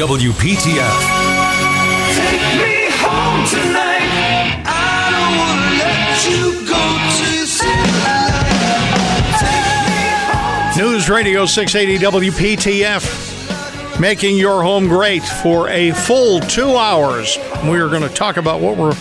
[0.00, 0.78] WPTF.
[10.78, 17.36] News Radio 680 WPTF, making your home great for a full two hours.
[17.64, 18.96] We are going to talk about what we're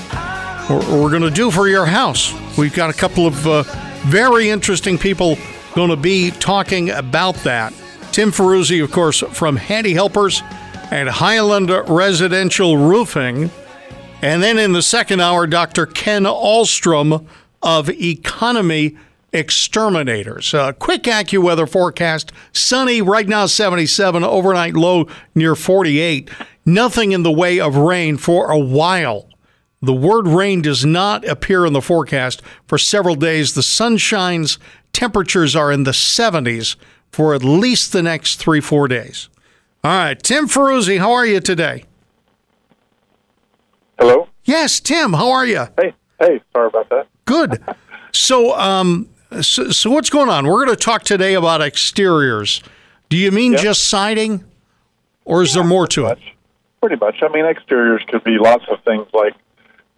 [0.70, 2.34] we're going to do for your house.
[2.58, 3.64] We've got a couple of uh,
[4.08, 5.38] very interesting people
[5.76, 7.74] going to be talking about that.
[8.12, 10.44] Tim Ferruzzi, of course, from Handy Helpers
[10.92, 13.52] and Highland Residential Roofing.
[14.22, 15.86] And then in the second hour, Dr.
[15.86, 17.26] Ken Alstrom
[17.62, 18.98] of Economy
[19.32, 20.54] Exterminators.
[20.54, 26.32] Uh, quick AccuWeather forecast sunny, right now 77, overnight low near 48.
[26.66, 29.30] Nothing in the way of rain for a while.
[29.82, 33.54] The word rain does not appear in the forecast for several days.
[33.54, 34.58] The sun shines,
[34.94, 36.76] temperatures are in the 70s
[37.12, 39.30] for at least the next three, four days.
[39.84, 41.86] All right, Tim Ferruzzi, how are you today?
[43.98, 44.28] Hello.
[44.44, 45.66] Yes, Tim, how are you?
[45.78, 45.94] Hey.
[46.20, 46.42] Hey.
[46.54, 47.08] Sorry about that.
[47.26, 47.64] Good.
[48.12, 49.08] So, um,
[49.40, 50.48] so, so what's going on?
[50.48, 52.64] We're going to talk today about exteriors.
[53.08, 53.62] Do you mean Yep.
[53.62, 54.44] just siding,
[55.26, 56.18] or is there more to it?
[56.82, 57.18] Pretty much.
[57.22, 59.36] I mean, exteriors could be lots of things like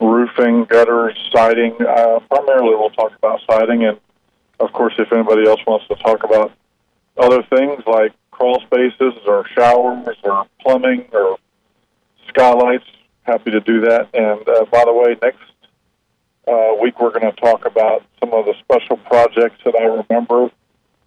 [0.01, 1.73] roofing, gutters, siding.
[1.81, 3.97] Uh, primarily, we'll talk about siding, and
[4.59, 6.51] of course, if anybody else wants to talk about
[7.17, 11.37] other things like crawl spaces or showers or plumbing or
[12.27, 12.85] skylights,
[13.21, 14.09] happy to do that.
[14.15, 15.37] And uh, by the way, next
[16.47, 20.49] uh, week we're going to talk about some of the special projects that I remember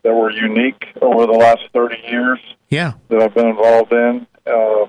[0.04, 2.92] that were unique over the last 30 years Yeah.
[3.08, 4.26] that I've been involved in.
[4.46, 4.86] Um,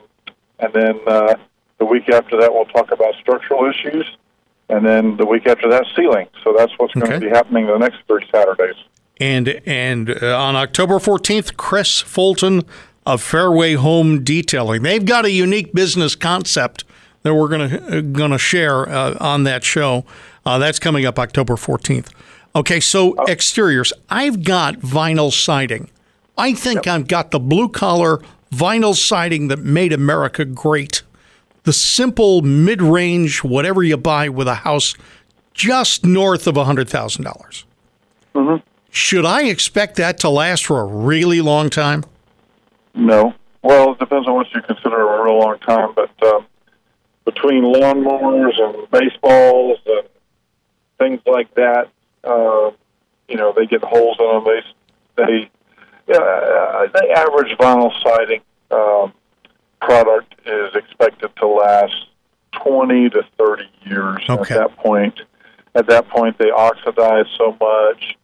[0.60, 1.36] and then uh,
[1.80, 4.06] the week after that, we'll talk about structural issues.
[4.70, 6.28] And then the week after that, ceiling.
[6.44, 8.76] So that's what's going to be happening the next three Saturdays.
[9.18, 12.64] And and uh, on October 14th, Chris Fulton
[13.06, 14.84] of Fairway Home Detailing.
[14.84, 16.84] They've got a unique business concept
[17.24, 20.06] that we're going to going to share uh, on that show.
[20.46, 22.12] Uh, that's coming up October 14th.
[22.56, 23.92] Okay, so exteriors.
[24.10, 25.90] I've got vinyl siding.
[26.38, 28.22] I think I've got the blue collar
[28.54, 31.04] vinyl siding that made America great.
[31.64, 34.96] The simple mid range, whatever you buy with a house
[35.54, 37.24] just north of $100,000.
[37.24, 37.66] dollars
[38.96, 42.06] Should I expect that to last for a really long time?
[42.94, 43.34] No.
[43.62, 46.46] Well, it depends on what you consider a real long time, but um,
[47.26, 50.08] between lawnmowers and baseballs and
[50.98, 51.90] things like that,
[52.24, 52.72] uh,
[53.28, 54.46] you know, they get holes in them.
[54.46, 55.50] They, they,
[56.08, 58.40] yeah, uh, the average vinyl siding
[58.72, 59.12] um,
[59.82, 62.08] product is expected to last
[62.54, 64.24] twenty to thirty years.
[64.30, 64.56] Okay.
[64.56, 65.20] At that point,
[65.76, 68.16] at that point, they oxidize so much,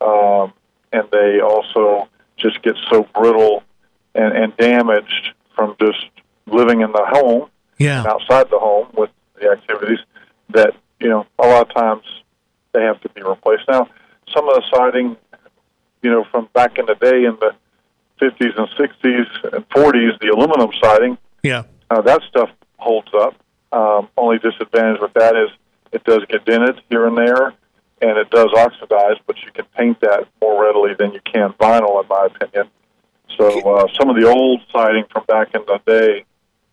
[0.00, 0.52] um,
[0.92, 3.62] and they also just get so brittle
[4.14, 6.04] and, and damaged from just
[6.46, 7.98] living in the home Yeah.
[8.00, 9.98] and outside the home with the activities
[10.50, 12.02] that you know a lot of times
[12.72, 13.64] they have to be replaced.
[13.68, 13.88] Now,
[14.32, 15.16] some of the siding,
[16.02, 17.52] you know, from back in the day in the
[18.20, 21.64] 50s and 60s and 40s, the aluminum siding, Yeah.
[21.90, 23.34] uh, that stuff holds up.
[23.72, 25.50] Um, only disadvantage with that is
[25.92, 27.54] it does get dented here and there,
[28.00, 32.02] and it does oxidize, but you can paint that more readily than you can vinyl,
[32.02, 32.70] in my opinion.
[33.36, 36.24] So uh, some of the old siding from back in the day,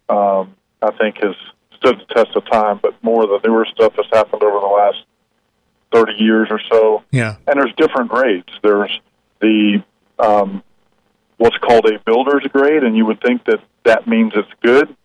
[0.10, 1.36] um, I think, has
[1.78, 4.66] stood the test of time, but more of the newer stuff has happened over the
[4.66, 4.98] last
[5.94, 7.36] 30 years or so Yeah.
[7.48, 8.50] and there's different grades.
[8.64, 9.00] There's
[9.40, 9.84] the
[10.20, 10.64] um,
[11.38, 14.96] what's called a builder's grade, and you would think that that means it's good.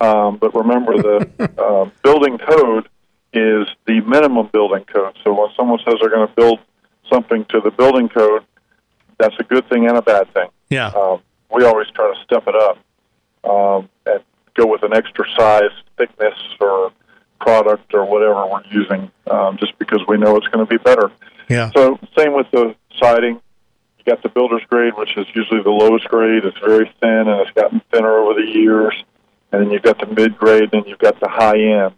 [0.00, 2.88] Um, but remember, the uh, building code
[3.32, 5.16] is the minimum building code.
[5.24, 6.60] So when someone says they're going to build
[7.12, 8.44] something to the building code,
[9.18, 10.48] that's a good thing and a bad thing.
[10.70, 10.88] Yeah.
[10.88, 11.22] Um,
[11.54, 12.78] we always try to step it up
[13.44, 14.22] um, and
[14.54, 16.92] go with an extra size, thickness, or
[17.40, 21.10] product or whatever we're using, um, just because we know it's going to be better.
[21.48, 21.70] Yeah.
[21.74, 23.40] So same with the siding.
[23.98, 26.44] You got the builder's grade, which is usually the lowest grade.
[26.44, 28.94] It's very thin and it's gotten thinner over the years.
[29.50, 31.94] And then you've got the mid grade, and you've got the high end.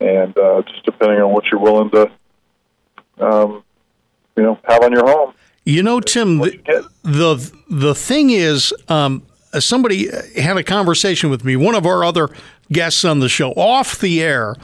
[0.00, 2.10] And uh, just depending on what you're willing to,
[3.18, 3.64] um,
[4.36, 5.32] you know, have on your home.
[5.64, 9.22] You know, Tim, the the, the thing is, um,
[9.58, 10.08] somebody
[10.40, 11.56] had a conversation with me.
[11.56, 12.28] One of our other
[12.70, 14.54] guests on the show, off the air,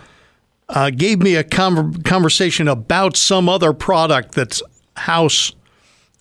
[0.69, 4.63] uh, gave me a conver- conversation about some other product that's
[4.97, 5.53] house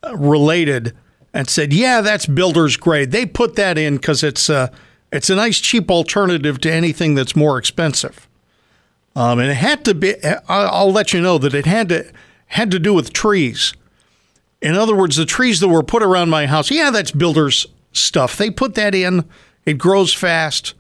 [0.04, 0.96] uh, related,
[1.34, 3.12] and said, "Yeah, that's builder's grade.
[3.12, 4.72] They put that in because it's a
[5.12, 8.28] it's a nice cheap alternative to anything that's more expensive."
[9.16, 10.16] Um, and it had to be.
[10.48, 12.12] I'll let you know that it had to
[12.48, 13.74] had to do with trees.
[14.62, 18.38] In other words, the trees that were put around my house, yeah, that's builders stuff.
[18.38, 19.26] They put that in
[19.66, 20.74] it grows fast,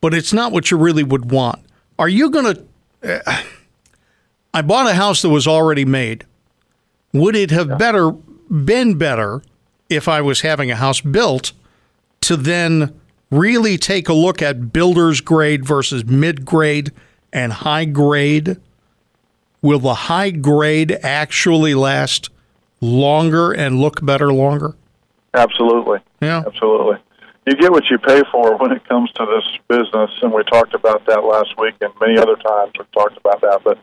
[0.00, 1.60] but it's not what you really would want.
[1.98, 2.64] Are you going to?
[3.26, 3.42] Uh,
[4.54, 6.24] I bought a house that was already made.
[7.12, 9.42] Would it have better been better
[9.88, 11.52] if I was having a house built
[12.22, 12.98] to then
[13.30, 16.92] really take a look at builder's grade versus mid grade
[17.32, 18.58] and high grade?
[19.62, 22.30] Will the high grade actually last
[22.80, 24.74] longer and look better longer?
[25.34, 26.00] Absolutely.
[26.20, 26.42] Yeah.
[26.46, 26.96] Absolutely.
[27.46, 30.74] You get what you pay for when it comes to this business, and we talked
[30.74, 33.62] about that last week, and many other times we've talked about that.
[33.64, 33.78] But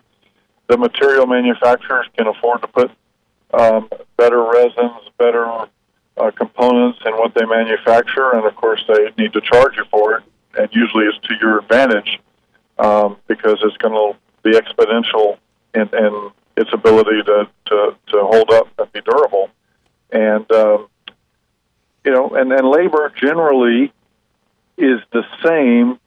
[0.67, 2.91] the material manufacturers can afford to put
[3.53, 9.33] um, better resins, better uh, components in what they manufacture, and of course they need
[9.33, 10.23] to charge you for it,
[10.57, 12.19] and usually it's to your advantage
[12.79, 15.37] um, because it's going to be exponential
[15.75, 19.49] in, in its ability to, to, to hold up and be durable.
[20.11, 20.87] And um,
[22.05, 23.93] you know, and, and labor generally
[24.77, 25.99] is the same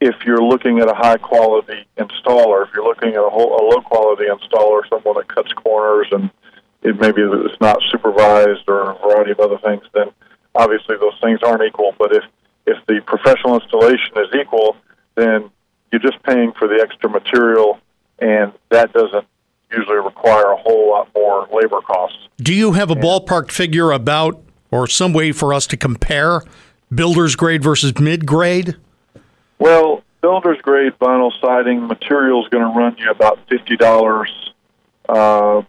[0.00, 2.66] if you're looking at a high quality installer.
[2.66, 6.30] If you're looking at a, whole, a low quality installer, someone that cuts corners and
[6.82, 10.10] it maybe it's not supervised or a variety of other things, then
[10.54, 11.94] obviously those things aren't equal.
[11.98, 12.24] But if
[12.66, 14.76] if the professional installation is equal,
[15.14, 15.50] then
[15.94, 17.78] you're just paying for the extra material,
[18.18, 19.24] and that doesn't
[19.70, 22.18] usually require a whole lot more labor costs.
[22.38, 24.42] Do you have a ballpark figure about
[24.72, 26.42] or some way for us to compare
[26.92, 28.74] builder's grade versus mid grade?
[29.60, 34.32] Well, builder's grade vinyl siding material is going to run you about fifty dollars,
[35.08, 35.62] uh,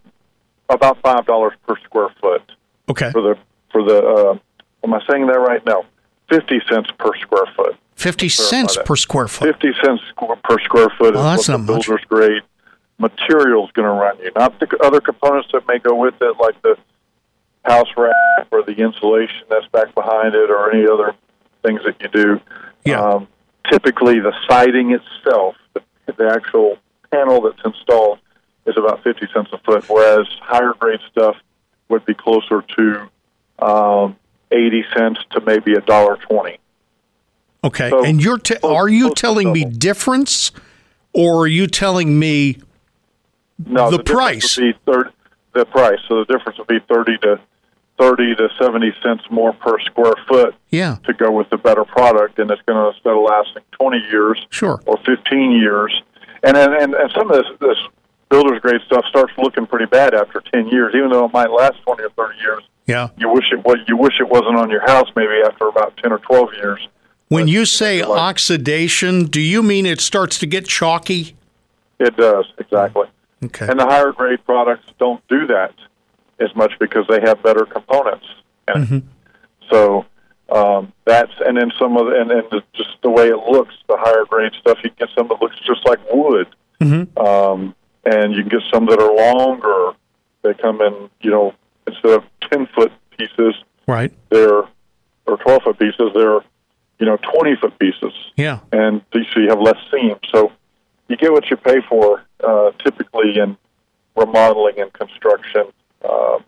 [0.69, 2.41] about five dollars per square foot
[2.89, 3.11] Okay.
[3.11, 3.37] for the
[3.71, 4.03] for the.
[4.03, 4.37] Uh,
[4.83, 5.63] am I saying that right?
[5.67, 5.85] No,
[6.29, 7.75] fifty cents per square foot.
[7.95, 8.85] 50 cents that.
[8.85, 9.47] per square foot.
[9.47, 10.01] Fifty cents
[10.43, 11.85] per square foot Well, that's is what the much.
[11.87, 12.43] builder's grade
[12.97, 16.35] material is going to run you, not the other components that may go with it,
[16.39, 16.77] like the
[17.63, 18.13] house wrap
[18.51, 21.13] or the insulation that's back behind it, or any other
[21.63, 22.39] things that you do.
[22.83, 23.01] Yeah.
[23.01, 23.27] Um,
[23.71, 26.77] typically, the siding itself, the, the actual
[27.11, 28.19] panel that's installed,
[28.65, 31.35] is about fifty cents a foot, whereas higher grade stuff
[31.89, 33.09] would be closer to
[33.59, 34.15] um,
[34.51, 36.57] eighty cents to maybe a dollar twenty.
[37.63, 37.89] Okay.
[37.89, 40.51] So, and you're te- close- are you telling me difference
[41.13, 42.57] or are you telling me
[43.65, 44.57] No, The difference price.
[44.57, 45.11] would be third.
[45.53, 45.99] The price.
[46.07, 47.39] So the difference would be thirty to
[47.97, 52.39] thirty to seventy cents more per square foot yeah, to go with the better product,
[52.39, 54.81] and it's going to instead of lasting twenty years sure.
[54.85, 55.93] or fifteen years,
[56.43, 57.77] and then and, and some of this this
[58.29, 61.81] builder's grade stuff starts looking pretty bad after ten years, even though it might last
[61.83, 62.63] twenty or thirty years.
[62.87, 63.09] Yeah.
[63.17, 63.77] You wish it was.
[63.87, 66.87] You wish it wasn't on your house maybe after about ten or twelve years.
[67.29, 71.35] When you say like- oxidation, do you mean it starts to get chalky?
[71.99, 73.07] It does exactly.
[73.43, 73.67] Okay.
[73.67, 75.73] And the higher grade products don't do that
[76.39, 78.25] as much because they have better components.
[78.67, 79.03] it.
[79.69, 80.05] So
[80.49, 83.73] um, that's and then some of the, and then the, just the way it looks,
[83.87, 86.47] the higher grade stuff, you get some that looks just like wood,
[87.17, 87.73] um,
[88.05, 89.93] and you can get some that are longer.
[90.43, 91.53] They come in, you know,
[91.87, 93.55] instead of ten foot pieces,
[93.87, 94.11] Right.
[94.29, 94.63] they're
[95.27, 96.39] or twelve foot pieces, they're
[96.99, 98.59] you know twenty foot pieces Yeah.
[98.71, 100.15] and so you have less seam.
[100.31, 100.51] So
[101.07, 103.57] you get what you pay for uh, typically in
[104.15, 105.65] remodeling and construction,
[106.03, 106.39] uh,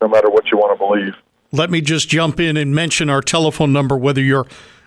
[0.00, 1.14] no matter what you want to believe.
[1.52, 4.46] Let me just jump in and mention our telephone number, whether you're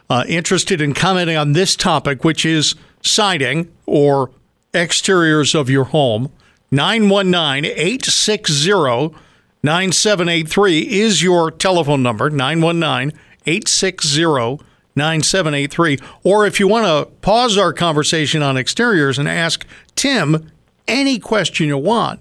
[0.10, 4.32] uh, interested in commenting on this topic, which is siding or
[4.74, 6.32] exteriors of your home.
[6.72, 9.16] 919 860
[9.64, 14.64] 9783 is your telephone number, 919 860
[14.96, 15.98] 9783.
[16.24, 19.66] Or if you want to pause our conversation on exteriors and ask
[19.96, 20.52] Tim
[20.88, 22.20] any question you want,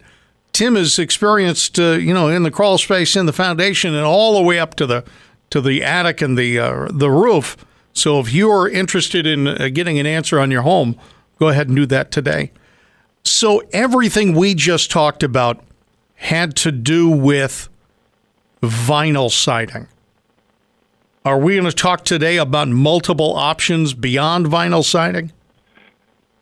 [0.53, 4.37] Tim is experienced, uh, you know, in the crawl space, in the foundation, and all
[4.37, 5.05] the way up to the
[5.51, 7.57] to the attic and the uh, the roof.
[7.93, 10.97] So if you are interested in uh, getting an answer on your home,
[11.39, 12.53] go ahead and do that today.
[13.25, 15.63] So everything we just talked about
[16.23, 17.69] had to do with
[18.63, 19.89] vinyl siding.
[21.25, 25.33] Are we going to talk today about multiple options beyond vinyl siding?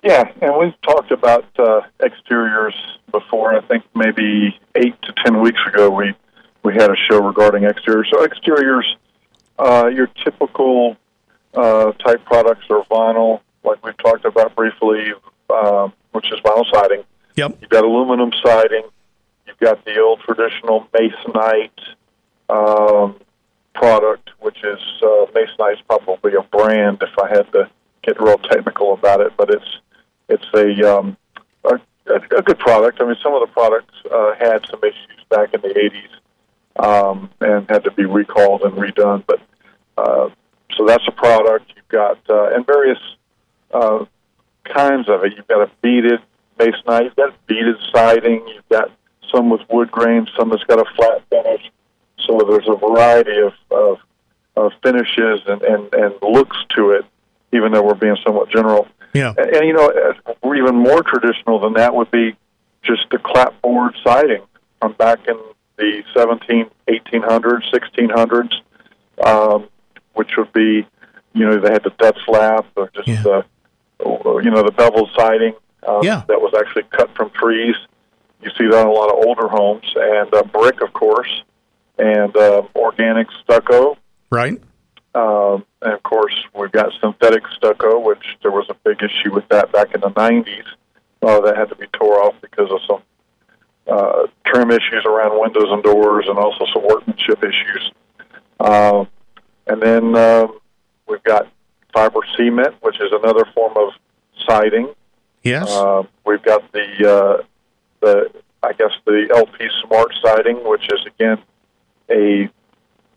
[0.03, 2.75] Yeah, and we've talked about uh, exteriors
[3.11, 3.55] before.
[3.55, 6.15] I think maybe eight to ten weeks ago we
[6.63, 8.09] we had a show regarding exteriors.
[8.11, 8.97] So exteriors,
[9.59, 10.97] uh, your typical
[11.55, 15.13] uh, type products are vinyl, like we've talked about briefly,
[15.51, 17.03] uh, which is vinyl siding.
[17.37, 17.59] Yep.
[17.61, 18.85] You've got aluminum siding.
[19.61, 21.71] Got the old traditional masonite
[22.49, 23.17] um,
[23.75, 27.71] product, which is uh, masonite's probably a brand if I had to
[28.03, 29.79] get real technical about it, but it's
[30.29, 31.17] it's a um,
[31.65, 31.79] a,
[32.37, 33.01] a good product.
[33.01, 37.31] I mean, some of the products uh, had some issues back in the '80s um,
[37.41, 39.41] and had to be recalled and redone, but
[39.97, 40.31] uh,
[40.77, 41.73] so that's a product.
[41.77, 42.99] You've got uh, and various
[43.73, 44.05] uh,
[44.65, 45.35] kinds of it.
[45.37, 46.21] You've got a beaded
[46.59, 47.05] masonite.
[47.05, 48.47] You've got beaded siding.
[48.49, 48.91] You've got
[49.33, 50.27] some with wood grain.
[50.39, 51.71] Some that's got a flat finish.
[52.27, 53.99] So there's a variety of, of,
[54.57, 57.05] of finishes and, and, and looks to it,
[57.53, 58.87] even though we're being somewhat general.
[59.15, 59.33] Yeah.
[59.37, 62.37] And, and you know, uh, we're even more traditional than that would be
[62.83, 64.43] just the clapboard siding
[64.81, 65.37] from back in
[65.77, 68.53] the 17, 1800s, 1600s,
[69.27, 69.69] um,
[70.15, 70.87] which would be,
[71.33, 73.23] you know, they had the Dutch lap or just, Yeah.
[73.27, 73.43] uh,
[74.43, 75.55] you know, the beveled siding
[75.87, 76.23] um, Yeah.
[76.29, 77.77] that was actually cut from trees.
[78.43, 81.43] You see that in a lot of older homes, and uh, brick, of course,
[81.99, 83.99] and uh, organic stucco.
[84.31, 84.61] Right.
[85.15, 89.49] Um, and of course, we've got synthetic stucco, which there was a big issue with
[89.49, 90.65] that back in the 90s.
[91.23, 93.03] Uh, that had to be tore off because of some
[93.87, 97.93] uh, trim issues around windows and doors, and also some workmanship issues.
[98.59, 99.09] Um,
[99.67, 100.59] and then um
[101.07, 101.49] we've got
[101.93, 103.91] fiber cement, which is another form of
[104.49, 104.93] siding.
[105.43, 105.71] Yes.
[105.71, 107.43] Um, we've got the uh,
[108.01, 108.31] the
[108.63, 111.39] I guess the LP Smart siding, which is again
[112.11, 112.51] a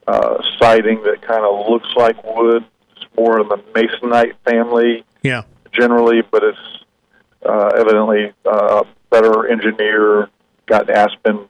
[0.07, 2.63] uh, siding that kind of looks like wood.
[2.91, 5.43] It's more in the masonite family yeah.
[5.71, 6.85] generally, but it's
[7.45, 10.29] uh, evidently uh, better engineer.
[10.65, 11.49] Got aspen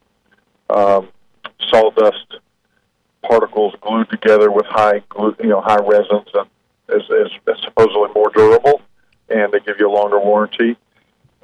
[0.70, 1.10] um,
[1.70, 2.38] sawdust
[3.24, 6.48] particles glued together with high glue, you know high resins and
[6.90, 8.82] is, is, is supposedly more durable,
[9.30, 10.76] and they give you a longer warranty.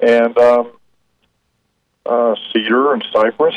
[0.00, 0.72] And um,
[2.10, 3.54] uh, cedar and cypress.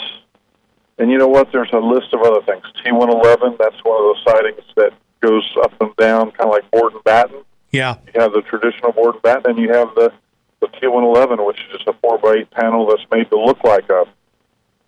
[1.00, 1.51] And you know what?
[1.51, 2.63] There's a list of other things.
[2.86, 6.93] T111, that's one of those sidings that goes up and down, kind of like board
[6.93, 7.41] and batten.
[7.72, 7.95] Yeah.
[8.13, 10.13] You have the traditional board and batten, and you have the,
[10.62, 13.89] the T111, which is just a 4 by 8 panel that's made to look like
[13.89, 14.05] a,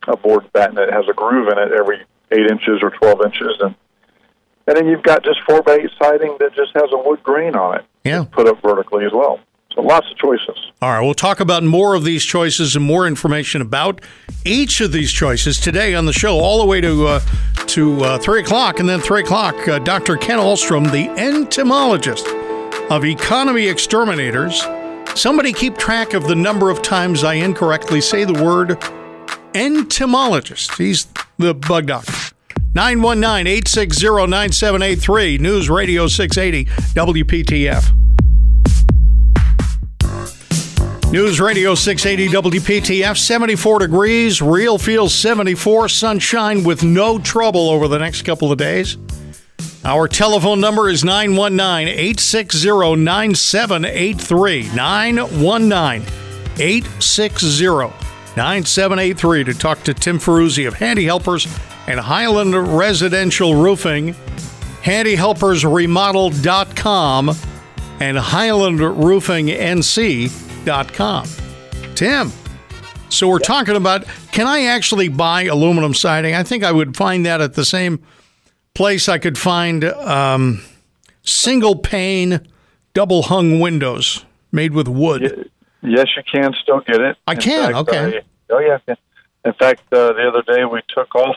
[0.07, 0.77] a board and batten.
[0.77, 3.57] It has a groove in it every 8 inches or 12 inches.
[3.61, 3.73] And,
[4.67, 7.55] and then you've got just 4 by 8 siding that just has a wood grain
[7.55, 8.25] on it Yeah.
[8.31, 9.39] put up vertically as well.
[9.75, 10.71] So lots of choices.
[10.81, 14.01] All right, we'll talk about more of these choices and more information about
[14.45, 17.19] each of these choices today on the show, all the way to uh,
[17.67, 19.67] to uh, three o'clock, and then three o'clock.
[19.67, 20.15] Uh, Dr.
[20.15, 22.25] Ken Alstrom, the entomologist
[22.89, 24.65] of Economy Exterminators.
[25.13, 28.77] Somebody keep track of the number of times I incorrectly say the word
[29.53, 30.77] entomologist.
[30.77, 32.13] He's the bug doctor.
[32.73, 37.91] 919 860 9783, News Radio 680, WPTF.
[41.15, 47.97] News Radio 680 WPTF, 74 degrees, real feel 74, sunshine with no trouble over the
[47.97, 48.97] next couple of days.
[49.85, 54.63] Our telephone number is 919 860 9783.
[54.75, 56.01] 919
[56.59, 57.65] 860
[58.35, 61.47] 9783 to talk to Tim Ferruzzi of Handy Helpers
[61.87, 64.13] and Highland Residential Roofing.
[64.83, 67.29] HandyHelpersRemodel.com
[68.01, 68.17] and
[70.65, 71.95] HighlandRoofingNC.com.
[71.95, 72.31] Tim,
[73.09, 76.33] so we're talking about can I actually buy aluminum siding?
[76.35, 78.03] I think I would find that at the same
[78.73, 80.61] place I could find um,
[81.23, 82.45] single pane,
[82.93, 85.49] double hung windows made with wood.
[85.81, 87.15] Yes, you can still get it.
[87.27, 88.17] I In can, fact, okay.
[88.17, 88.21] I-
[88.53, 88.77] oh, yeah.
[88.87, 88.95] yeah.
[89.45, 91.35] In fact, uh, the other day we took off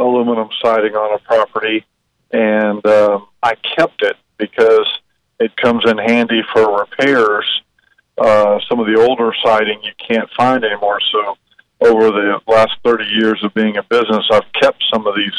[0.00, 1.86] aluminum siding on a property,
[2.32, 4.86] and um, I kept it because
[5.38, 7.44] it comes in handy for repairs.
[8.18, 10.98] Uh, some of the older siding you can't find anymore.
[11.12, 11.36] So,
[11.82, 15.34] over the last 30 years of being in business, I've kept some of these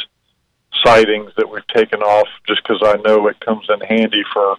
[0.86, 4.58] sidings that we've taken off just because I know it comes in handy for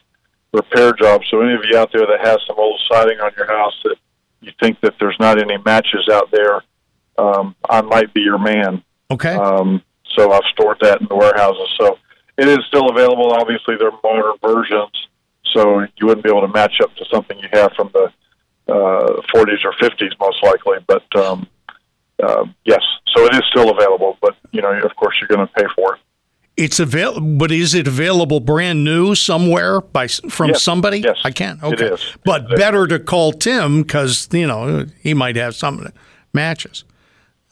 [0.52, 1.26] repair jobs.
[1.30, 3.96] So any of you out there that has some old siding on your house that
[4.40, 6.62] you think that there's not any matches out there,
[7.18, 8.82] um, I might be your man.
[9.10, 9.34] Okay.
[9.34, 9.82] Um,
[10.16, 11.68] so I've stored that in the warehouses.
[11.76, 11.98] So
[12.36, 13.32] it is still available.
[13.32, 15.08] Obviously, they're modern versions,
[15.54, 18.12] so you wouldn't be able to match up to something you have from the
[18.72, 20.78] uh, 40s or 50s, most likely.
[20.86, 21.46] But um,
[22.22, 22.82] uh, yes,
[23.14, 24.18] so it is still available.
[24.20, 26.00] But you know, of course, you're going to pay for it.
[26.56, 30.98] It's available, but is it available brand new somewhere by from Yes, somebody?
[30.98, 31.60] yes, I can.
[31.62, 32.16] Okay, is.
[32.24, 35.94] but better to call Tim because you know he might have some that
[36.34, 36.84] matches.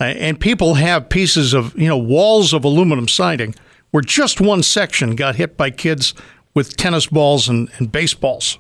[0.01, 3.55] Uh, and people have pieces of you know walls of aluminum siding
[3.93, 6.13] where just one section got hit by kids
[6.57, 8.59] with tennis balls and, and baseballs.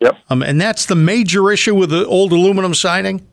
[0.00, 0.16] Yep.
[0.28, 3.26] Um, and that's the major issue with the old aluminum siding.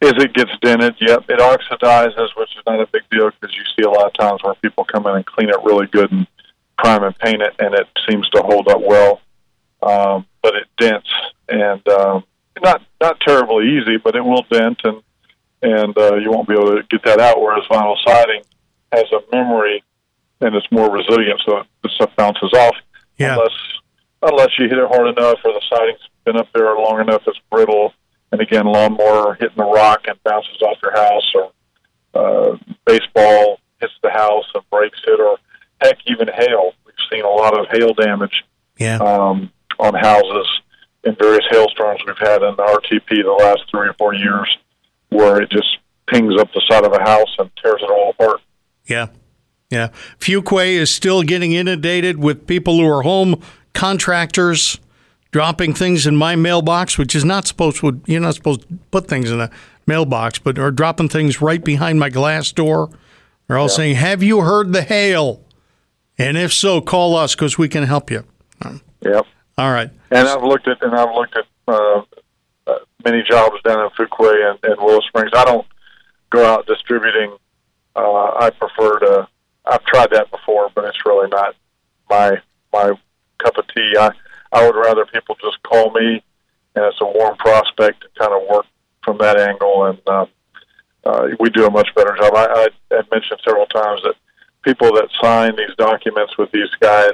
[0.00, 0.96] Is it gets dented?
[1.00, 4.12] Yep, it oxidizes, which is not a big deal because you see a lot of
[4.14, 6.26] times where people come in and clean it really good and
[6.76, 9.20] prime and paint it, and it seems to hold up well.
[9.82, 11.08] Um, but it dents,
[11.48, 12.24] and um,
[12.60, 15.00] not not terribly easy, but it will dent, and
[15.62, 17.40] and uh, you won't be able to get that out.
[17.40, 18.42] Whereas vinyl siding
[18.92, 19.84] has a memory,
[20.40, 22.74] and it's more resilient, so the stuff bounces off.
[23.18, 23.34] Yeah.
[23.34, 23.52] unless
[24.22, 27.38] unless you hit it hard enough or the siding's been up there long enough it's
[27.50, 27.92] brittle.
[28.32, 31.52] And again, lawnmower hitting the rock and bounces off your house, or
[32.14, 35.36] uh, baseball hits the house and breaks it, or
[35.80, 36.72] heck, even hail.
[36.84, 38.42] We've seen a lot of hail damage
[38.78, 38.96] Yeah.
[38.96, 40.48] um, on houses
[41.04, 44.48] in various hailstorms we've had in the RTP the last three or four years,
[45.10, 45.68] where it just
[46.08, 48.40] pings up the side of a house and tears it all apart.
[48.86, 49.08] Yeah.
[49.74, 49.88] Yeah.
[50.20, 54.78] Fuquay is still getting inundated with people who are home contractors
[55.32, 59.08] dropping things in my mailbox, which is not supposed to, you're not supposed to put
[59.08, 59.50] things in a
[59.84, 62.88] mailbox, but are dropping things right behind my glass door.
[63.48, 65.42] They're all saying, Have you heard the hail?
[66.16, 68.24] And if so, call us because we can help you.
[69.00, 69.26] Yep.
[69.58, 69.90] All right.
[70.12, 72.02] And I've looked at and I've looked at uh,
[72.68, 75.32] uh, many jobs down in Fuquay and, and Willow Springs.
[75.34, 75.66] I don't
[76.30, 77.36] go out distributing.
[77.96, 78.00] Uh,
[78.38, 79.28] I prefer to.
[79.64, 81.54] I've tried that before, but it's really not
[82.10, 82.40] my
[82.72, 82.92] my
[83.42, 83.94] cup of tea.
[83.98, 84.10] I
[84.52, 86.22] I would rather people just call me,
[86.74, 88.66] and it's a warm prospect to kind of work
[89.02, 89.86] from that angle.
[89.86, 90.28] And um,
[91.04, 92.34] uh, we do a much better job.
[92.34, 92.46] I,
[92.90, 94.14] I had mentioned several times that
[94.62, 97.12] people that sign these documents with these guys,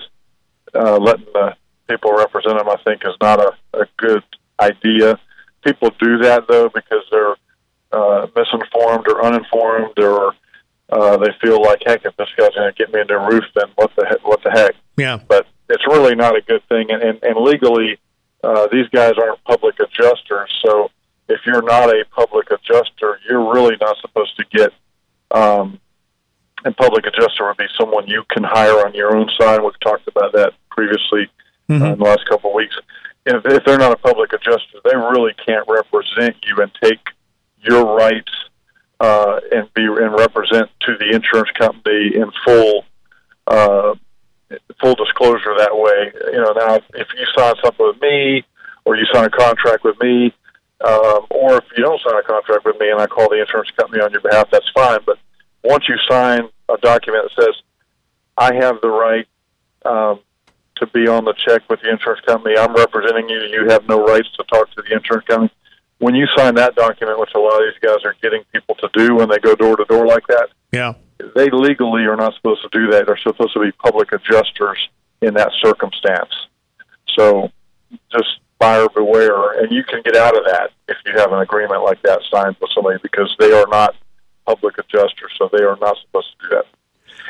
[0.74, 1.56] uh, letting the
[1.88, 4.22] people represent them, I think, is not a, a good
[4.60, 5.18] idea.
[5.64, 7.36] People do that though because they're
[7.92, 10.34] uh, misinformed or uninformed, or
[10.90, 13.44] uh, they feel like, heck, if this guy's going to get me into a roof,
[13.54, 14.74] then what the heck, what the heck?
[14.96, 15.18] Yeah.
[15.28, 17.98] But it's really not a good thing, and and, and legally,
[18.42, 20.50] uh, these guys aren't public adjusters.
[20.64, 20.90] So
[21.28, 24.72] if you're not a public adjuster, you're really not supposed to get.
[25.30, 25.80] Um,
[26.64, 29.62] and public adjuster would be someone you can hire on your own side.
[29.62, 31.30] We've talked about that previously
[31.70, 32.76] uh, in the last couple of weeks.
[33.24, 36.98] If, if they're not a public adjuster, they really can't represent you and take
[37.62, 38.32] your rights
[39.00, 42.84] uh, and be and represent to the insurance company in full
[43.46, 43.94] uh,
[44.80, 46.12] full disclosure that way.
[46.32, 48.44] You know, now if you sign something with me
[48.84, 50.34] or you sign a contract with me,
[50.86, 53.70] um, or if you don't sign a contract with me and I call the insurance
[53.70, 55.00] company on your behalf, that's fine.
[55.06, 55.18] But
[55.64, 57.62] once you sign a document that says
[58.36, 59.26] I have the right
[59.84, 60.20] um,
[60.76, 63.40] to be on the check with the insurance company, I'm representing you.
[63.44, 65.52] You have no rights to talk to the insurance company.
[66.00, 68.88] When you sign that document, which a lot of these guys are getting people to
[68.94, 70.94] do when they go door to door like that, Yeah.
[71.36, 73.06] they legally are not supposed to do that.
[73.06, 74.78] They're supposed to be public adjusters
[75.20, 76.32] in that circumstance.
[77.16, 77.52] So
[78.10, 81.82] just buyer beware, and you can get out of that if you have an agreement
[81.82, 83.94] like that signed with somebody because they are not
[84.46, 86.64] public adjusters, so they are not supposed to do that.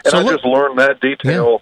[0.05, 1.61] And So I look- just learned that detail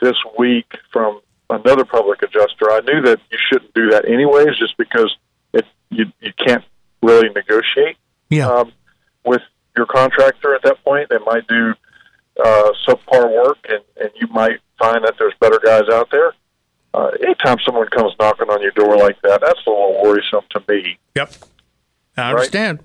[0.00, 2.70] this week from another public adjuster.
[2.70, 5.14] I knew that you shouldn't do that anyways, just because
[5.90, 6.64] you you can't
[7.02, 7.96] really negotiate
[8.30, 8.48] Yeah.
[8.48, 8.72] um,
[9.24, 9.42] with
[9.76, 11.08] your contractor at that point.
[11.10, 11.74] They might do
[12.42, 16.32] uh, subpar work, and, and you might find that there's better guys out there.
[16.94, 20.62] Uh, anytime someone comes knocking on your door like that, that's a little worrisome to
[20.68, 20.98] me.
[21.14, 21.32] Yep.
[22.16, 22.80] I understand.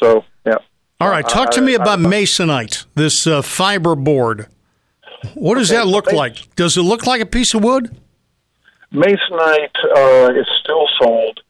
[0.00, 0.54] So, yeah.
[1.00, 4.46] All right, talk to me I- about masonite, this uh, fiber board.
[5.34, 6.54] What does Okay, that look like?
[6.54, 7.96] Does it look like a piece of wood?
[8.92, 11.40] Masonite uh, is still sold,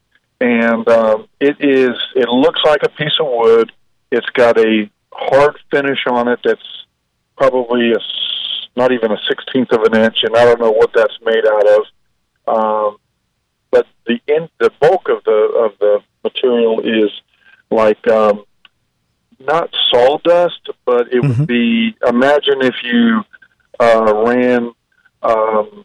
[0.41, 1.97] and um, it is.
[2.15, 3.73] It looks like a piece of wood.
[4.11, 6.61] It's got a hard finish on it that's
[7.37, 7.99] probably a,
[8.77, 11.67] not even a sixteenth of an inch, and I don't know what that's made out
[11.69, 11.83] of.
[12.49, 12.97] Um,
[13.71, 17.11] but the in, the bulk of the of the material is
[17.71, 18.45] like um,
[19.41, 21.97] not sawdust, but it would be.
[22.07, 23.23] Imagine if you
[23.81, 24.73] uh, ran.
[25.23, 25.85] Um,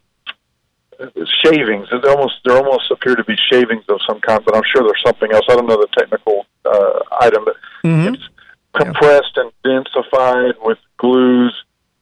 [1.44, 1.88] shavings.
[1.92, 5.02] It almost they almost appear to be shavings of some kind, but I'm sure there's
[5.04, 5.44] something else.
[5.50, 8.14] I don't know the technical uh, item, but Mhm.
[8.14, 8.28] it's
[8.74, 11.54] compressed and densified with glues,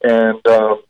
[0.03, 0.83] and um,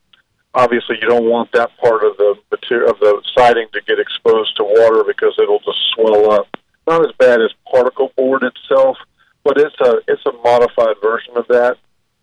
[0.55, 4.57] obviously you don't want that part of the material of the siding to get exposed
[4.57, 6.49] to water because it'll just swell up.
[6.87, 8.97] Not as bad as particle board itself,
[9.45, 11.77] but it's a it's a modified version of that,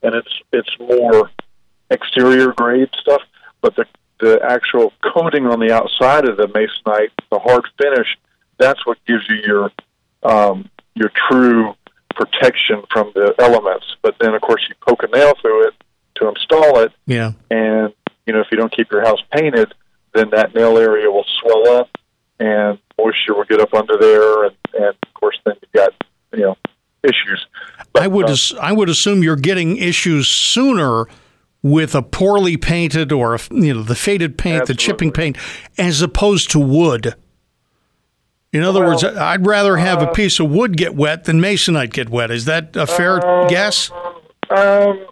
[0.04, 1.32] and it's it's more
[1.90, 3.22] exterior grade stuff.
[3.62, 3.86] But the
[4.28, 8.08] the actual coating on the outside of the masonite, the hard finish,
[8.58, 9.72] that's what gives you your
[10.24, 11.74] um, your true
[12.16, 13.86] protection from the elements.
[14.02, 15.74] But then, of course, you poke a nail through it
[16.16, 17.34] to install it, Yeah.
[17.52, 17.94] and
[18.26, 19.74] you know if you don't keep your house painted,
[20.14, 21.90] then that nail area will swell up,
[22.40, 25.94] and moisture will get up under there, and, and of course, then you've got
[26.34, 26.58] you know
[27.04, 27.46] issues.
[27.94, 31.06] But, I would uh, as- I would assume you're getting issues sooner
[31.70, 35.38] with a poorly painted or a, you know the faded paint, the chipping paint,
[35.78, 37.16] as opposed to wood.
[38.54, 41.92] In other words, I'd rather have uh, a piece of wood get wet than masonite
[41.92, 42.32] get wet.
[42.32, 43.92] Is that a fair Uh, guess?
[44.50, 45.06] Um,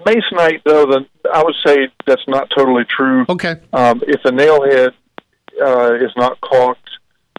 [0.00, 3.26] masonite, though, the, I would say that's not totally true.
[3.28, 3.56] Okay.
[3.72, 4.94] Um, if the nail head
[5.62, 6.88] uh, is not caulked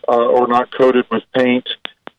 [0.08, 1.68] uh, or not coated with paint,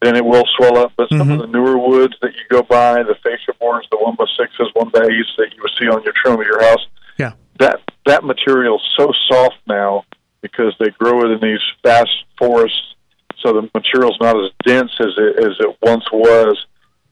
[0.02, 0.92] then it will swell up.
[0.96, 4.14] But some of the newer woods that you go by, the fascia boards, the one
[4.16, 6.86] by sixes, one by eights that you would see on your trim of your house,
[7.18, 7.32] Yeah.
[7.58, 10.04] that that material's so soft now
[10.40, 12.94] because they grow it in these vast forests,
[13.40, 16.64] so the material's not as dense as it as it once was.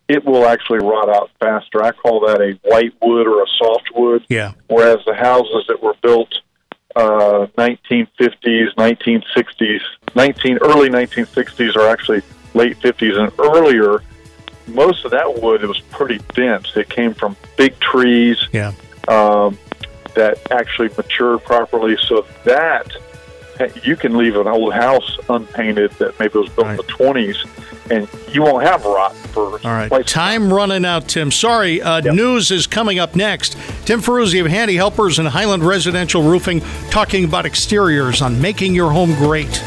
[0.09, 1.83] It will actually rot out faster.
[1.83, 4.25] I call that a white wood or a soft wood.
[4.29, 4.53] Yeah.
[4.69, 6.29] Whereas the houses that were built
[6.95, 9.81] uh, 1950s, 1960s,
[10.15, 12.23] 19 early 1960s are actually
[12.57, 14.03] late 50s and earlier.
[14.67, 16.77] Most of that wood it was pretty dense.
[16.77, 18.73] It came from big trees Yeah.
[19.07, 19.57] um,
[20.15, 22.91] that actually matured properly, so that
[23.85, 27.37] you can leave an old house unpainted that maybe was built in the 20s,
[27.91, 29.89] and you won't have rot for All right.
[29.89, 31.31] quite Time running out, Tim.
[31.31, 31.81] Sorry.
[31.81, 33.57] Uh, News is coming up next.
[33.87, 38.91] Tim Ferruzzi of Handy Helpers and Highland Residential Roofing talking about exteriors on making your
[38.91, 39.63] home great.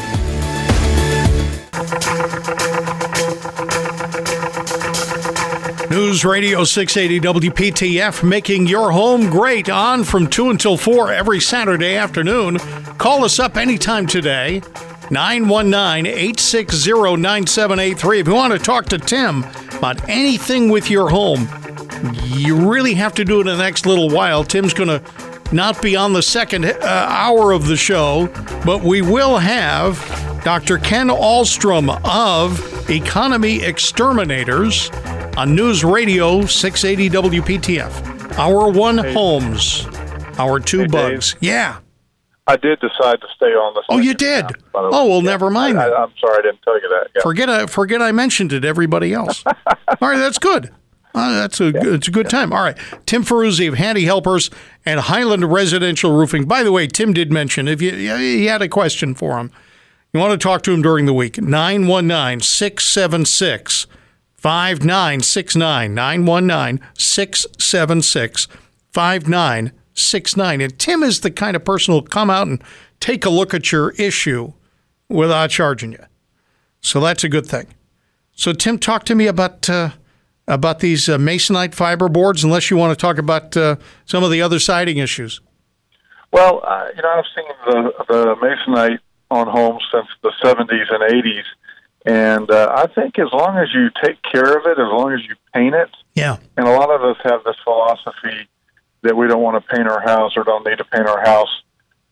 [5.90, 11.96] News Radio 680 WPTF, making your home great on from 2 until 4 every Saturday
[11.96, 12.58] afternoon.
[12.96, 14.62] Call us up anytime today,
[15.10, 18.20] 919 860 9783.
[18.20, 19.44] If you want to talk to Tim
[19.76, 21.48] about anything with your home,
[22.22, 24.44] you really have to do it in the next little while.
[24.44, 25.02] Tim's going to
[25.52, 28.28] not be on the second uh, hour of the show,
[28.64, 29.98] but we will have
[30.42, 30.78] Dr.
[30.78, 34.90] Ken Alstrom of Economy Exterminators
[35.36, 38.38] on News Radio 680 WPTF.
[38.38, 39.86] Our one homes,
[40.38, 40.90] our two Hey, Dave.
[40.92, 41.36] bugs.
[41.40, 41.78] Yeah.
[42.46, 43.82] I did decide to stay on the.
[43.90, 44.44] Oh, you did?
[44.44, 44.90] half, by the way.
[44.94, 45.30] Oh, well, Yeah.
[45.30, 47.08] never mind I, am sorry, I didn't tell you that.
[47.14, 47.22] Yeah.
[47.22, 48.64] Forget I forget I mentioned it.
[48.64, 49.44] Everybody else.
[49.46, 50.70] All right, that's good.
[51.14, 52.52] Uh, that's a it's a good time.
[52.52, 54.48] All right, Tim Ferruzzi of Handy Helpers
[54.86, 56.46] and Highland Residential Roofing.
[56.46, 59.50] By the way, Tim did mention if you you had a question for him,
[60.12, 61.40] you want to talk to him during the week.
[61.40, 63.86] 919 676
[64.34, 68.48] 5969 919 676
[68.92, 70.60] 5969.
[70.60, 72.62] And Tim is the kind of person who'll come out and
[72.98, 74.52] take a look at your issue
[75.08, 76.04] without charging you.
[76.80, 77.66] So that's a good thing.
[78.32, 79.90] So Tim, talk to me about uh,
[80.48, 84.30] about these uh, masonite fiber boards, unless you want to talk about uh, some of
[84.30, 85.40] the other siding issues.
[86.32, 88.98] Well, uh, you know, I've seen the the masonite
[89.30, 91.44] on homes since the 70s and 80s,
[92.06, 95.20] and uh, I think as long as you take care of it, as long as
[95.28, 98.48] you paint it, Yeah, and a lot of us have this philosophy
[99.02, 101.62] that we don't want to paint our house or don't need to paint our house,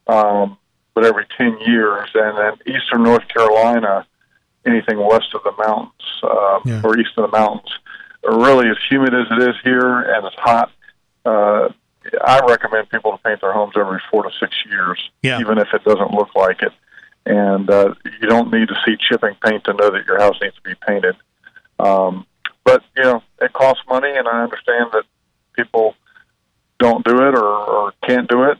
[0.07, 0.57] um,
[0.94, 2.09] but every 10 years.
[2.14, 4.07] And then eastern North Carolina,
[4.66, 6.81] anything west of the mountains uh, Yeah.
[6.85, 7.70] or east of the mountains,
[8.24, 10.70] really as humid as it is here and as hot.
[11.26, 11.68] Uh,
[12.24, 15.40] I recommend people to paint their homes every four to six years, Yeah.
[15.40, 16.72] even if it doesn't look like it.
[17.28, 20.54] And uh, you don't need to see chipping paint to know that your house needs
[20.56, 21.14] to be painted.
[21.78, 22.26] Um,
[22.64, 25.04] but you know, it costs money, and I understand that
[25.54, 25.94] people
[26.78, 28.58] don't do it or, or can't do it.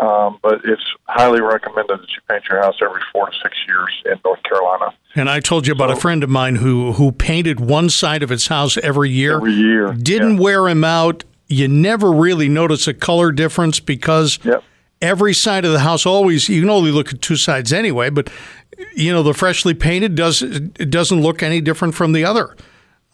[0.00, 3.90] Um, but it's highly recommended that you paint your house every four to six years
[4.04, 4.94] in North Carolina.
[5.16, 8.28] and I told you about a friend of mine who who painted one side of
[8.30, 9.36] his house every year.
[9.38, 9.92] Every year.
[9.94, 10.40] Didn't Yeah.
[10.40, 11.24] wear him out.
[11.48, 14.62] You never really notice a color difference because Yep.
[15.00, 18.10] Every side of the house always you can only look at two sides anyway.
[18.10, 18.30] But
[18.94, 22.56] you know the freshly painted does it doesn't look any different from the other.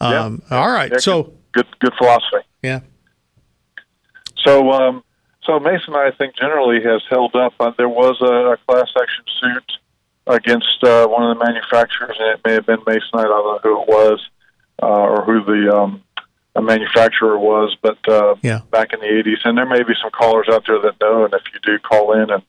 [0.01, 2.45] Um, All right, Yeah, so good, good philosophy.
[2.61, 2.81] yeah,
[4.45, 5.03] So, um,
[5.43, 7.53] so Mason, I think, generally has held up.
[7.59, 9.71] Uh, there was a, a class action suit
[10.27, 12.99] against uh, one of the manufacturers, and it may have been Masonite.
[13.13, 14.29] I don't know who it was
[14.83, 16.03] uh, or who the um,
[16.55, 18.61] the manufacturer was, but uh, Yeah.
[18.71, 21.25] back in the '80s, and there may be some callers out there that know.
[21.25, 22.41] And if you do call in, and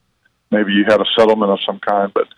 [0.51, 2.29] maybe you had a settlement of some kind, but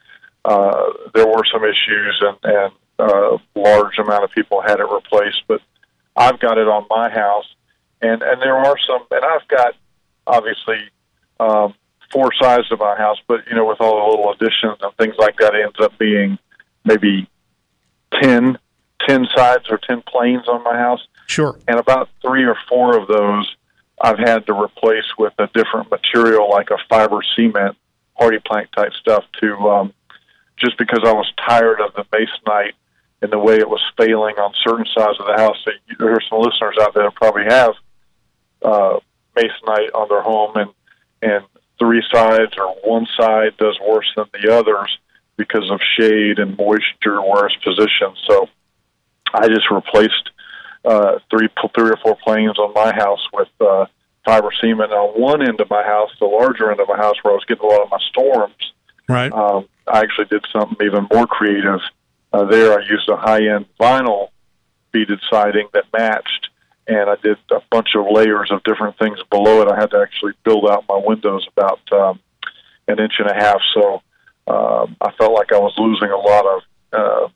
[0.44, 5.42] uh, there were some issues, and and uh, large amount of people had it replaced.
[5.46, 5.60] But
[6.16, 7.46] I've got it on my house,
[8.00, 9.74] and and there are some, and I've got
[10.26, 10.78] obviously
[11.38, 11.74] um,
[12.12, 15.16] four sides of my house, but you know, with all the little additions and things
[15.18, 16.38] like that, it ends up being
[16.84, 17.28] maybe
[18.22, 18.56] 10,
[19.06, 21.58] 10 sides or ten planes on my house, sure.
[21.68, 23.56] and about three or four of those
[24.00, 27.76] I've had to replace with a different material, like a fiber cement,
[28.20, 29.92] HardiePlank type stuff, to um,
[30.56, 32.72] just because I was tired of the masonite
[33.22, 35.56] and the way it was failing on certain sides of the house.
[35.64, 37.74] So you, there are some listeners out there that probably have
[38.62, 38.98] uh,
[39.36, 40.70] masonite on their home, and
[41.20, 41.44] and
[41.78, 44.98] three sides or one side does worse than the others
[45.36, 48.16] because of shade and moisture where it's positioned.
[48.28, 48.48] So
[49.32, 50.30] I just replaced
[50.84, 53.86] uh, three three or four planes on my house with uh,
[54.24, 57.32] fiber cement on one end of my house, the larger end of my house, where
[57.32, 58.72] I was getting a lot of my storms.
[59.08, 59.32] Right.
[59.32, 61.80] Um, I actually did something even more creative.
[62.32, 64.28] Uh, there, I used a high-end vinyl
[64.92, 66.48] beaded siding that matched,
[66.86, 69.68] and I did a bunch of layers of different things below it.
[69.68, 72.20] I had to actually build out my windows about um,
[72.86, 74.02] an inch and a half, so
[74.46, 76.62] um, I felt like I was losing a lot of.
[76.90, 77.28] Uh,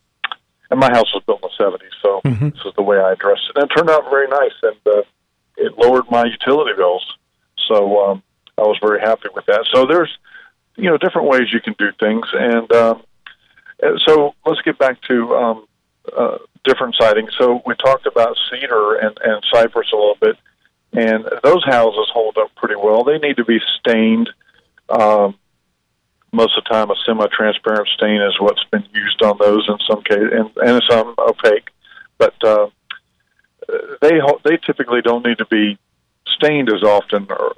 [0.72, 2.54] and my house was built in the '70s, so Mhm.
[2.54, 3.56] this is the way I addressed it.
[3.58, 5.02] And it turned out very nice, and uh,
[5.58, 7.04] it lowered my utility bills.
[7.68, 8.22] So um,
[8.56, 9.66] I was very happy with that.
[9.72, 10.10] So there's,
[10.76, 13.02] you know, different ways you can do things, and um,
[14.06, 15.66] so let's get back to um,
[16.16, 17.28] uh, different siding.
[17.38, 20.36] So we talked about cedar and, and cypress a little bit,
[20.94, 23.04] and those houses hold up pretty well.
[23.04, 24.30] They need to be stained.
[24.88, 25.36] Um,
[26.32, 30.02] most of the time, a semi-transparent stain is what's been used on those in some
[30.02, 31.68] cases, and, and some opaque.
[32.18, 32.68] But uh,
[34.00, 35.78] they they typically don't need to be
[36.26, 37.54] stained as often or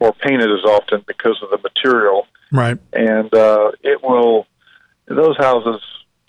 [0.00, 2.78] or painted as often because of the material Right.
[2.92, 4.46] and uh, it will
[5.06, 5.80] those houses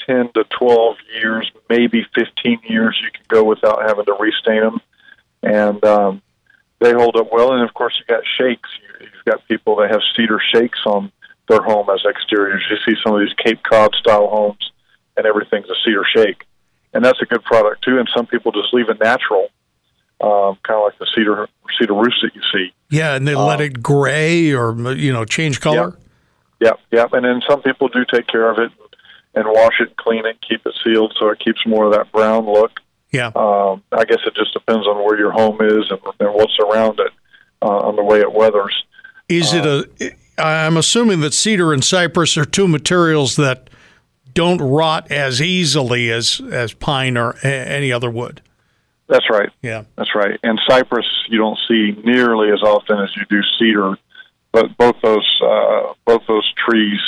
[0.08, 4.82] 10 to 12 years maybe 15 years you can go without having to restain them
[5.44, 6.22] and um,
[6.80, 9.92] they hold up well and of course you got shakes you, you've got people that
[9.92, 11.12] have cedar shakes on
[11.48, 14.72] their home as exteriors you see some of these cape cod style homes
[15.18, 16.46] and everything's a cedar shake
[16.94, 19.50] and that's a good product too and some people just leave it natural
[20.22, 21.48] um, kind of like the cedar
[21.80, 25.60] cedar roofs that you see Yeah, and they let it gray or you know change
[25.60, 25.98] color.
[26.62, 27.14] Yep, yep.
[27.14, 28.72] And then some people do take care of it
[29.34, 32.12] and wash it, and clean it, keep it sealed so it keeps more of that
[32.12, 32.80] brown look.
[33.12, 33.32] Yeah.
[33.36, 37.00] Um, I guess it just depends on where your home is and, and what's around
[37.00, 37.12] it,
[37.62, 38.74] uh, on the way it weathers.
[39.28, 40.16] Is it a?
[40.38, 43.70] I'm assuming that cedar and cypress are two materials that
[44.34, 48.42] don't rot as easily as as pine or a, any other wood.
[49.08, 49.50] That's right.
[49.62, 49.84] Yeah.
[49.96, 50.40] That's right.
[50.44, 53.98] And cypress you don't see nearly as often as you do cedar,
[54.52, 57.00] but both those uh, both those trees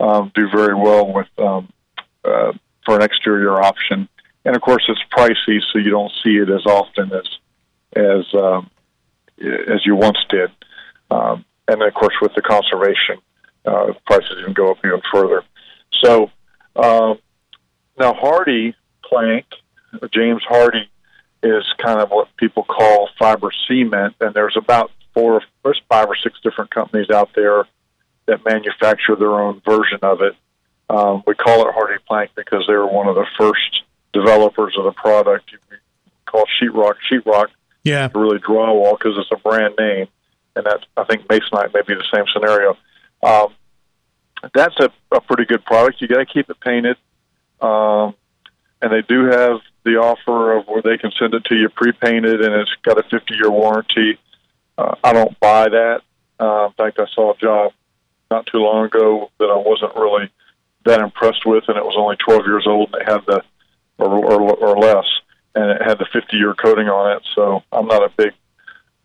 [0.00, 1.68] um, do very well with um,
[2.24, 2.52] uh,
[2.84, 4.08] for an exterior option.
[4.44, 7.38] And of course, it's pricey, so you don't see it as often as
[7.94, 8.70] as um,
[9.38, 10.50] as you once did.
[11.10, 13.18] Um, and then, of course, with the conservation,
[13.64, 15.42] uh, prices even go up even further.
[16.02, 16.30] So
[16.76, 17.18] um,
[17.98, 19.46] now Hardy plank,
[20.12, 20.86] James Hardie
[21.42, 26.16] is kind of what people call fiber cement, and there's about four, there's five or
[26.16, 27.64] six different companies out there
[28.26, 30.34] that manufacture their own version of it.
[30.88, 34.92] Um, we call it HardiePlank because they were one of the first developers of the
[34.92, 35.50] product.
[35.52, 35.58] You
[36.26, 37.48] call sheetrock sheetrock
[37.84, 38.08] Yeah.
[38.14, 40.06] really drywall because it's a brand name,
[40.56, 42.76] and that I think Masonite may be the same scenario.
[43.22, 43.54] Um,
[44.54, 46.00] that's a, a pretty good product.
[46.00, 46.96] You got to keep it painted,
[47.60, 48.14] um,
[48.80, 52.40] and they do have the offer of where they can send it to you pre-painted,
[52.40, 54.18] and it's got a 50-year warranty.
[54.76, 56.02] Uh, I don't buy that.
[56.38, 57.72] Uh, in fact, I saw a job
[58.30, 60.30] not too long ago that I wasn't really
[60.84, 63.42] that impressed with, and it was only 12 years old, and it had the
[63.98, 65.06] or, or, or less,
[65.54, 67.22] and it had the 50-year coating on it.
[67.34, 68.32] So I'm not a big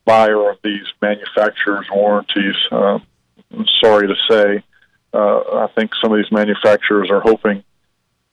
[0.07, 2.55] buyer of these manufacturers' warranties.
[2.71, 2.97] Uh,
[3.53, 4.63] I'm sorry to say,
[5.13, 7.63] uh, I think some of these manufacturers are hoping,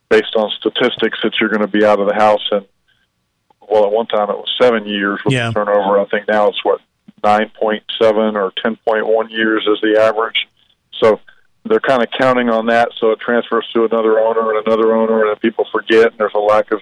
[0.09, 2.65] based on statistics, that you're going to be out of the house in.
[3.69, 5.47] Well, at one time it was seven years with Yeah.
[5.49, 5.99] the turnover.
[5.99, 6.79] I think now it's what
[7.23, 10.47] 9.7 or 10.1 years is the average.
[10.99, 11.19] So
[11.65, 15.25] they're kind of counting on that, so it transfers to another owner and another owner,
[15.29, 16.81] and people forget, and there's a lack of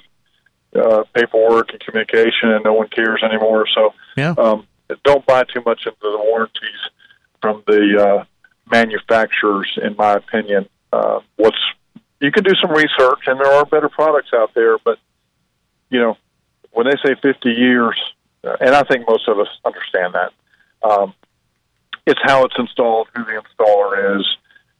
[0.76, 3.66] uh, paperwork and communication, and no one cares anymore.
[3.74, 4.34] So Yeah.
[4.38, 4.68] um,
[5.04, 6.90] don't buy too much into the warranties
[7.42, 8.24] from the uh,
[8.72, 10.68] manufacturers, in my opinion.
[10.92, 11.58] Uh, what's
[12.20, 14.98] you can do some research, and there are better products out there, but
[15.90, 16.18] you know
[16.72, 18.00] when they say 50 years,
[18.44, 20.32] uh, and I think most of us understand that.
[20.82, 21.14] Um,
[22.06, 24.28] it's how it's installed, who the installer is,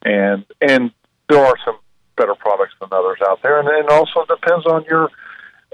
[0.02, 0.90] and and
[1.28, 1.78] there are some
[2.16, 5.10] better products than others out there, and it also depends on your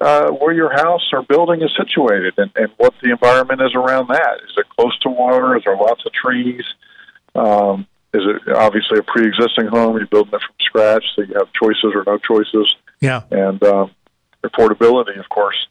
[0.01, 4.09] uh, where your house or building is situated and, and what the environment is around
[4.09, 4.39] that.
[4.45, 5.57] Is it close to water?
[5.57, 6.65] Is there lots of trees?
[7.35, 9.97] Um, is it obviously a pre-existing home?
[9.97, 13.23] You're building it from scratch, so you have choices or no choices Yeah.
[13.31, 13.91] and um,
[14.43, 15.67] affordability, of course.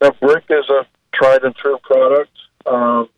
[0.00, 2.30] Now, brick is a tried and true product,
[2.66, 3.08] um,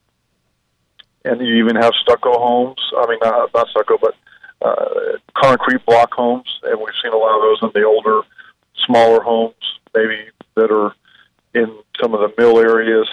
[1.25, 2.81] and you even have stucco homes.
[2.97, 4.14] I mean, not, not stucco, but
[4.62, 8.23] uh, concrete block homes, and we've seen a lot of those in the older,
[8.87, 9.55] smaller homes,
[9.95, 10.92] maybe that are
[11.55, 13.09] in some of the mill areas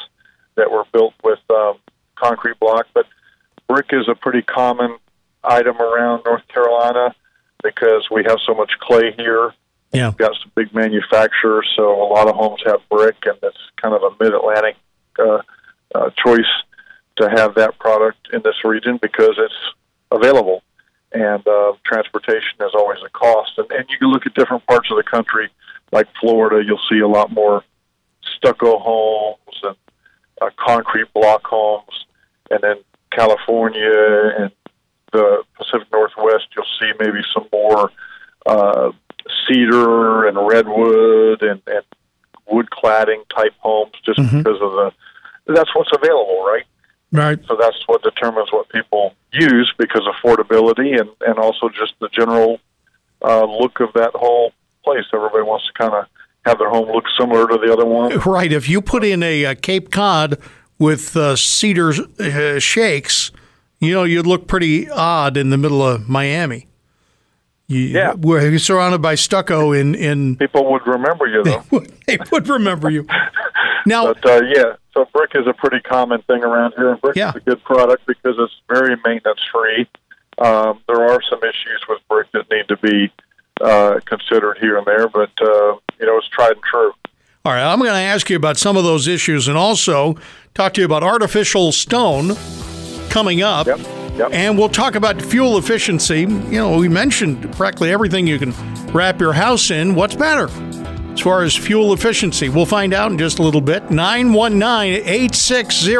[0.56, 1.76] that were built with um,
[2.16, 2.88] concrete block.
[2.94, 3.06] But
[3.68, 4.98] brick is a pretty common
[5.44, 7.16] item around North Carolina
[7.64, 9.54] because we have so much clay here
[9.94, 10.10] Yeah.
[10.10, 13.94] We've got some big manufacturers, so a lot of homes have brick, and it's kind
[13.94, 14.76] of a mid-Atlantic
[15.20, 15.42] uh,
[15.94, 16.52] uh, choice.
[17.16, 19.62] to have that product in this region because it's
[20.10, 20.64] available.
[21.12, 23.52] And uh, transportation is always a cost.
[23.58, 25.50] And, and you can look at different parts of the country,
[25.94, 27.64] like Florida, you'll see a lot more
[28.36, 29.76] stucco homes and
[30.42, 32.06] uh, concrete block homes.
[32.50, 32.76] And then
[33.12, 34.52] California and
[35.12, 37.92] the Pacific Northwest, you'll see maybe some more
[38.46, 38.92] uh,
[39.48, 41.86] cedar and redwood and, and
[42.50, 44.92] wood cladding type homes just because of the
[45.46, 46.64] that's what's available, right?
[47.12, 47.40] Right.
[47.48, 52.60] So that's what determines what people use because affordability and, and also just the general
[53.22, 54.54] uh, look of that whole
[54.84, 55.04] place.
[55.14, 56.06] Everybody wants to kind of
[56.46, 58.20] have their home look similar to the other one.
[58.26, 58.52] Right.
[58.52, 60.38] If you put in a, uh Cape Cod
[60.80, 63.32] with uh, cedar uh, shakes,
[63.80, 66.68] you know, you'd look pretty odd in the middle of Miami.
[67.68, 68.14] You, Yeah.
[68.14, 71.64] Where you're surrounded by stucco in, in People would remember you though.
[72.08, 73.08] they would remember you.
[73.86, 77.16] Now, But uh, yeah, so brick is a pretty common thing around here, and brick
[77.16, 77.30] Yeah.
[77.30, 79.88] is a good product because it's very maintenance free.
[80.40, 83.12] Um, there are some issues with brick that need to be
[83.62, 86.92] uh, considered here and there, but uh, you know it's tried and true.
[87.46, 90.16] all right, I'm going to ask you about some of those issues and also
[90.54, 92.36] talk to you about artificial stone
[93.10, 93.68] coming up.
[93.68, 93.80] Yep.
[94.16, 94.30] Yep.
[94.32, 96.20] And we'll talk about fuel efficiency.
[96.20, 98.54] You know, we mentioned practically everything you can
[98.94, 99.96] wrap your house in.
[99.96, 100.50] What's better
[101.14, 102.48] as far as fuel efficiency?
[102.48, 103.90] We'll find out in just a little bit.
[103.90, 105.96] 919 860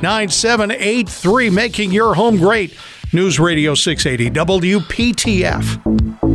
[0.00, 2.76] 9783, making your home great.
[3.12, 6.33] News Radio 680 WPTF.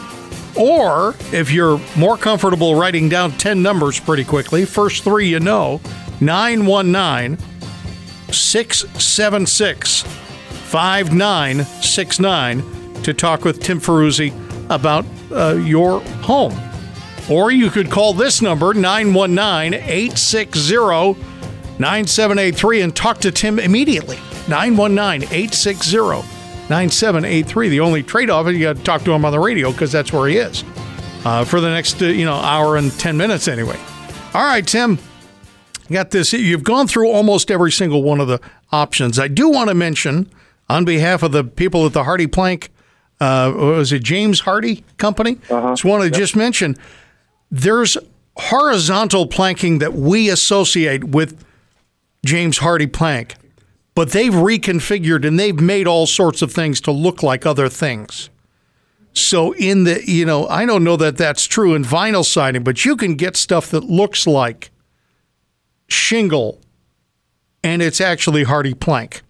[0.58, 5.80] Or if you're more comfortable writing down 10 numbers pretty quickly, first three you know
[6.20, 7.38] 919
[8.30, 10.23] 676
[10.74, 14.34] 5969 to talk with Tim Ferruzzi
[14.72, 16.60] about uh, your home.
[17.30, 21.14] Or you could call this number 919 860
[21.78, 24.16] 9783 and talk to Tim immediately.
[24.48, 25.98] 919 860
[26.70, 27.70] 9783.
[27.70, 29.92] The only trade off is you got to talk to him on the radio because
[29.92, 30.64] that's where he is
[31.24, 33.78] uh, for the next uh, you know hour and 10 minutes anyway.
[34.34, 34.98] All right, Tim
[35.92, 36.34] got this.
[36.34, 38.40] You've gone through almost every single one of the
[38.72, 39.20] options.
[39.20, 40.32] I do want to mention,
[40.70, 42.70] on behalf of the people at the HardiePlank,
[43.20, 45.38] uh, was it James Hardie Company?
[45.72, 46.76] Just want to just mention
[47.52, 47.98] there's
[48.36, 51.44] horizontal planking that we associate with
[52.26, 53.36] James Hardie Plank,
[53.96, 58.30] but they've reconfigured and they've made all sorts of things to look like other things.
[59.14, 62.84] So in the you know I don't know that that's true in vinyl siding, but
[62.84, 64.72] you can get stuff that looks like
[65.88, 66.60] shingle,
[67.64, 69.22] and it's actually HardiePlank.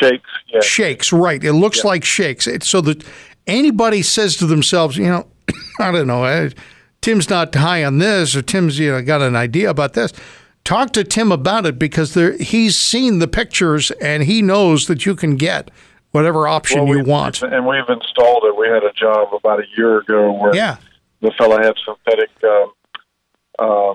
[0.00, 0.60] Shakes, yeah.
[0.60, 1.42] Shakes, right?
[1.42, 2.48] It looks like shakes.
[2.62, 3.04] So that
[3.46, 5.26] anybody says to themselves, you know,
[5.80, 6.50] I don't know, eh,
[7.00, 10.12] Tim's not high on this, or Tim's you know got an idea about this.
[10.64, 15.04] Talk to Tim about it because there, he's seen the pictures and he knows that
[15.04, 15.72] you can get
[16.12, 17.42] whatever option Well, you want.
[17.42, 18.56] and we've installed it.
[18.56, 20.76] We had a job about a year ago where Yeah,
[21.20, 22.72] the fellow had synthetic um,
[23.58, 23.94] uh,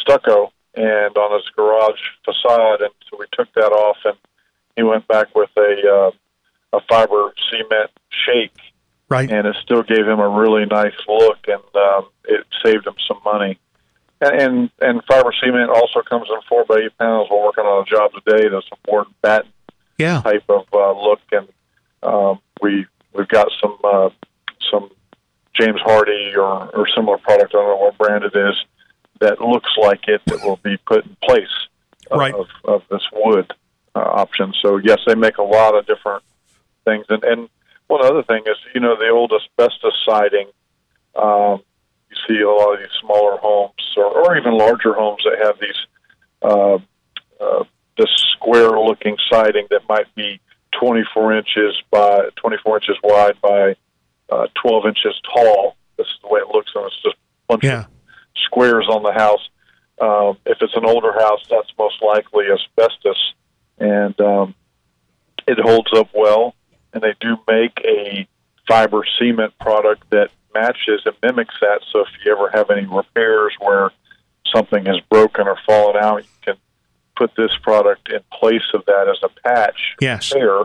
[0.00, 4.16] stucco and on his garage facade, and so we took that off, and
[4.78, 6.10] he went back with a uh,
[6.76, 7.90] a fiber cement
[8.24, 8.54] shake,
[9.08, 9.30] right.
[9.30, 13.20] and it still gave him a really nice look, and um, it saved him some
[13.24, 13.58] money.
[14.20, 17.28] And, and and fiber cement also comes in four by eight panels.
[17.30, 19.50] We're working on a job today that's a board batten
[19.98, 21.48] Yeah, type of uh, look, and
[22.04, 24.10] um, we we've got some uh,
[24.70, 24.90] some
[25.58, 27.52] James Hardie or, or similar product.
[27.54, 28.54] I don't know what brand it is
[29.20, 31.48] that looks like it that will be put in place
[32.10, 32.32] of, Right.
[32.32, 33.52] of, of this wood
[33.98, 34.52] uh, option.
[34.62, 36.22] So yes, they make a lot of different
[36.84, 37.48] things, and and
[37.88, 40.48] one other thing is you know the old asbestos siding.
[41.16, 41.62] Um,
[42.10, 45.58] you see a lot of these smaller homes or, or even larger homes that have
[45.60, 45.86] these
[46.42, 46.78] uh,
[47.40, 47.64] uh,
[47.96, 50.40] this square looking siding that might be
[50.80, 53.74] 24 inches by 24 inches wide by
[54.30, 55.76] uh, 12 inches tall.
[55.96, 57.86] This is the way it looks, and it's just a bunch yeah, of
[58.46, 59.48] squares on the house.
[60.00, 63.34] Um, if it's an older house, that's most likely asbestos,
[63.78, 64.54] and um,
[65.46, 66.54] it holds up well.
[66.92, 68.26] And they do make a
[68.66, 71.80] fiber cement product that matches and mimics that.
[71.92, 73.90] So if you ever have any repairs where
[74.54, 76.56] something has broken or fallen out, you can
[77.16, 80.30] put this product in place of that as a patch yes.
[80.32, 80.60] there,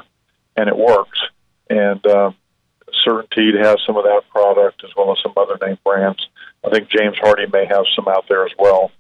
[0.55, 1.19] and it works.
[1.69, 2.35] and um,
[3.05, 6.27] CertainTeed has some of that product as well as some other name brands.
[6.65, 8.91] I think James Hardie may have some out there as well.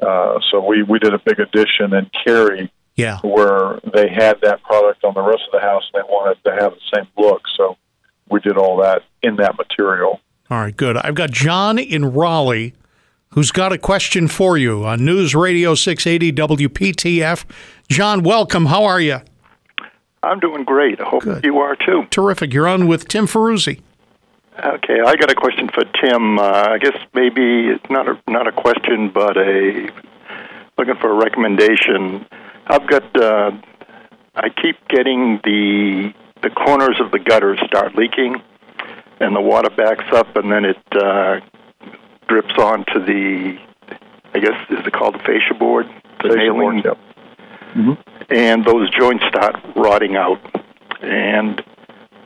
[0.00, 3.20] Uh, so we we did a big addition in Cary Yeah.
[3.22, 6.50] where they had that product on the rest of the house and they wanted to
[6.62, 7.42] have the same look.
[7.56, 7.76] So
[8.28, 10.20] we did all that in that material.
[10.50, 10.96] All right, good.
[10.98, 12.74] I've got John in Raleigh
[13.30, 16.32] who's got a question for you on News Radio 680
[16.66, 17.44] WPTF.
[17.88, 18.66] John, welcome.
[18.66, 19.18] How are you?
[20.22, 21.00] I'm doing great.
[21.00, 21.44] I hope Good.
[21.44, 22.04] you are too.
[22.10, 22.52] Terrific.
[22.52, 23.80] You're on with Tim Ferruzzi.
[24.58, 26.38] Okay, I got a question for Tim.
[26.40, 29.88] Uh, I guess maybe it's not a not a question, but a
[30.76, 32.26] looking for a recommendation.
[32.68, 33.16] I've got.
[33.16, 33.52] Uh,
[34.34, 36.12] I keep getting the
[36.42, 38.36] the corners of the gutters start leaking,
[39.20, 41.40] and the water backs up, and then it uh,
[42.28, 43.58] drips onto the.
[44.34, 45.86] I guess is it called the fascia board?
[46.22, 46.98] The Fascia board, nailing yep.
[48.30, 50.40] and those joints start rotting out.
[51.00, 51.62] And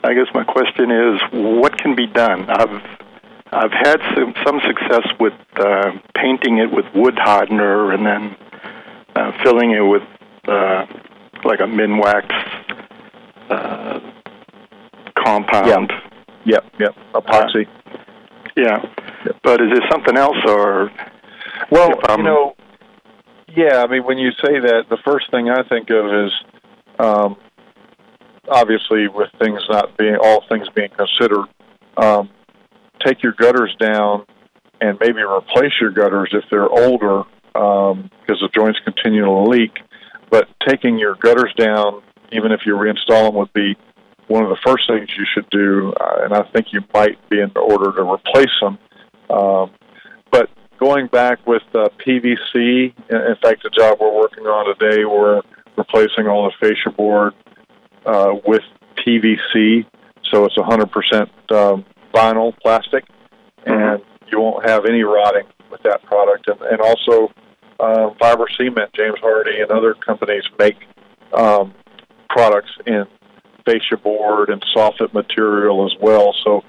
[0.03, 2.51] I guess my question is, what can be done?
[2.51, 2.83] I've
[3.53, 8.37] I've had some some success with uh, painting it with wood hardener and then
[9.15, 10.03] uh, filling it with
[10.49, 10.87] uh,
[11.45, 12.25] like a minwax
[13.51, 14.01] uh,
[15.19, 15.93] compound.
[16.45, 16.95] Yep, yep.
[17.15, 17.67] Epoxy.
[18.57, 18.83] Yeah.
[19.43, 20.91] But is there something else, or
[21.71, 22.57] Well, um, you know,
[23.55, 23.83] yeah.
[23.83, 26.33] I mean, when you say that, the first thing I think of is,
[26.99, 27.37] um,
[28.49, 31.47] obviously, with things not being all things being considered,
[31.97, 32.31] um,
[33.05, 34.27] take your gutters down
[34.81, 37.23] and maybe replace your gutters if they're older
[37.53, 39.79] because the joints continue to leak.
[40.33, 42.03] But taking your gutters down,
[42.33, 43.77] even if you reinstall them, would be
[44.29, 45.93] one of the first things you should do.
[45.93, 48.79] Uh, and I think you might be in order to replace them.
[49.29, 49.71] Um,
[50.31, 50.49] but
[50.81, 55.43] going back with uh, PVC, in fact, the job we're working on today, we're
[55.77, 57.35] replacing all the fascia board
[58.07, 58.63] uh, with
[59.07, 59.85] PVC,
[60.31, 63.05] so it's 100% um, vinyl plastic,
[63.67, 66.49] and you won't have any rotting with that product.
[66.49, 67.31] And, and also,
[67.81, 70.77] uh, fiber cement, James Hardie and other companies make
[71.33, 71.75] um,
[72.29, 73.05] products in
[73.65, 76.35] fascia board and soffit material as well.
[76.45, 76.63] So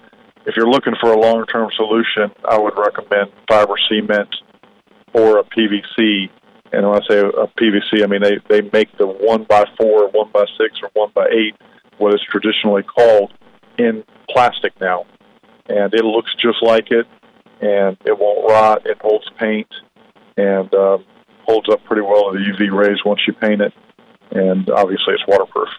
[0.46, 4.36] if you're looking for a long-term solution, I would recommend fiber cement
[5.14, 6.30] or a PVC.
[6.72, 10.10] And when I say a PVC, I mean they they make the one by four,
[10.10, 11.56] one by six, or one by eight,
[11.98, 13.32] what is traditionally called,
[13.78, 15.06] in plastic now,
[15.68, 17.06] and it looks just like it,
[17.62, 18.86] and it won't rot.
[18.86, 19.68] It holds paint,
[20.38, 21.06] and um,
[21.46, 23.74] holds up pretty well to the UV rays once you paint it,
[24.32, 25.70] and obviously it's waterproof.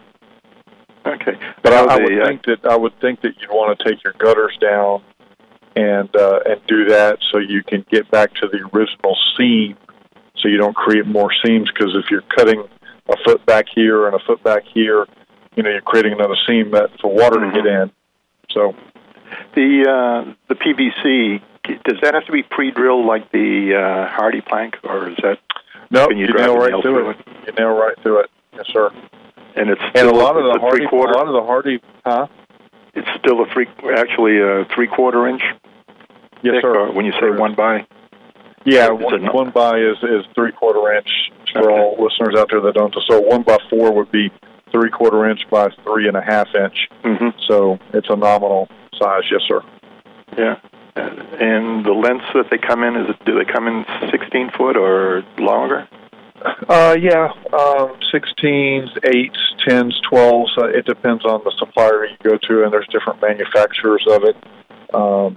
[1.06, 1.38] okay?
[1.62, 4.02] But I, I would uh, think that I would think that you'd want to take
[4.04, 5.02] your gutters down
[5.76, 9.76] and uh, and do that so you can get back to the original seam,
[10.36, 11.70] so you don't create more seams.
[11.72, 12.62] Because if you're cutting
[13.08, 15.06] a foot back here and a foot back here,
[15.56, 17.90] you know you're creating another seam that for water to get in.
[18.50, 18.74] So
[19.54, 21.42] The uh, the PVC
[21.84, 25.38] does that have to be pre-drilled like the uh, HardiePlank, or is that
[25.90, 27.16] no, Can you you, nail right through through it.
[27.46, 28.30] You nail right through it.
[28.54, 28.90] Yes, sir.
[29.56, 31.12] and it's And a lot of the Hardie, three quarter?
[31.12, 32.26] a lot of the Hardie, huh?
[32.94, 35.42] It's still a three, actually a three quarter inch.
[36.42, 36.90] Yes, sir.
[36.92, 37.36] when you say Sure.
[37.36, 37.86] one by,
[38.64, 41.72] Yeah, one, one by is is three quarter inch for Okay.
[41.80, 42.94] all listeners out there that don't.
[43.06, 44.30] So one by four would be
[44.70, 46.88] three quarter inch by three and a half inch.
[47.02, 49.22] hmm So it's a nominal size.
[49.30, 49.60] Yes, sir.
[50.36, 50.56] yeah.
[50.96, 54.76] And the lengths that they come in is it, do they come in 16 foot
[54.76, 55.88] or longer?
[56.68, 59.36] Uh, yeah, um, 16s, 8s,
[59.66, 60.58] 10s, 12s.
[60.58, 64.36] Uh, it depends on the supplier you go to, and there's different manufacturers of it.
[64.94, 65.36] Um,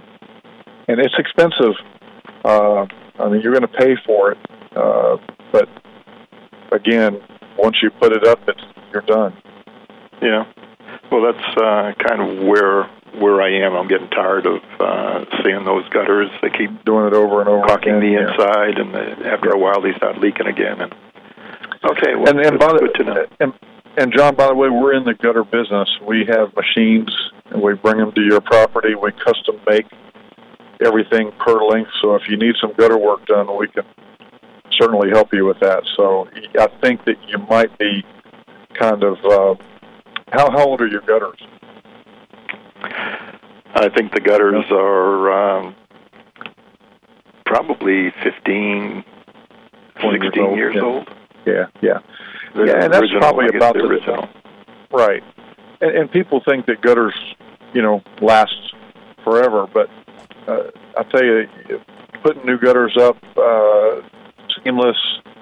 [0.86, 1.74] and it's expensive.
[2.44, 2.86] Uh,
[3.18, 4.38] I mean, you're going to pay for it.
[4.76, 5.16] Uh,
[5.50, 5.68] but
[6.72, 7.20] again,
[7.58, 9.36] once you put it up, it's you're done.
[10.22, 10.44] Yeah.
[11.10, 12.88] Well, that's uh, kind of where
[13.20, 13.74] where I am.
[13.74, 16.30] I'm getting tired of uh, seeing those gutters.
[16.42, 18.00] They keep Doing it over and over caulking again.
[18.00, 18.30] the yeah.
[18.32, 20.80] inside, and the, after a while they start leaking again.
[20.80, 20.94] And
[21.84, 23.26] okay, well, and and by the, good to know.
[23.40, 23.52] And,
[23.96, 25.88] and John, by the way, we're in the gutter business.
[26.06, 27.10] We have machines,
[27.50, 28.94] and we bring them to your property.
[28.94, 29.86] We custom make
[30.84, 31.90] everything per length.
[32.00, 33.84] So if you need some gutter work done, we can
[34.78, 35.82] certainly help you with that.
[35.96, 38.04] So I think that you might be
[38.74, 39.54] kind of uh,
[40.32, 41.40] how how old are your gutters?
[42.82, 45.74] I think the gutters are um,
[47.44, 49.04] probably 15,
[50.00, 50.82] 20 years old, years yeah.
[50.82, 51.08] old.
[51.46, 51.98] Yeah, yeah,
[52.54, 54.28] The Yeah, and that's probably about the the- original.
[54.92, 55.22] right.
[55.80, 57.14] And, and people think that gutters,
[57.72, 58.74] you know, last
[59.24, 59.88] forever, but
[60.48, 61.46] uh, I tell you,
[62.22, 64.00] putting new gutters up, uh,
[64.64, 64.96] seamless.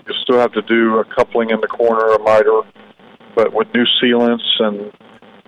[0.07, 2.61] You still have to do a coupling in the corner, a miter,
[3.35, 4.93] but with new sealants and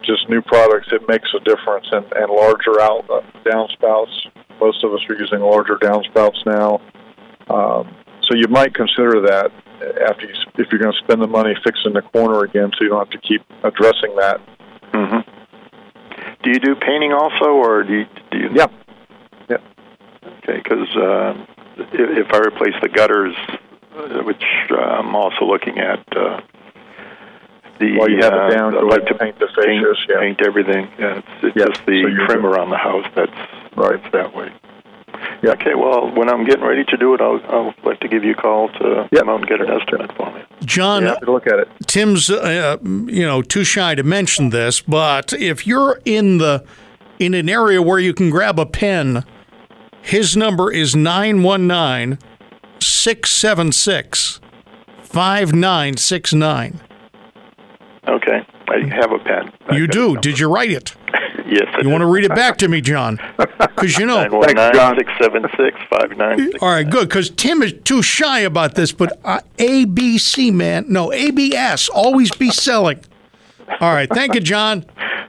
[0.03, 1.86] just new products, it makes a difference.
[1.92, 4.28] And, and larger out uh, downspouts.
[4.61, 6.80] Most of us are using larger downspouts now.
[7.49, 9.51] Um, so you might consider that
[10.09, 12.90] after you, if you're going to spend the money fixing the corner again, so you
[12.90, 14.40] don't have to keep addressing that.
[14.92, 15.20] hmm
[16.42, 18.51] Do you do painting also, or do you, do you?
[18.55, 18.66] Yeah.
[20.49, 21.34] Okay, because uh,
[21.76, 23.34] if, if I replace the gutters,
[23.96, 26.40] uh, which uh, I'm also looking at, uh,
[27.79, 29.87] the While you have uh, it down, I'd go like ahead to paint the paint.
[30.09, 30.20] Yeah.
[30.20, 30.89] paint everything.
[30.99, 32.49] Yeah, it's, it's Yeah, just the so trim good.
[32.55, 33.33] around the house that's
[33.76, 34.01] Right.
[34.03, 34.53] that's that way.
[35.43, 35.53] Yeah.
[35.53, 38.33] Okay, well, when I'm getting ready to do it, I'll, I'll like to give you
[38.33, 39.20] a call to Yeah.
[39.20, 40.43] come out and get an estimate for me.
[40.64, 41.68] John, Yeah, have look at it.
[41.87, 46.64] Tim's, uh, you know, too shy to mention this, but if you're in the
[47.18, 49.24] in an area where you can grab a pen,
[50.03, 52.18] his number is 919
[52.81, 54.41] 676
[55.03, 56.81] 5969.
[58.09, 59.53] Okay, I have a pen.
[59.69, 60.17] I've You do.
[60.17, 60.95] Did you write it?
[61.51, 61.65] Yes.
[61.73, 63.19] I You want to read it back to me, John?
[63.39, 64.17] Because you know.
[64.23, 64.97] Nine one nine John.
[64.99, 66.59] six seven six five nine six.
[66.63, 67.09] All right, good.
[67.09, 70.85] Because Tim is too shy about this, but uh, ABC, man.
[70.89, 71.89] No, ABS.
[71.89, 73.01] Always be selling.
[73.81, 74.11] All right.
[74.11, 74.85] Thank you, John.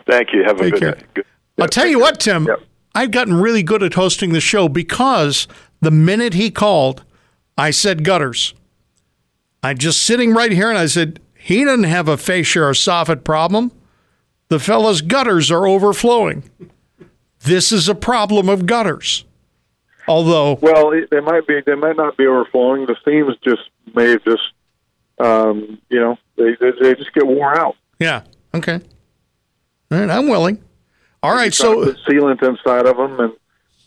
[0.10, 0.44] Thank you.
[0.44, 0.92] Have a Take good care.
[0.96, 1.14] night.
[1.14, 1.26] Good.
[1.58, 2.44] I'll tell you what, Tim.
[2.48, 2.64] Yep.
[2.96, 5.48] I've gotten really good at hosting the show because
[5.80, 7.06] the minute he called,
[7.58, 8.54] I said gutters.
[9.64, 13.24] I'm just sitting right here and I said, he doesn't have a fascia or soffit
[13.24, 13.72] problem.
[14.50, 16.44] The fellow's gutters are overflowing.
[17.42, 19.24] This is a problem of gutters.
[20.08, 21.62] Although, Well, they might be.
[21.66, 22.86] They might not be overflowing.
[22.88, 24.42] The seams just may have just,
[25.20, 27.76] um, you know, they, they they just get worn out.
[28.00, 28.24] yeah,
[28.56, 28.82] okay.
[29.92, 30.64] All right, I'm willing.
[31.22, 33.34] All right, so sealant inside of them, and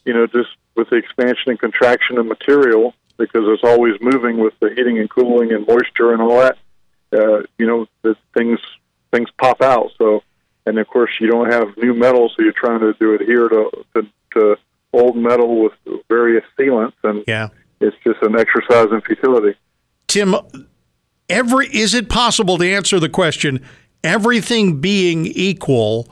[0.04, 4.54] you know, just with the expansion and contraction of material, because it's always moving with
[4.60, 6.56] the heating and cooling and moisture and all that.
[7.12, 8.58] Uh, you know, the things
[9.12, 9.90] things pop out.
[9.98, 10.22] So,
[10.66, 13.70] and of course, you don't have new metal, so you're trying to do adhere to
[13.94, 14.56] to, to
[14.92, 15.72] old metal with
[16.08, 17.48] various sealants, and yeah.
[17.80, 19.56] it's just an exercise in futility.
[20.06, 20.34] Tim,
[21.28, 23.64] every is it possible to answer the question
[24.04, 26.08] everything being equal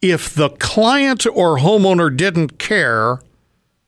[0.00, 3.20] if the client or homeowner didn't care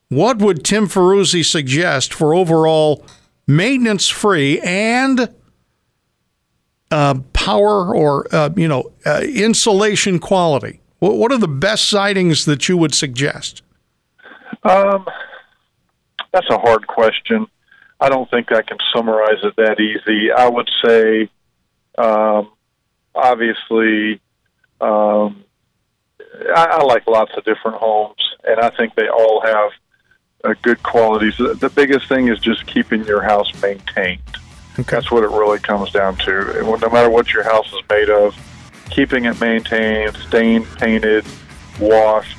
[0.09, 3.03] what would Tim Ferruzzi suggest for overall
[3.47, 5.33] maintenance free and
[6.91, 12.45] uh, power or uh, you know uh, insulation quality what, what are the best sidings
[12.45, 13.61] that you would suggest
[14.63, 15.05] Um,
[16.33, 17.47] that's a hard question.
[17.99, 20.31] I don't think I can summarize it that easy.
[20.31, 21.29] I would say,
[21.97, 22.51] um,
[23.13, 24.19] obviously,
[24.81, 25.45] um,
[26.55, 29.71] I, I like lots of different homes, and I think they all have
[30.43, 31.37] uh, good qualities.
[31.37, 34.19] The, the biggest thing is just keeping your house maintained.
[34.77, 36.61] That's what it really comes down to.
[36.61, 38.35] No matter what your house is made of,
[38.89, 41.25] keeping it maintained, stained, painted,
[41.79, 42.37] washed,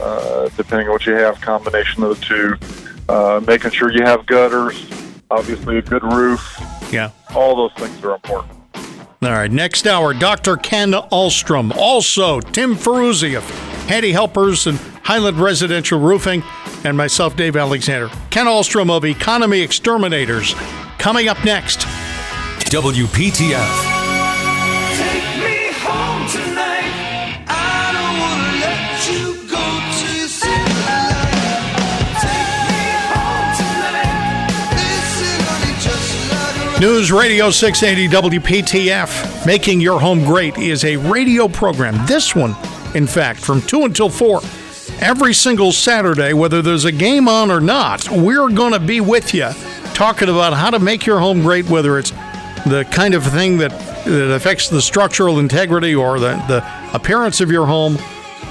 [0.00, 2.56] uh, depending on what you have, combination of the two.
[3.08, 4.84] Uh, making sure you have gutters,
[5.30, 6.58] obviously a good roof.
[6.90, 8.52] yeah All those things are important.
[9.22, 10.56] All right, next hour, Dr.
[10.56, 11.74] Ken Alstrom.
[11.76, 13.48] Also, Tim Ferruzzi of
[13.88, 16.42] Handy Helpers and Highland Residential Roofing,
[16.86, 18.08] and myself, Dave Alexander.
[18.30, 20.54] Ken Alstrom of Economy Exterminators.
[20.98, 21.80] Coming up next.
[22.70, 23.68] WPTF.
[24.96, 27.44] Take me home tonight.
[27.48, 29.62] I don't wanna let you go
[29.98, 31.26] till you see the light.
[32.22, 32.82] Take me
[33.14, 34.46] home tonight.
[34.72, 39.44] Listen, honey, just like a News Radio 680 WPTF.
[39.46, 42.04] Making Your Home Great is a radio program.
[42.06, 42.54] This one,
[42.94, 44.40] in fact, from 2 until 4.
[45.00, 49.34] Every single Saturday, whether there's a game on or not, we're going to be with
[49.34, 49.50] you
[49.92, 52.12] talking about how to make your home great, whether it's
[52.66, 53.70] the kind of thing that,
[54.06, 57.98] that affects the structural integrity or the, the appearance of your home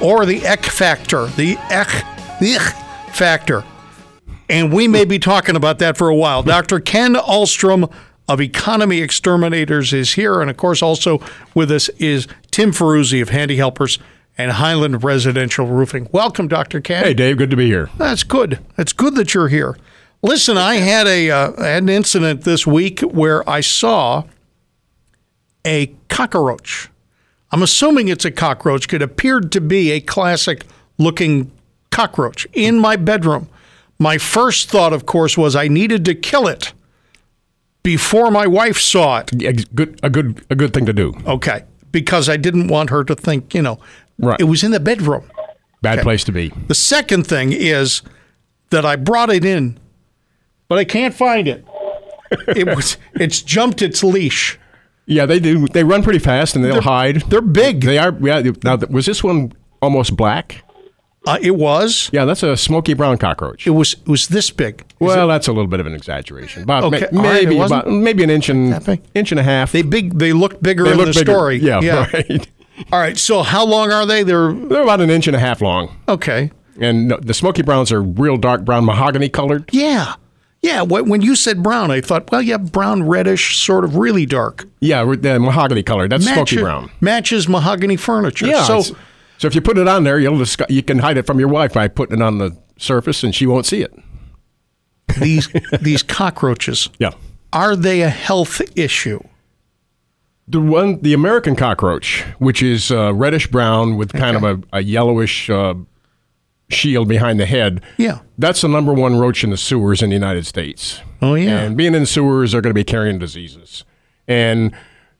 [0.01, 1.89] or the ek factor, the ek,
[2.39, 3.63] the ek factor.
[4.47, 6.43] And we may be talking about that for a while.
[6.43, 6.79] Dr.
[6.79, 7.91] Ken Alstrom
[8.29, 10.41] of Economy Exterminators is here.
[10.41, 11.19] And of course, also
[11.55, 13.97] with us is Tim Ferruzzi of Handy Helpers
[14.37, 16.09] and Highland Residential Roofing.
[16.11, 16.81] Welcome, Dr.
[16.81, 17.03] Ken.
[17.03, 17.89] Hey, Dave, good to be here.
[17.97, 18.59] That's good.
[18.77, 19.77] It's good that you're here.
[20.21, 24.23] Listen, I had a uh, had an incident this week where I saw
[25.65, 26.89] a cockroach.
[27.51, 28.91] I'm assuming it's a cockroach.
[28.93, 30.65] It appeared to be a classic
[30.97, 31.51] looking
[31.91, 33.47] cockroach in my bedroom.
[33.99, 36.73] My first thought, of course, was I needed to kill it
[37.83, 39.29] before my wife saw it.
[39.33, 41.13] Yeah, good, a good, a good thing to do.
[41.25, 43.79] Okay, because I didn't want her to think, you know,
[44.17, 44.39] Right.
[44.39, 45.29] it was in the bedroom.
[45.81, 46.51] Bad place to be.
[46.67, 48.01] The second thing is
[48.69, 49.77] that I brought it in,
[50.67, 51.65] but I can't find it.
[52.47, 54.57] it was it's jumped its leash.
[55.05, 55.67] Yeah, they do.
[55.67, 57.21] They run pretty fast and they'll hide.
[57.29, 57.81] They're big.
[57.81, 58.11] They are.
[58.19, 58.41] Yeah.
[58.63, 60.63] Now, was this one almost black?
[61.27, 62.09] Uh, it was.
[62.13, 63.67] Yeah, that's a smoky brown cockroach.
[63.67, 63.93] It was.
[63.93, 64.81] It was this big.
[64.81, 66.63] Is Well, it- that's a little bit of an exaggeration.
[66.63, 68.73] About Okay, right, it maybe wasn't about maybe an inch and
[69.13, 69.71] inch and a half.
[69.71, 70.17] they big.
[70.17, 71.31] They look bigger They in look the bigger.
[71.31, 71.57] story.
[71.57, 72.47] Yeah, right.
[72.91, 73.17] All right.
[73.17, 74.23] So how long are they?
[74.23, 76.51] They're They're about an inch and a half long, okay.
[76.79, 79.69] and no, the smoky browns are real dark brown, mahogany colored.
[79.71, 80.15] Yeah.
[80.61, 80.81] Yeah.
[80.83, 84.65] wh- When you said brown, I thought, well, yeah, brown, reddish, sort of really dark.
[84.81, 86.11] Yeah, they're mahogany colored.
[86.11, 86.91] That's smoky Matches- brown.
[87.01, 88.47] Matches mahogany furniture.
[88.47, 88.63] Yeah.
[88.63, 88.95] So So,
[89.37, 91.49] so if you put it on there, you'll disco- you can hide it from your
[91.49, 93.93] wife by putting it on the surface, and she won't see it.
[95.19, 95.47] these
[95.81, 97.11] these cockroaches Yeah.
[97.53, 99.19] are they a health issue?
[100.47, 104.81] The one, the American cockroach, which is uh, reddish brown with kind of a, a
[104.83, 105.73] yellowish uh,
[106.69, 107.81] shield behind the head.
[107.97, 108.19] Yeah.
[108.37, 111.01] That's the number one roach in the sewers in the United States.
[111.21, 111.61] Oh, yeah.
[111.61, 113.83] And being in sewers, they're going to be carrying diseases.
[114.27, 114.75] And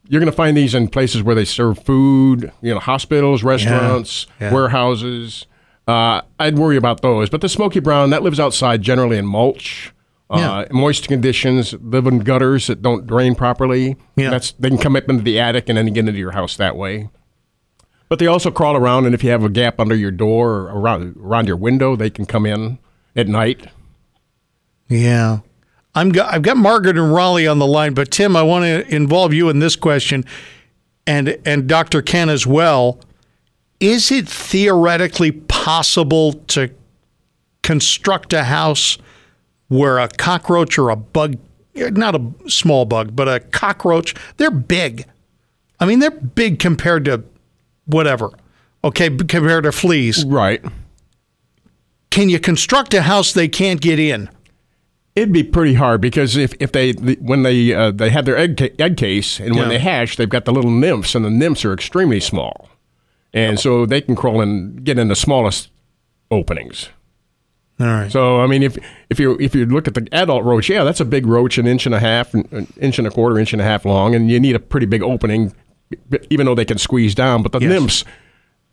[0.08, 4.28] you're going to find these in places where they serve food, you know, hospitals, restaurants,
[4.40, 4.54] Yeah.
[4.54, 5.48] warehouses.
[5.88, 7.30] Uh, I'd worry about those.
[7.32, 9.92] But the smoky brown, that lives outside generally in mulch.
[10.28, 13.96] Uh, moist conditions, live in gutters that don't drain properly.
[14.16, 14.32] Yeah.
[14.32, 16.76] That's they can come up into the attic and then get into your house that
[16.76, 17.10] way.
[18.10, 20.80] But they also crawl around, and if you have a gap under your door or
[20.80, 22.80] around around your window, they can come in
[23.16, 23.68] at night.
[24.88, 25.40] Yeah.
[25.94, 29.34] I'm I've got Margaret and Raleigh on the line, but Tim, I want to involve
[29.34, 30.26] you in this question
[31.08, 32.02] and and Dr.
[32.02, 33.00] Ken as well.
[33.80, 36.72] Is it theoretically possible to
[37.62, 38.98] construct a house
[39.68, 41.38] where a cockroach or a bug
[41.76, 45.06] not a small bug, but a cockroach, they're big.
[45.78, 47.24] I mean, they're big compared to
[47.86, 48.30] whatever.
[48.84, 50.24] Okay, compared to fleas.
[50.24, 50.64] Right.
[52.12, 54.30] Can you construct a house they can't get in?
[55.16, 58.58] It'd be pretty hard because if, if they when they uh, they have their egg,
[58.58, 59.62] ca- egg case and Yeah.
[59.62, 62.70] when they hatch, they've got the little nymphs, and the nymphs are extremely small,
[63.34, 65.70] and so they can crawl and get in the smallest
[66.32, 66.90] openings.
[67.80, 68.12] All right.
[68.12, 68.78] So I mean, if
[69.10, 71.68] if you if you look at the adult roach, yeah, that's a big roach, an
[71.68, 74.30] inch and a half, an inch and a quarter, inch and a half long, and
[74.32, 75.54] you need a pretty big opening,
[76.30, 77.44] even though they can squeeze down.
[77.44, 77.70] But the Yes.
[77.70, 78.06] nymphs,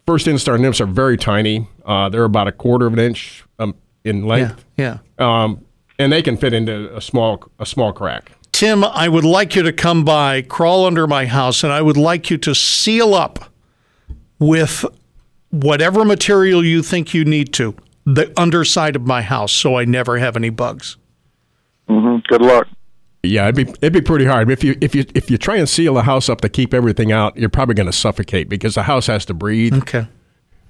[0.07, 1.67] first instar nymphs, are very tiny.
[1.85, 3.75] Uh, they're about a quarter of an inch um,
[4.05, 4.99] in yeah, length, yeah.
[5.19, 5.65] um,
[5.99, 8.31] and they can fit into a small a small crack.
[8.53, 11.97] Tim, I would like you to come by, crawl under my house, and I would
[11.97, 13.47] like you to seal up
[14.39, 14.85] with
[15.51, 17.75] whatever material you think you need to
[18.05, 20.97] the underside of my house so I never have any bugs.
[21.89, 22.19] Mm-hmm.
[22.29, 22.69] Good luck.
[23.23, 24.51] Yeah, it'd be it'd be pretty hard.
[24.51, 27.13] If you if you if you try and seal the house up to keep everything
[27.13, 29.75] out, you're probably going to suffocate because the house has to breathe.
[29.75, 30.09] Okay.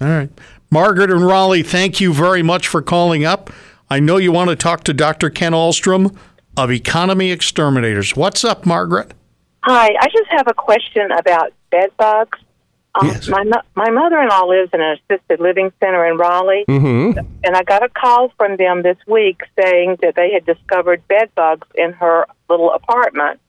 [0.00, 0.30] All right.
[0.70, 3.50] Margaret and Raleigh, thank you very much for calling up.
[3.88, 5.30] I know you want to talk to Dr.
[5.30, 6.16] Ken Alstrom
[6.56, 8.16] of Economy Exterminators.
[8.16, 9.14] What's up, Margaret?
[9.64, 12.38] Hi, I just have a question about bed bugs.
[12.94, 13.28] Um, Yes.
[13.28, 17.18] My mo- my mother-in-law lives in an assisted living center in Raleigh, Mm-hmm.
[17.44, 21.30] and I got a call from them this week saying that they had discovered bed
[21.34, 23.40] bugs in her little apartment.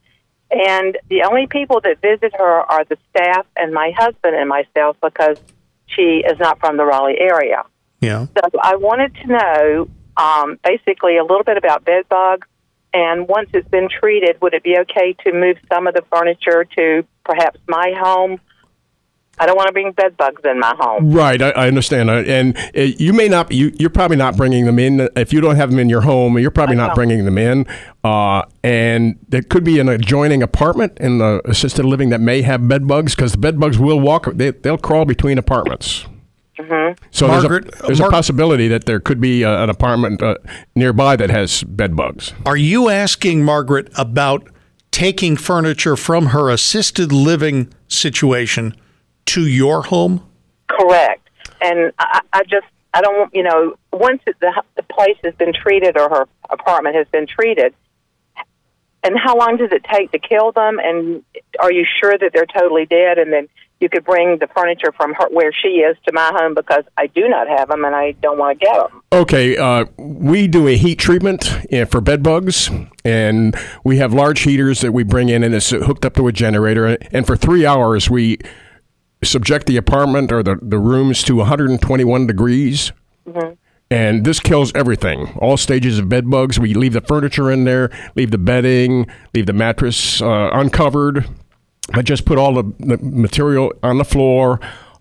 [0.51, 4.95] And the only people that visit her are the staff and my husband and myself
[5.01, 5.37] because
[5.87, 7.63] she is not from the Raleigh area.
[8.01, 8.27] Yeah.
[8.37, 12.47] So I wanted to know um, basically a little bit about bed bugs.
[12.93, 16.63] And once it's been treated, would it be okay to move some of the furniture
[16.77, 18.39] to perhaps my home?
[19.39, 21.11] I don't want to bring bed bugs in my home.
[21.11, 23.51] Right, I, I understand, Uh, and uh, you may not.
[23.51, 26.37] You, you're probably not bringing them in if you don't have them in your home.
[26.37, 26.95] You're probably not know.
[26.95, 27.65] bringing them in,
[28.03, 32.67] uh, and there could be an adjoining apartment in the assisted living that may have
[32.67, 34.27] bed bugs because the bed bugs will walk.
[34.33, 36.05] They, they'll crawl between apartments.
[37.11, 40.21] So Margaret- there's a, there's Mar- a possibility that there could be uh, an apartment
[40.21, 40.35] uh,
[40.75, 42.33] nearby that has bed bugs.
[42.45, 44.47] Are you asking Margaret about
[44.91, 48.75] taking furniture from her assisted living situation
[49.25, 50.27] to your home?
[50.67, 51.29] Correct.
[51.61, 55.53] And I, I just, I don't want, you know, once the, the place has been
[55.53, 57.73] treated or her apartment has been treated,
[59.03, 60.79] and how long does it take to kill them?
[60.79, 61.23] And
[61.59, 63.17] are you sure that they're totally dead?
[63.17, 63.49] And then
[63.81, 67.07] you could bring the furniture from her where she is to my home because I
[67.07, 69.01] do not have them and I don't want to get them.
[69.11, 72.69] Okay, uh, we do a heat treatment uh, for bed bugs,
[73.03, 76.31] and we have large heaters that we bring in, and it's hooked up to a
[76.31, 76.97] generator.
[77.11, 78.37] And for three hours, we
[79.23, 82.91] subject the apartment or the, the rooms to 121 degrees.
[83.89, 86.59] And this kills everything, all stages of bed bugs.
[86.59, 89.05] We leave the furniture in there, leave the bedding,
[89.35, 91.29] leave the mattress uh, uncovered,
[91.93, 94.59] but just put all the, the material on the floor.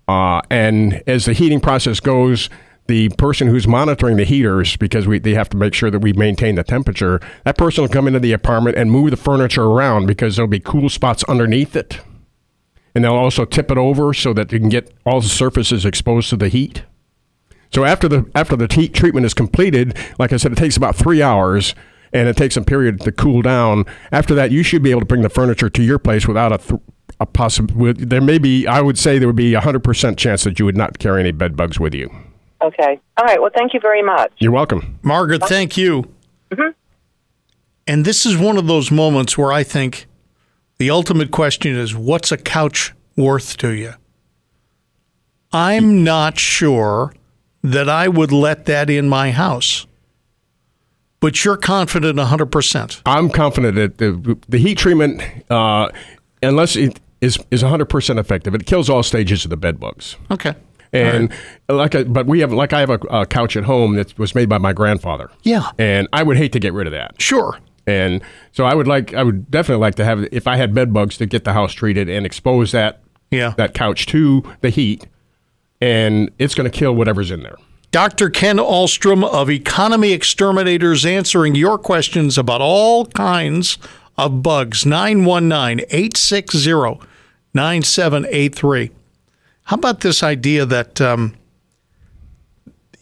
[0.09, 2.51] Uh, and as the heating process goes,
[2.87, 6.13] the person who's monitoring the heaters because we they have to make sure that we
[6.13, 7.21] maintain the temperature.
[7.45, 10.61] That person will come into the apartment and move the furniture around because there'll be
[10.61, 12.01] cool spots underneath it,
[12.95, 16.31] and they'll also tip it over so that you can get all the surfaces exposed
[16.31, 16.85] to the heat.
[17.73, 20.95] So after the after the heat treatment is completed, like I said, it takes about
[20.95, 21.75] three hours,
[22.13, 23.87] and it takes a period to cool down.
[24.11, 26.59] After that, you should be able to bring the furniture to your place without a
[26.59, 26.81] th-
[27.19, 27.95] a possible.
[27.95, 30.65] There may be, I would say, there would be a hundred percent chance that you
[30.65, 32.11] would not carry any bed bugs with you.
[32.61, 33.01] Okay.
[33.17, 33.41] All right.
[33.41, 34.33] Well, thank you very much.
[34.39, 34.99] You're welcome.
[35.03, 36.05] Margaret, thank you.
[36.51, 36.71] Mm-hmm.
[37.87, 40.07] And this is one of those moments where I think
[40.83, 43.95] the ultimate question is what's a couch worth to you?
[45.53, 47.15] I'm not sure
[47.63, 49.87] that I would let that in my house.
[51.21, 53.01] But you're confident 100%.
[53.07, 55.91] I'm confident that the the heat treatment, uh,
[56.43, 60.17] unless it is is 100 percent effective, it kills all stages of the bed bugs.
[60.33, 60.57] Okay.
[60.93, 61.33] And
[61.69, 64.35] like, I, but we have like I have a, a couch at home that was
[64.35, 65.31] made by my grandfather.
[65.45, 65.71] Yeah.
[65.79, 67.23] and I would hate to get rid of that.
[67.23, 67.57] Sure.
[67.87, 68.23] And
[68.53, 71.17] so I would like, I would definitely like to have, if I had bed bugs,
[71.19, 73.55] to get the house treated and expose that Yeah.
[73.57, 75.07] that couch to the heat,
[75.81, 77.57] and it's going to kill whatever's in there.
[77.91, 78.31] Dr.
[78.31, 83.79] Ken Alstrom of Economy Exterminators answering your questions about all kinds
[84.17, 84.87] of bugs.
[84.87, 87.01] 919 860
[87.55, 88.91] 9783.
[89.65, 91.35] How about this idea that um,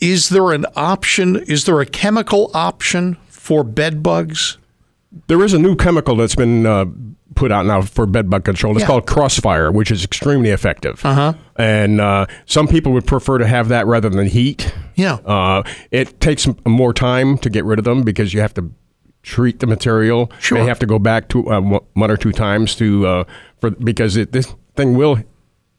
[0.01, 1.37] is there an option?
[1.37, 4.57] Is there a chemical option for bed bugs?
[5.27, 6.85] There is a new chemical that's been uh,
[7.35, 8.75] put out now for bed bug control.
[8.75, 8.87] It's Yeah.
[8.87, 11.05] called Crossfire, which is extremely effective.
[11.05, 11.35] Uh-huh.
[11.57, 14.73] And uh, some people would prefer to have that rather than heat.
[14.95, 15.15] Yeah.
[15.25, 18.73] Uh, it takes more time to get rid of them because you have to
[19.23, 20.31] treat the material.
[20.39, 20.59] Sure.
[20.59, 21.61] You have to go back to uh,
[21.95, 23.25] one- or two times to uh,
[23.61, 25.19] for because it, this thing will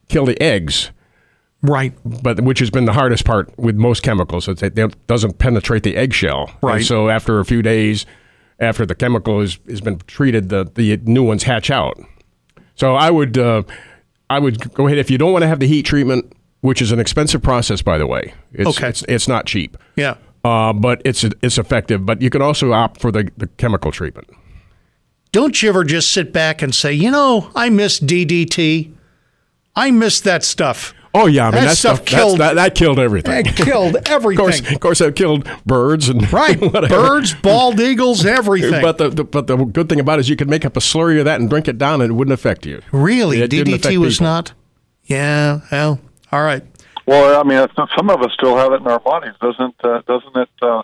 [0.08, 0.90] kill the eggs.
[1.64, 1.94] Right.
[2.04, 4.48] but which has been the hardest part with most chemicals.
[4.48, 6.48] It's, it doesn't penetrate the eggshell.
[6.48, 6.84] And Right.
[6.84, 8.04] so after a few days,
[8.62, 11.98] after the chemical has, has been treated, the, the new ones hatch out.
[12.76, 13.62] So I would uh,
[14.30, 16.32] I would go ahead if you don't want to have the heat treatment,
[16.62, 18.32] which is an expensive process, by the way.
[18.52, 18.88] It's, Okay.
[18.88, 19.76] It's, it's not cheap.
[19.96, 20.16] Yeah.
[20.44, 22.06] Uh, but it's it's effective.
[22.06, 24.28] But you can also opt for the, the chemical treatment.
[25.32, 28.92] Don't you ever just sit back and say, you know, I miss DDT.
[29.74, 30.92] I miss that stuff.
[31.14, 33.44] Oh yeah, I mean That that, stuff stuff, killed- that, that killed everything.
[33.46, 34.44] It killed everything.
[34.48, 36.58] of course, of course, that killed birds and Right.
[36.60, 36.88] whatever.
[36.88, 38.80] Birds, bald eagles, everything.
[38.80, 40.80] But the, the but the good thing about it is you could make up a
[40.80, 42.80] slurry of that and drink it down, and it wouldn't affect you.
[42.92, 44.24] really, It DDT was people.
[44.32, 44.52] not.
[45.04, 45.60] Yeah.
[45.70, 46.00] Well,
[46.30, 46.62] all right.
[47.06, 50.36] Well, I mean, some of us still have it in our bodies, doesn't uh, doesn't
[50.36, 50.82] it uh,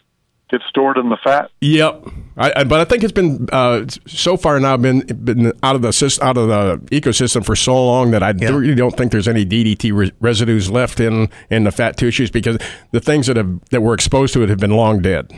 [0.50, 1.50] get stored in the fat?
[1.60, 2.04] Yep.
[2.36, 5.82] I, I, but I think it's been uh, so far now been been out of
[5.82, 8.50] the sys- out of the ecosystem for so long that I Yeah.
[8.50, 12.58] really don't think there's any DDT re- residues left in in the fat tissues because
[12.92, 15.32] the things that have that were exposed to it have been long dead.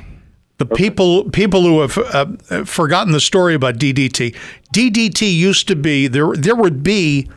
[0.59, 1.97] The people people who have
[2.51, 4.37] uh, forgotten the story about DDT.
[4.75, 6.33] DDT used to be there.
[6.35, 7.31] There would be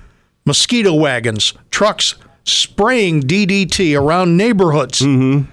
[0.45, 4.99] mosquito wagons, trucks spraying DDT around neighborhoods.
[4.99, 5.49] Mm-hmm.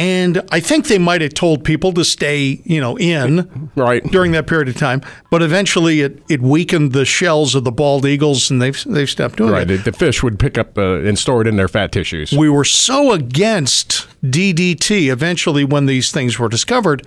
[0.00, 4.02] And I think they might have told people to stay, you know, in Right.
[4.10, 5.02] during that period of time.
[5.30, 9.36] But eventually, it, it weakened the shells of the bald eagles, and they've they've stopped
[9.36, 9.70] doing Right.
[9.70, 9.84] it.
[9.84, 12.32] The, the fish would pick up uh, and store it in their fat tissues.
[12.32, 17.06] we were so against DDT eventually when these things were discovered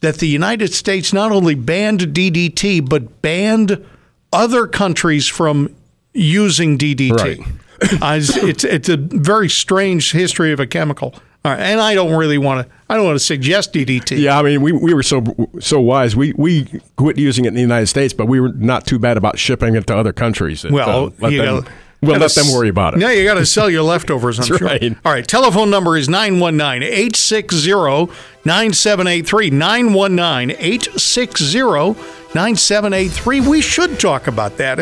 [0.00, 3.84] that the United States not only banned DDT but banned
[4.32, 5.72] other countries from
[6.12, 7.20] using DDT.
[7.20, 7.40] Right.
[8.00, 11.14] Uh, it's, it's it's a very strange history of a chemical.
[11.46, 12.74] All right, and I don't really want to.
[12.88, 14.18] I don't want to suggest DDT.
[14.18, 15.22] Yeah, I mean, we, we were so
[15.60, 16.16] so wise.
[16.16, 16.64] We we
[16.96, 19.76] quit using it in the United States, but we were not too bad about shipping
[19.76, 20.64] it to other countries.
[20.64, 21.72] Well, let you them, gotta-
[22.02, 23.00] we'll let them worry about it.
[23.00, 24.58] Yeah, you got to sell your leftovers, I'm sure.
[24.58, 24.96] right.
[25.04, 28.12] All right, telephone number is 919 860
[28.44, 29.50] 9783.
[29.50, 31.94] 919 860
[32.34, 33.40] 9783.
[33.42, 34.78] We should talk about that.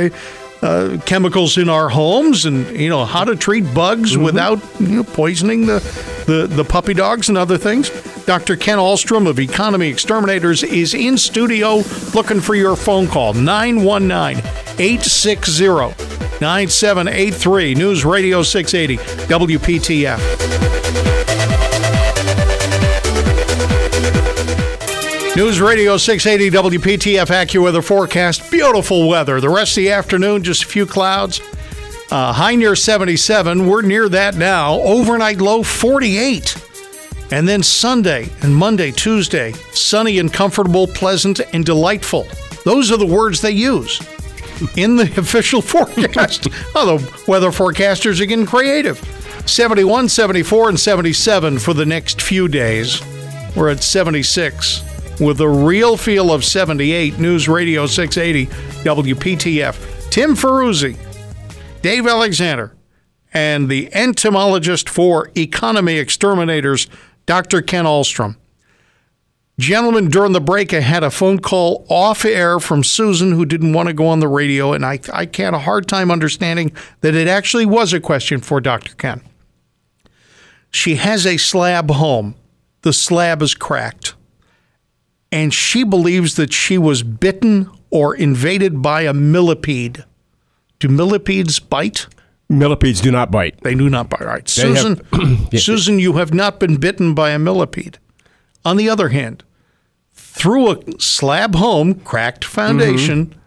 [0.65, 4.25] Uh, chemicals in our homes and you know how to treat bugs Mm-hmm.
[4.25, 5.79] without you know, poisoning the,
[6.27, 7.91] the, the puppy dogs and other things.
[8.25, 8.57] Dr.
[8.57, 11.83] Ken Alstrom of Economy Exterminators is in studio
[12.15, 14.39] looking for your phone call 919
[14.79, 15.67] 860
[16.41, 18.97] 9783 News Radio 680
[19.29, 20.19] WPTF.
[25.37, 28.53] News Radio 680 WPTF AccuWeather forecast.
[28.53, 29.41] Beautiful weather.
[29.41, 31.41] The rest of the afternoon, just a few clouds.
[32.09, 33.67] Uh, high near 77.
[33.67, 34.75] We're near that now.
[34.75, 36.55] Overnight low 48.
[37.33, 42.29] And then Sunday and Monday, Tuesday, sunny and comfortable, pleasant and delightful.
[42.65, 44.01] Those are the words they use
[44.77, 46.47] in the official forecast.
[46.77, 48.99] oh, the weather forecasters are getting creative.
[49.47, 53.03] 71, 74, and 77 for the next few days.
[53.57, 57.19] We're at 76 with a real feel of 78.
[57.19, 58.47] News Radio 680
[58.85, 60.11] WPTF.
[60.11, 60.97] Tim Ferruzzi,
[61.83, 62.75] Dave Alexander,
[63.33, 66.87] and the entomologist for economy exterminators,
[67.27, 67.63] Dr.
[67.63, 68.37] Ken Alstrom.
[69.59, 73.73] Gentlemen, during the break, I had a phone call off air from Susan who didn't
[73.73, 77.15] want to go on the radio, and I, I had a hard time understanding that
[77.15, 78.95] it actually was a question for Dr.
[78.95, 79.21] Ken.
[80.71, 82.35] She has a slab home.
[82.83, 84.15] The slab is cracked.
[85.35, 90.05] And she believes that she was bitten or invaded by a millipede.
[90.79, 92.07] Do millipedes bite?
[92.49, 93.61] Millipedes do not bite.
[93.63, 94.21] They do not bite.
[94.23, 94.45] All right.
[94.45, 95.01] They Susan,
[95.51, 95.65] Yes.
[95.65, 97.99] Susan, you have not been bitten by a millipede.
[98.65, 99.43] On the other hand,
[100.13, 103.39] through a slab home, cracked foundation, Mm-hmm.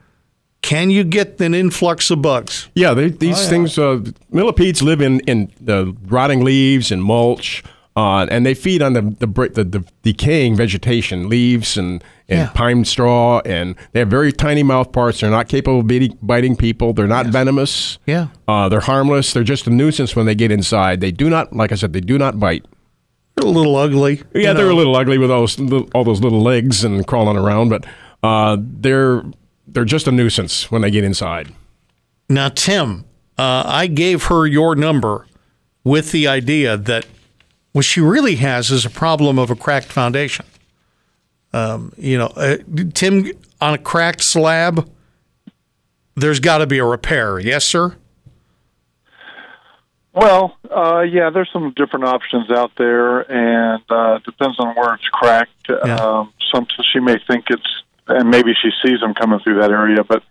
[0.61, 2.67] can you get an influx of bugs?
[2.75, 7.63] Yeah, they, these things, uh, millipedes live in, in the rotting leaves and mulch,
[7.97, 12.49] uh, and they feed on the the, the the decaying vegetation, leaves and, and Yeah.
[12.53, 15.19] pine straw, and they have very tiny mouth parts.
[15.21, 16.93] They're not capable of biting, biting people.
[16.93, 17.97] They're not venomous.
[18.05, 18.27] Yeah.
[18.47, 19.33] Uh, they're harmless.
[19.33, 21.01] They're just a nuisance when they get inside.
[21.01, 22.65] They do not, like I said, they do not bite.
[23.35, 24.21] They're a little ugly.
[24.33, 24.73] Yeah, they're know.
[24.73, 27.85] a little ugly with all those, little- all those little legs and crawling around, but
[28.23, 29.23] uh, they're
[29.67, 31.53] they're just a nuisance when they get inside.
[32.29, 33.05] Now, Tim,
[33.37, 35.25] uh, I gave her your number
[35.83, 37.05] with the idea that
[37.73, 40.45] what she really has is a problem of a cracked foundation.
[41.53, 42.57] Um, you know, uh,
[42.93, 44.89] Tim, on a cracked slab,
[46.15, 47.39] there's got to be a repair.
[47.39, 47.95] Yes, sir?
[50.13, 55.07] Well, uh, yeah, there's some different options out there, and uh, depends on where it's
[55.09, 55.51] cracked.
[55.69, 55.95] Yeah.
[55.95, 60.03] Um, some she may think it's, and maybe she sees them coming through that area.
[60.03, 60.23] But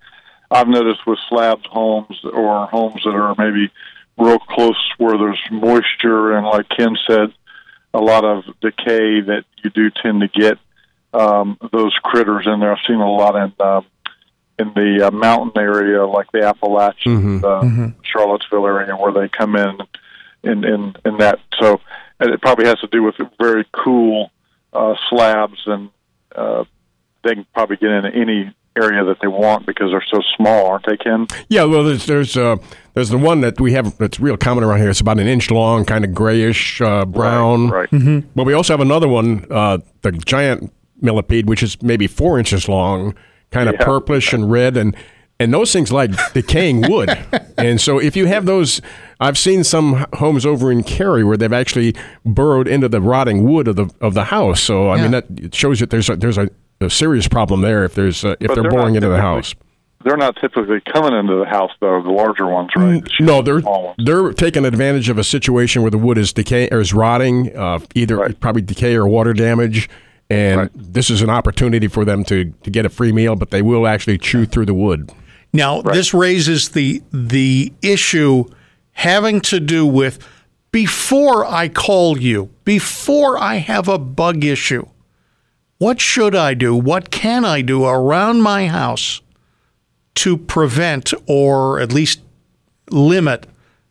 [0.51, 3.71] I've noticed with slabbed homes or homes that are maybe
[4.19, 7.33] real close where there's moisture, and like Ken said,
[7.93, 10.59] a lot of decay that you do tend to get
[11.13, 12.73] um, those critters in there.
[12.73, 13.87] I've seen a lot in um,
[14.59, 17.61] in the uh, mountain area, like the Appalachian, uh,
[18.03, 19.79] Charlottesville area, where they come in
[20.43, 21.39] in in, in that.
[21.61, 21.81] So
[22.21, 24.31] and it probably has to do with very cool
[24.73, 25.91] uh, slabs, and
[26.35, 26.65] uh,
[27.23, 30.87] they can probably get into any area that they want because they're so small, aren't
[30.87, 31.27] they, Ken?
[31.49, 32.57] Yeah, well, there's there's uh,
[32.95, 34.91] there's the one that we have that's real common around here.
[34.91, 37.69] It's about an inch long, kind of grayish uh, brown.
[37.69, 37.89] Right.
[38.35, 42.69] But we also have another one, uh, the giant millipede, which is maybe four inches
[42.69, 43.15] long,
[43.51, 43.85] kind of Yeah.
[43.85, 44.97] purplish and red, and
[45.39, 47.11] and those things like decaying wood.
[47.59, 48.81] and so if you have those,
[49.21, 53.69] I've seen some homes over in Cary where they've actually burrowed into the rotting wood
[53.69, 54.63] of the of the house.
[54.63, 55.03] So I Yeah.
[55.03, 56.49] mean that shows that there's a, there's a,
[56.81, 59.55] a serious problem there if there's uh, if But they're, they're boring into the house.
[60.05, 62.01] They're not typically coming into the house though.
[62.03, 63.03] The larger ones, right?
[63.05, 63.97] It's No, they're the ones.
[63.99, 67.81] they're taking advantage of a situation where the wood is decay or is rotting, uh,
[67.95, 68.39] either Right.
[68.39, 69.89] probably decay or water damage,
[70.31, 70.71] and Right.
[70.75, 73.87] this is an opportunity for them to to get a free meal, but they will
[73.87, 75.11] actually chew through the wood.
[75.53, 78.45] Now, this raises the the issue
[78.93, 80.19] having to do with
[80.73, 84.87] before I call you, before I have a bug issue.
[85.79, 86.75] What should I do?
[86.75, 89.21] What can I do around my house
[90.17, 92.21] to prevent or at least
[92.91, 93.47] limit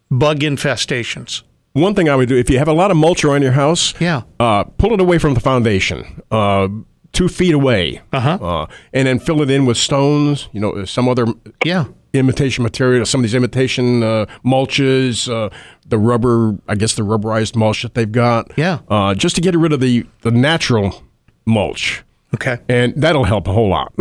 [0.10, 1.44] bug infestations?
[1.74, 3.94] One thing I would do if you have a lot of mulch around your house,
[4.00, 4.22] Yeah.
[4.40, 6.70] uh, pull it away from the foundation, uh,
[7.12, 8.38] two feet away, Uh-huh.
[8.42, 10.48] uh, and then fill it in with stones.
[10.54, 11.26] You know, some other
[11.64, 11.86] Yeah.
[12.14, 15.50] imitation material, some of these imitation uh, mulches, uh,
[15.88, 18.52] the rubber, I guess the rubberized mulch that they've got.
[18.56, 18.80] Yeah.
[18.90, 21.04] Uh, just to get rid of the, the natural
[21.46, 22.04] mulch.
[22.34, 22.58] Okay.
[22.68, 23.94] And that'll help a whole lot.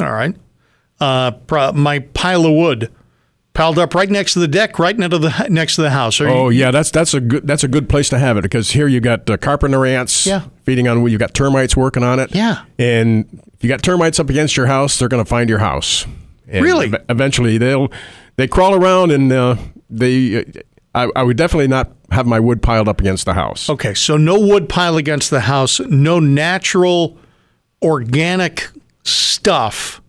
[0.00, 0.34] All right.
[1.00, 2.90] Uh, pro- my pile of wood
[3.54, 6.20] piled up right next to the deck, right next to the next to the house.
[6.20, 8.42] Are you- Oh yeah, that's that's a good that's a good place to have it
[8.42, 10.42] because here you got uh, carpenter ants Yeah.
[10.64, 12.34] feeding on you got termites working on it.
[12.34, 12.62] Yeah.
[12.78, 16.06] And if you got termites up against your house, they're going to find your house.
[16.48, 16.86] And Really?
[16.86, 17.90] ev- Eventually, they'll
[18.36, 19.56] they crawl around and uh,
[19.90, 20.36] they.
[20.38, 20.42] Uh,
[20.94, 23.68] I, I would definitely not have my wood piled up against the house.
[23.68, 27.18] Okay, so no wood pile against the house, no natural
[27.82, 28.68] organic
[29.04, 30.00] stuff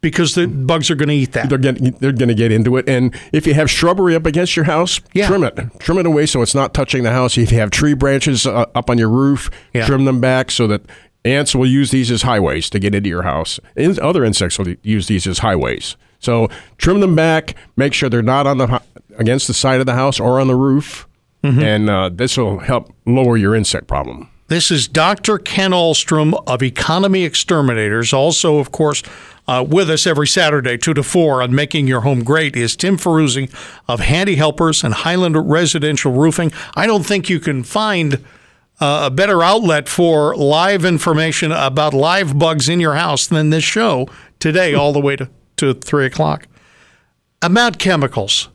[0.00, 1.48] because the bugs are going to eat that.
[1.48, 4.54] They're getting, they're going to get into it, and if you have shrubbery up against
[4.54, 5.26] your house, Yeah.
[5.26, 7.36] trim it, trim it away so it's not touching the house.
[7.38, 9.86] If you have tree branches uh, up on your roof, Yeah.
[9.86, 10.82] trim them back so that
[11.24, 13.58] ants will use these as highways to get into your house.
[13.76, 15.96] And other insects will use these as highways.
[16.20, 17.56] So trim them back.
[17.76, 18.80] Make sure they're not on the
[19.18, 21.05] against the side of the house or on the roof,
[21.46, 21.62] Mm-hmm.
[21.62, 24.28] and uh, this will help lower your insect problem.
[24.48, 25.38] This is Dr.
[25.38, 29.02] Ken Alstrom of Economy Exterminators, also, of course,
[29.48, 32.96] Uh, with us every Saturday, 2 to 4, on Making Your Home Great is Tim
[32.98, 33.48] Ferruzzi
[33.86, 36.50] of Handy Helpers and Highland Residential Roofing.
[36.74, 38.14] I don't think you can find
[38.80, 43.62] uh, a better outlet for live information about live bugs in your house than this
[43.62, 44.08] show
[44.40, 45.28] today, all the way to,
[45.58, 46.48] to 3 o'clock.
[47.40, 48.48] About chemicals.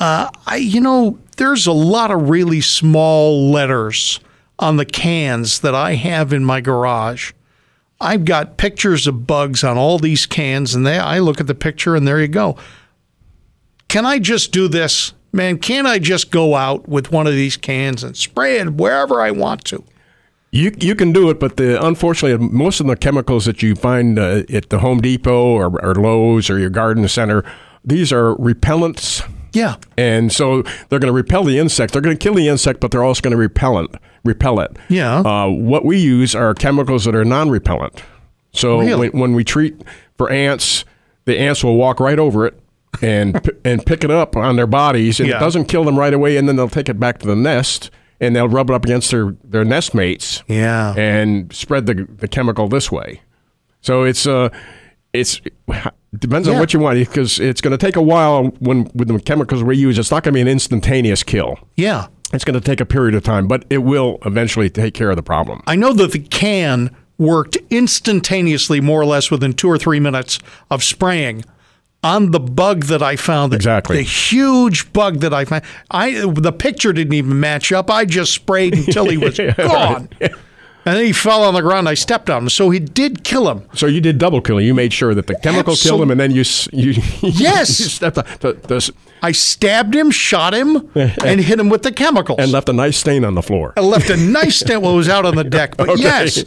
[0.00, 4.18] Uh, I, you know, there's a lot of really small letters
[4.58, 7.32] on the cans that I have in my garage.
[8.00, 11.54] I've got pictures of bugs on all these cans, and they, I look at the
[11.54, 12.56] picture, and there you go.
[13.88, 15.12] Can I just do this?
[15.32, 19.20] Man, can't I just go out with one of these cans and spray it wherever
[19.20, 19.84] I want to?
[20.50, 24.18] You you can do it, but the unfortunately most of the chemicals that you find
[24.18, 27.44] uh, at the Home Depot or, or Lowe's or your garden center,
[27.84, 29.76] these are repellents, Yeah.
[29.96, 31.92] and so they're going to repel the insect.
[31.92, 33.90] They're going to kill the insect, but they're also going to repel it.
[34.24, 34.76] Repel it.
[34.88, 35.20] Yeah.
[35.20, 38.02] Uh, what we use are chemicals that are non-repellent.
[38.52, 39.08] So Really?
[39.10, 39.80] when, when we treat
[40.18, 40.84] for ants,
[41.24, 42.58] the ants will walk right over it
[43.02, 45.36] and and pick it up on their bodies, and Yeah.
[45.36, 46.36] it doesn't kill them right away.
[46.36, 47.90] And then they'll take it back to the nest
[48.20, 50.94] and they'll rub it up against their their nest mates Yeah.
[50.96, 53.22] and spread the the chemical this way.
[53.80, 54.50] So it's uh
[55.12, 55.40] it's
[56.18, 59.18] depends on what you want because it's going to take a while when with the
[59.20, 59.98] chemicals we use.
[59.98, 61.58] It's not going to be an instantaneous kill.
[61.76, 62.08] Yeah.
[62.32, 65.16] It's going to take a period of time, but it will eventually take care of
[65.16, 65.62] the problem.
[65.66, 70.38] I know that the can worked instantaneously, more or less within two or three minutes
[70.70, 71.44] of spraying
[72.02, 73.52] on the bug that I found.
[73.52, 73.96] Exactly.
[73.96, 75.64] The huge bug that I found.
[75.90, 77.90] I the picture didn't even match up.
[77.90, 80.08] I just sprayed until he was gone.
[80.86, 81.88] And then he fell on the ground.
[81.88, 82.48] I stepped on him.
[82.48, 83.68] So he did kill him.
[83.74, 84.64] So you did double killing.
[84.64, 87.80] You made sure that the chemical Absol- killed him, and then you you Yes.
[87.80, 91.92] you stepped on, the, the, I stabbed him, shot him, and hit him with the
[91.92, 92.38] chemicals.
[92.40, 93.74] and left a nice stain on the floor.
[93.76, 94.80] I left a nice stain.
[94.80, 95.76] while it was out on the deck.
[95.76, 96.02] But Okay.
[96.02, 96.44] yes,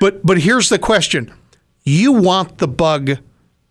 [0.00, 1.32] but but here's the question:
[1.84, 3.18] You want the bug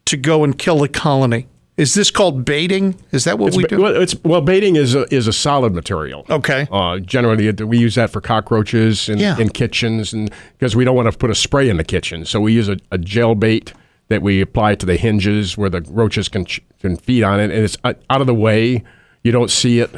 [0.06, 1.48] to go and kill the colony?
[1.78, 2.96] Is this called baiting?
[3.12, 3.82] Is that what we do?
[3.82, 6.26] Well, it's well, baiting is a, is a solid material.
[6.30, 6.68] Okay.
[6.72, 9.38] Uh, generally, it- we use that for cockroaches in, Yeah.
[9.38, 12.40] in kitchens, and because we don't want to put a spray in the kitchen, so
[12.40, 13.74] we use a, a gel bait
[14.08, 16.46] that we apply to the hinges where the roaches can
[16.80, 18.82] can feed on it, and it's out out of the way.
[19.24, 19.92] You don't see it.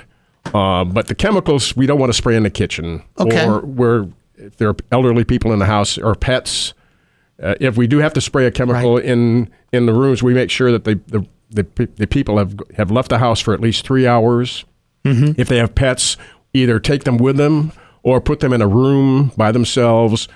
[0.55, 3.45] Uh, but the chemicals we don't want to spray in the kitchen, Okay.
[3.45, 4.07] or where
[4.37, 6.73] if there are elderly people in the house or pets.
[7.43, 10.49] Uh, if we do have to spray a chemical in in the rooms, we make
[10.49, 13.59] sure that the the, the, pe- the people have have left the house for at
[13.61, 14.65] least three hours.
[15.05, 15.39] Mm-hmm.
[15.39, 16.17] If they have pets,
[16.53, 17.71] either take them with them
[18.03, 20.27] or put them in a room by themselves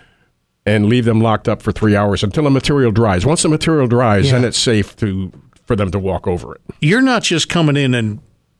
[0.65, 3.25] and leave them locked up for three hours until the material dries.
[3.25, 5.31] Once the material dries, then it's safe to
[5.65, 6.61] for them to walk over it.
[6.81, 8.19] You're not just coming in and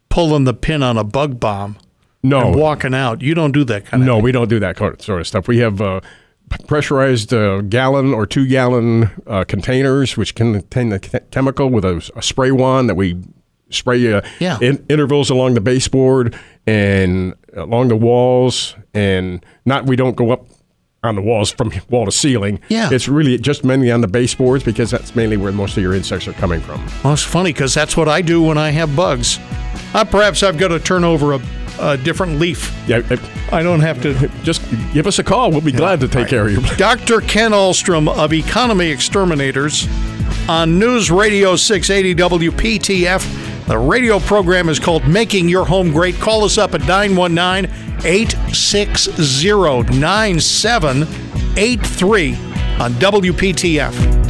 [0.10, 1.78] pulling the pin on a bug bomb
[2.24, 3.22] No, and walking out.
[3.22, 4.24] You don't do that kind of No, thing.
[4.24, 5.48] we don't do that sort of stuff.
[5.48, 6.02] We have uh,
[6.68, 11.00] pressurized uh, gallon or two gallon uh, containers, which can contain the
[11.32, 13.18] chemical with a, a spray wand that we
[13.70, 14.58] spray uh, Yeah.
[14.62, 16.38] in, intervals along the baseboard
[16.68, 20.46] and along the walls, and not we don't go up
[21.04, 22.60] on the walls from wall to ceiling.
[22.70, 22.90] Yeah.
[22.92, 26.28] it's really just mainly on the baseboards because that's mainly where most of your insects
[26.28, 26.86] are coming from.
[27.04, 29.40] Well, it's funny because that's what I do when I have bugs.
[29.94, 31.42] Uh, perhaps I've got to turn over a,
[31.82, 32.72] a different leaf.
[32.88, 33.18] Yeah, uh,
[33.52, 34.30] I don't have to.
[34.44, 34.62] just
[34.94, 35.52] give us a call.
[35.52, 36.62] We'll be glad to take care of you.
[36.78, 37.22] Dr.
[37.22, 39.88] Ken Alstrom of Economy Exterminators
[40.48, 43.66] on News Radio 680 WPTF.
[43.68, 46.16] The radio program is called Making Your Home Great.
[46.16, 47.72] Call us up at 919
[48.04, 49.12] 860
[50.00, 52.34] 9783
[52.80, 54.21] on WPTF.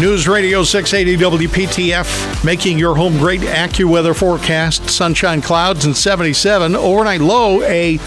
[0.00, 3.42] News Radio 680 WPTF, making your home great.
[3.42, 6.74] AccuWeather forecast: sunshine, clouds, and 77.
[6.74, 8.00] Overnight low a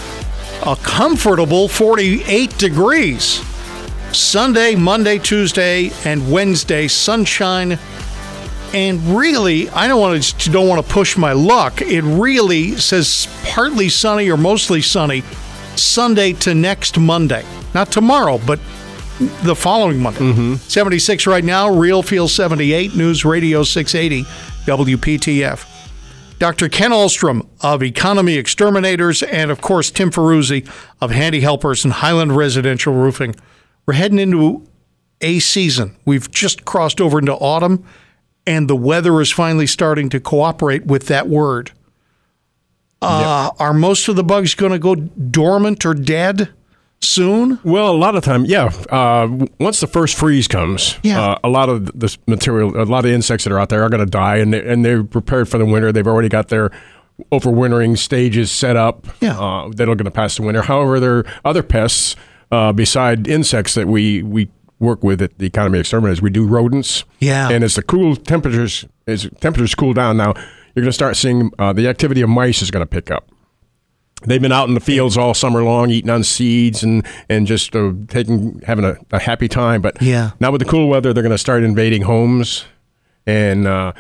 [0.66, 3.44] a comfortable 48 degrees.
[4.12, 7.78] Sunday, Monday, Tuesday, and Wednesday sunshine.
[8.74, 11.80] And really, I don't want to don't want to push my luck.
[11.84, 15.22] It really says partly sunny or mostly sunny
[15.76, 17.46] Sunday to next Monday.
[17.76, 18.60] Not tomorrow, but
[19.20, 20.55] the following Monday.
[20.57, 24.24] 76 right now, Real Feel 78, News Radio 680,
[24.66, 25.70] WPTF.
[26.39, 26.68] Dr.
[26.68, 30.68] Ken Alstrom of Economy Exterminators, and of course, Tim Ferruzzi
[30.99, 33.36] of Handy Helpers and Highland Residential Roofing.
[33.86, 34.68] We're heading into
[35.22, 35.95] a season.
[36.05, 37.86] We've just crossed over into autumn,
[38.45, 41.72] and the weather is finally starting to cooperate with that word.
[43.01, 46.49] Uh, Are most of the bugs going to go dormant or dead
[47.04, 47.60] soon?
[47.64, 48.72] Well, a lot of time, yeah.
[48.89, 51.22] Uh, once the first freeze comes, Yeah.
[51.22, 53.89] uh, a lot of this material, a lot of insects that are out there are
[53.89, 55.91] going to die, and they, and they're prepared for the winter.
[55.91, 56.72] They've already got their
[57.32, 59.06] overwintering stages set up.
[59.22, 59.39] Yeah.
[59.39, 60.62] uh, that are going to pass the winter.
[60.64, 62.16] However, there are other pests.
[62.51, 64.47] uh, beside insects that we we
[64.80, 67.04] work with at the economy exterminators, we do rodents.
[67.20, 67.49] Yeah.
[67.49, 70.34] And as the cool temperatures as temperatures cool down now,
[70.76, 73.30] you're going to start seeing uh, the activity of mice is going to pick up.
[74.26, 77.76] They've been out in the fields all summer long, eating on seeds and and just
[77.76, 79.82] uh, taking having a, a happy time.
[79.82, 80.32] But Yeah.
[80.39, 82.65] now with the cool weather, they're going to start invading homes,
[83.26, 83.93] and uh,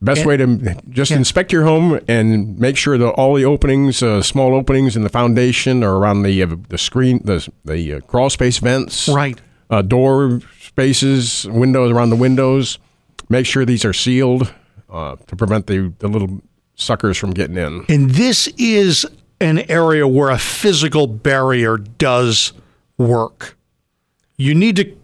[0.00, 4.22] best way to just inspect your home and make sure that all the openings, uh,
[4.22, 8.30] small openings in the foundation or around the uh, the screen, the the uh, crawl
[8.30, 9.38] space vents, Right.
[9.70, 12.78] uh, door spaces, windows around the windows.
[13.28, 14.54] Make sure these are sealed
[14.88, 16.40] uh, to prevent the, the little
[16.76, 17.84] suckers from getting in.
[17.90, 19.04] And this is
[19.40, 22.52] an area where a physical barrier does
[22.96, 23.56] work.
[24.36, 24.97] You need to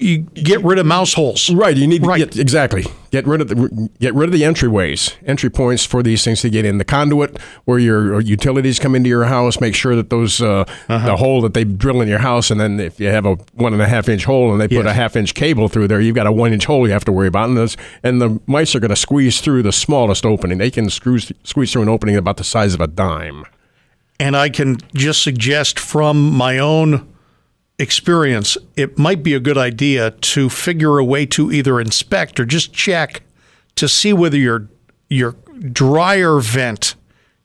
[0.00, 1.50] you get rid of mouse holes.
[1.50, 2.20] Right, you need Right.
[2.20, 6.02] to get exactly get rid of the get rid of the entryways, entry points for
[6.02, 6.78] these things to get in.
[6.78, 11.04] The conduit where your utilities come into your house, make sure that those uh, Uh-huh.
[11.06, 13.72] the hole that they drill in your house, and then if you have a one
[13.72, 14.86] and a half inch hole and they put Yes.
[14.86, 17.12] a half inch cable through there, you've got a one inch hole you have to
[17.12, 20.58] worry about, and those, and the mice are going to squeeze through the smallest opening.
[20.58, 23.44] They can squeeze squeeze through an opening about the size of a dime.
[24.20, 27.07] And I can just suggest from my own
[27.78, 32.44] experience, it might be a good idea to figure a way to either inspect or
[32.44, 33.22] just check
[33.76, 34.68] to see whether your
[35.08, 35.36] your
[35.72, 36.94] dryer vent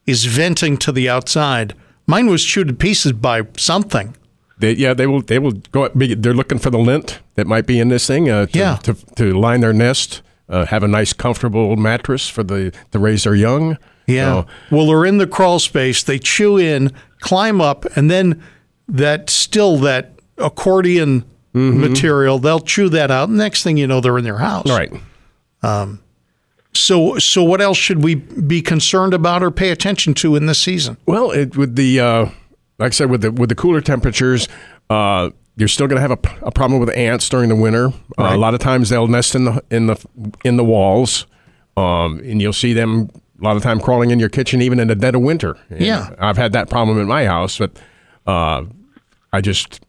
[0.05, 1.75] is venting to the outside.
[2.05, 4.15] Mine was chewed to pieces by something.
[4.59, 5.21] They, yeah, they will.
[5.21, 5.87] They will go.
[5.89, 8.29] They're looking for the lint that might be in this thing.
[8.29, 8.75] Uh, to, Yeah.
[8.83, 13.23] to, to line their nest, uh, have a nice, comfortable mattress for the to raise
[13.23, 13.77] their young.
[14.07, 14.41] Yeah.
[14.43, 16.03] So, well, they're in the crawl space.
[16.03, 18.43] They chew in, climb up, and then
[18.87, 22.39] that still that accordion material.
[22.39, 23.29] They'll chew that out.
[23.29, 24.69] Next thing you know, they're in their house.
[24.69, 24.91] right.
[26.73, 30.59] So, so what else should we be concerned about or pay attention to in this
[30.59, 30.97] season?
[31.05, 32.25] Well, it, with the uh,
[32.79, 34.47] like I said, with the with the cooler temperatures,
[34.89, 37.89] uh, you're still going to have a, a, problem with ants during the winter.
[38.17, 40.03] Uh, a lot of times they'll nest in the in the
[40.43, 41.27] in the walls,
[41.77, 43.09] um, and you'll see them
[43.39, 45.55] a lot of time crawling in your kitchen, even in the dead of winter.
[45.69, 46.09] And Yeah.
[46.17, 47.77] I've had that problem in my house, but
[48.25, 48.63] uh,
[49.31, 49.81] I just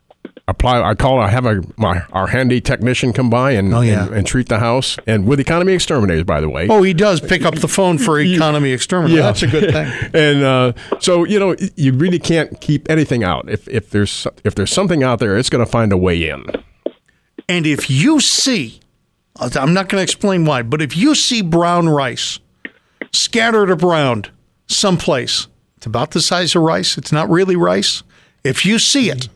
[0.48, 0.82] apply.
[0.82, 1.18] I call.
[1.20, 4.06] I have a my our handy technician come by and, Oh, yeah.
[4.06, 6.66] and and treat the house, and with economy exterminators, by the way.
[6.68, 9.22] Oh, he does pick up the phone for economy exterminator.
[9.22, 10.10] That's a good thing.
[10.14, 13.48] and uh, so you know you really can't keep anything out.
[13.48, 16.44] If if there's if there's something out there, it's going to find a way in.
[17.48, 18.80] And if you see,
[19.38, 22.38] I'm not going to explain why, but if you see brown rice
[23.12, 24.30] scattered around
[24.66, 26.96] someplace, it's about the size of rice.
[26.96, 28.02] It's not really rice.
[28.44, 29.28] If you see it,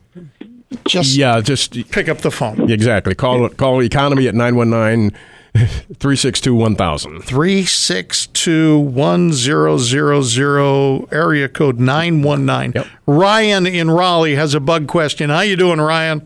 [0.87, 2.71] just Yeah, just pick up the phone.
[2.71, 3.15] exactly.
[3.15, 7.23] Call call economy at 919-362-1000.
[7.25, 12.73] 362 1000 area code 919.
[12.75, 12.87] Yep.
[13.07, 15.31] Ryan in Raleigh has a bug question.
[15.31, 16.21] How you doing, Ryan?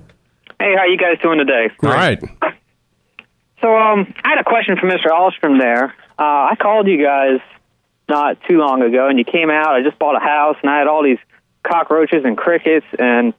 [0.60, 1.70] Hey, how you guys doing today?
[1.82, 2.20] All right.
[3.60, 5.06] So, um, I had a question for Mr.
[5.10, 5.94] Alstrom there.
[6.18, 7.38] Uh, I called you guys
[8.08, 9.74] not too long ago, and you came out.
[9.74, 11.18] I just bought a house, and I had all these
[11.62, 13.34] cockroaches and crickets, and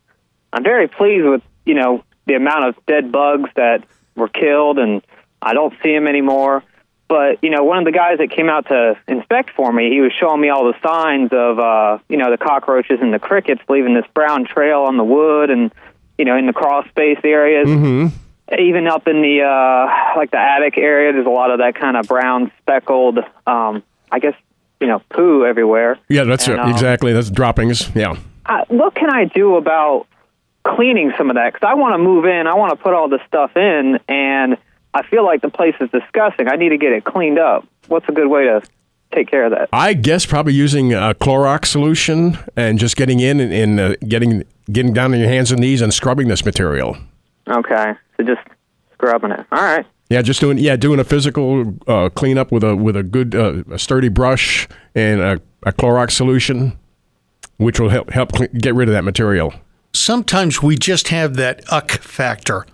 [0.54, 3.84] I'm very pleased with you know the amount of dead bugs that
[4.16, 5.02] were killed, and
[5.42, 6.64] I don't see them anymore.
[7.10, 10.00] But you know, one of the guys that came out to inspect for me, he
[10.00, 13.62] was showing me all the signs of uh, you know the cockroaches and the crickets
[13.68, 15.72] leaving this brown trail on the wood, and
[16.18, 17.68] you know in the crawl space areas
[18.60, 21.98] even up in the uh like the attic area there's a lot of that kind
[21.98, 23.82] of brown speckled um
[24.12, 24.36] i guess
[24.80, 26.60] you know poo everywhere Yeah, that's And, it.
[26.60, 27.14] um, exactly.
[27.14, 27.90] That's droppings.
[27.96, 28.16] Yeah.
[28.46, 30.06] uh, what can i do about
[30.64, 33.10] cleaning some of that because i want to move in i want to put all
[33.10, 34.58] this stuff in and
[34.94, 36.48] i feel like the place is disgusting.
[36.48, 37.68] I need to get it cleaned up.
[37.88, 38.62] What's a good way to
[39.12, 39.70] take care of that?
[39.74, 44.44] I guess probably using a Clorox solution and just getting in and, and uh, getting
[44.72, 46.98] getting down on your hands and knees and scrubbing this material.
[47.48, 48.42] okay so just
[48.94, 49.46] scrubbing it.
[49.52, 49.86] All right.
[50.10, 53.64] Yeah, just doing yeah, doing a physical uh, cleanup with a with a good uh,
[53.72, 56.78] a sturdy brush and a, a Clorox solution,
[57.58, 59.54] which will help help cle get rid of that material.
[59.94, 62.66] Sometimes we just have that uck factor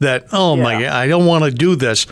[0.00, 2.06] that oh my i don't want to do this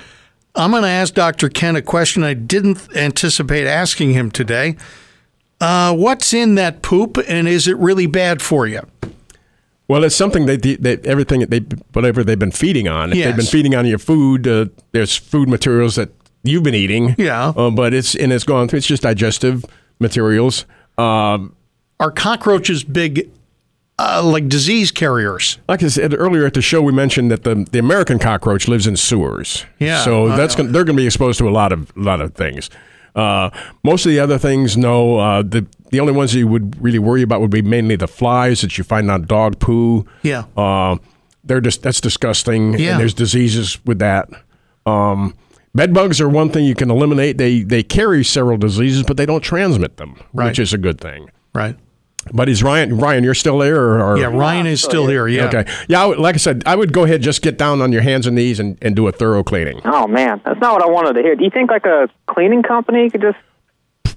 [0.55, 4.77] i'm going to ask dr ken a question i didn't anticipate asking him today
[5.61, 8.81] uh, what's in that poop and is it really bad for you
[9.89, 11.61] Well, it's something that they, that everything that they
[11.93, 13.13] whatever they've been feeding on.
[13.13, 16.09] If they've been feeding on your food, uh, there's food materials that
[16.45, 17.15] you've been eating.
[17.19, 17.53] Yeah.
[17.55, 18.79] uh, but it's and it's gone through.
[18.79, 19.65] It's just digestive
[19.99, 20.65] materials.
[20.97, 21.55] Um,
[22.01, 23.31] are cockroaches big
[24.05, 27.55] uh, like disease carriers like I said earlier at the show, we mentioned that the,
[27.71, 29.65] the American cockroach lives in sewers.
[29.79, 32.21] Yeah, So I that's gonna, they're going to be exposed to a lot of lot
[32.21, 32.71] of things.
[33.15, 33.51] Uh,
[33.83, 35.19] most of the other things, no.
[35.19, 38.63] Uh, the the only ones you would really worry about would be mainly the flies
[38.63, 40.07] that you find on dog poo.
[40.23, 40.45] Yeah.
[40.57, 40.97] Uh,
[41.45, 42.79] they're just that's disgusting.
[42.79, 42.93] Yeah.
[42.93, 44.31] And there's diseases with that.
[44.87, 45.35] Um,
[45.75, 47.37] bed bugs are one thing you can eliminate.
[47.37, 50.47] They they carry several diseases, but they don't transmit them, Right.
[50.47, 51.31] which is a good thing.
[51.55, 51.77] Right.
[52.33, 53.25] But is Ryan Ryan?
[53.25, 55.27] You're still there, or, or Yeah, Ryan is still here.
[55.27, 55.47] Yeah.
[55.47, 55.65] Okay.
[55.89, 58.03] Yeah, I would- like I said, I would go ahead, just get down on your
[58.03, 59.81] hands and knees and, and do a thorough cleaning.
[59.85, 61.35] Oh man, that's not what I wanted to hear.
[61.35, 63.39] Do you think like a cleaning company could just,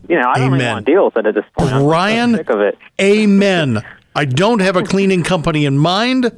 [0.07, 1.71] you know, I don't really want to deal with it at this point.
[1.73, 2.77] I'm sick of it.
[3.01, 3.83] Amen.
[4.15, 6.31] I don't have a cleaning company in mind,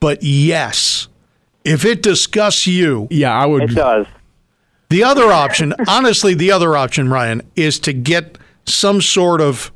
[0.00, 1.08] but yes,
[1.62, 3.64] if it disgusts you, Yeah, I would.
[3.64, 4.06] It does.
[4.88, 9.70] the other option, honestly, the other option, Ryan, is to get some sort of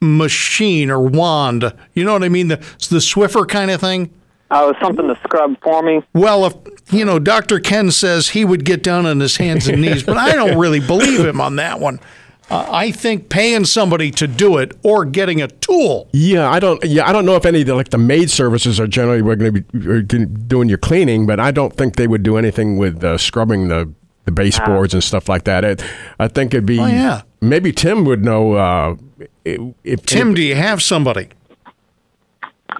[0.00, 1.72] machine or wand.
[1.94, 2.48] You know what I mean?
[2.48, 4.10] The, the Swiffer kind of thing.
[4.50, 6.02] Oh, something to scrub for me.
[6.14, 6.54] Well, if
[6.92, 7.58] you know, Dr.
[7.58, 10.78] Ken says he would get down on his hands and knees, but I don't really
[10.80, 11.98] believe him on that one.
[12.48, 16.08] Uh, I think paying somebody to do it or getting a tool.
[16.12, 16.82] Yeah, I don't.
[16.84, 19.52] Yeah, I don't know if any of the like the maid services are generally going
[19.52, 22.76] to be are gonna- doing your cleaning, but I don't think they would do anything
[22.76, 23.92] with uh, scrubbing the
[24.26, 25.64] the baseboards and stuff like that.
[25.64, 25.82] It,
[26.20, 26.78] I think it'd be.
[26.78, 27.22] Oh, yeah.
[27.48, 28.54] Maybe Tim would know.
[28.54, 28.96] Uh,
[29.44, 31.28] if, if Tim, do you have somebody?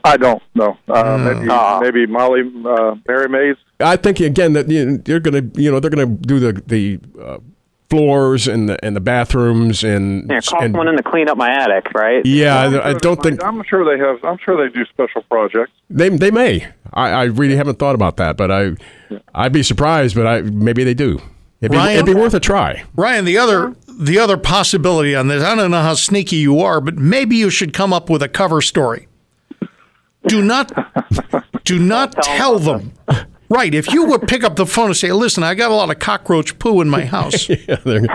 [0.05, 0.77] I don't know.
[0.89, 1.25] Uh, Hmm.
[1.25, 3.59] maybe maybe Molly uh, Merry Maids.
[3.81, 6.39] I think again that you know, they're going to you know they're going to do
[6.39, 7.39] the the uh,
[7.91, 11.37] floors and the and the bathrooms and Yeah, call and- someone in to clean up
[11.37, 12.25] my attic, right?
[12.27, 12.59] yeah.
[12.59, 14.25] I'm I, I don't think I'm sure they have.
[14.25, 15.73] I'm sure they do special projects.
[15.91, 16.69] they they may.
[16.93, 18.73] I, I really haven't thought about that, but I
[19.35, 21.21] I'd be surprised, but I maybe they do.
[21.61, 21.95] It'd be, Ryan?
[21.97, 22.85] it'd be worth a try.
[22.97, 26.81] Ryan, the other the other possibility on this, I don't know how sneaky you are,
[26.81, 29.09] but maybe you should come up with a cover story.
[30.27, 30.73] Do not
[31.65, 32.93] do not tell them.
[33.49, 33.73] Right.
[33.75, 36.01] If you would pick up the phone and say, listen, I got a lot of
[36.01, 38.07] cockroach poo in my house, Yeah, they're-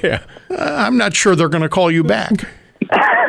[0.00, 0.24] yeah.
[0.50, 2.32] I'm not sure they're going to call you back.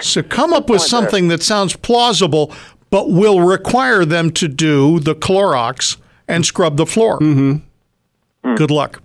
[0.00, 2.52] So come up with something that sounds plausible,
[2.88, 5.96] but will require them to do the Clorox
[6.26, 7.18] and scrub the floor.
[7.20, 8.54] Mm-hmm.
[8.56, 9.02] Good luck.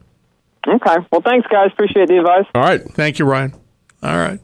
[0.67, 0.95] Okay.
[1.11, 1.69] Well, thanks, guys.
[1.73, 2.45] Appreciate the advice.
[2.55, 3.53] All right, Thank you, Ryan.
[4.03, 4.39] All right.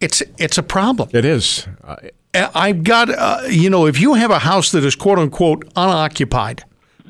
[0.00, 1.08] It's it's a problem.
[1.12, 1.66] it is.
[1.82, 1.96] Uh,
[2.54, 6.64] I've got, uh, you know, if you have a house that is quote unquote unoccupied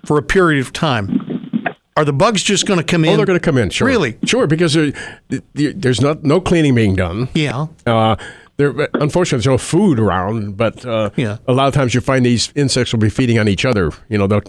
[0.05, 1.21] for a period of time,
[1.97, 3.15] are the bugs just going to come in?
[3.15, 3.71] oh, they're going to come in.
[3.71, 4.19] Sure, Really?
[4.27, 4.93] Sure, because there,
[5.55, 7.29] there- there's not no cleaning being done.
[7.35, 7.67] Yeah.
[7.87, 8.17] Uh,
[8.59, 11.39] there, unfortunately, there's no food around, but uh, Yeah.
[11.49, 13.91] a lot of times you find these insects will be feeding on each other.
[14.09, 14.43] You know, they'll,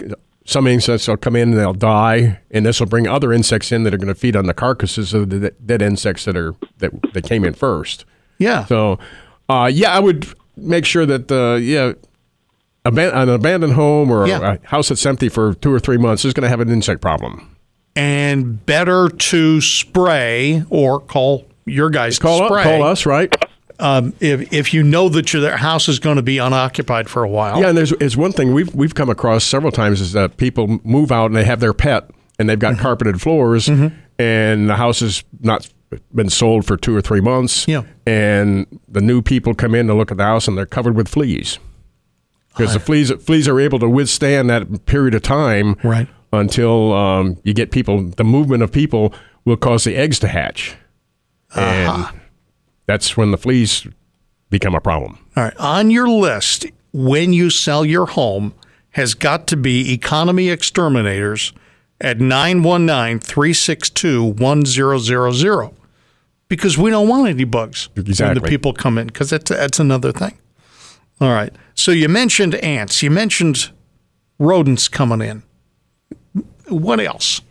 [0.46, 3.84] some insects will come in and they'll die, and this will bring other insects in
[3.84, 6.92] that are going to feed on the carcasses of the dead insects that are that,
[7.14, 8.06] that came in first.
[8.38, 8.66] Yeah.
[8.66, 9.00] So,
[9.50, 11.94] uh, yeah, I would make sure that uh, yeah,
[12.86, 14.54] aban- an abandoned home or Yeah.
[14.64, 17.02] a house that's empty for two or three months is going to have an insect
[17.02, 17.56] problem.
[17.96, 22.64] and better to spray or call your guys Call, to u- spray.
[22.64, 23.34] call us, right?
[23.80, 27.30] Um, if if you know that your house is going to be unoccupied for a
[27.30, 27.60] while.
[27.62, 30.80] Yeah, and there's is one thing we've we've come across several times is that people
[30.84, 32.82] move out and they have their pet and they've got Mm-hmm.
[32.82, 33.68] carpeted floors
[34.18, 35.70] and the house has not
[36.14, 37.68] been sold for two or three months.
[37.68, 37.84] Yeah.
[38.08, 41.08] and the new people come in to look at the house and they're covered with
[41.08, 41.60] fleas
[42.50, 45.76] because the fleas fleas are able to withstand that period of time.
[45.84, 46.08] Right.
[46.34, 49.14] Until um, you get people, the movement of people
[49.46, 50.76] will cause the eggs to hatch,
[51.56, 51.60] Uh
[52.12, 52.20] and
[52.86, 53.88] that's when the fleas
[54.50, 55.18] become a problem.
[55.36, 55.58] All right.
[55.58, 58.54] On your list, when you sell your home,
[58.92, 61.52] has got to be Economy Exterminators
[62.00, 65.72] at 919 362 1000
[66.48, 70.12] because we don't want any bugs when the people come in because that's, that's another
[70.12, 70.38] thing.
[71.20, 71.54] All right.
[71.74, 73.72] So you mentioned ants, you mentioned
[74.40, 75.44] rodents coming in.
[76.68, 77.42] What else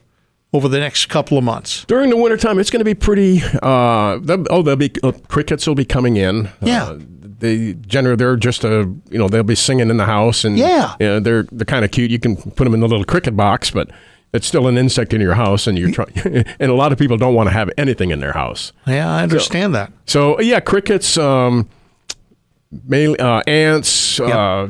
[0.54, 1.84] over the next couple of months?
[1.84, 3.42] During the wintertime, it's going to be pretty.
[3.62, 4.18] Uh,
[4.50, 6.48] oh, there'll be uh, crickets will be coming in.
[6.62, 6.84] Yeah.
[6.84, 6.98] Uh,
[7.40, 10.94] they generally they're just a you know they'll be singing in the house and Yeah.
[11.00, 12.10] you know, they're they're kind of cute.
[12.10, 13.90] You can put them in the little cricket box, but
[14.32, 16.12] it's still an insect in your house, and you're trying.
[16.60, 18.72] and a lot of people don't want to have anything in their house.
[18.86, 19.92] Yeah, I understand that.
[20.06, 21.68] So yeah, crickets, um,
[22.86, 24.18] mainly uh, ants.
[24.20, 24.68] Uh,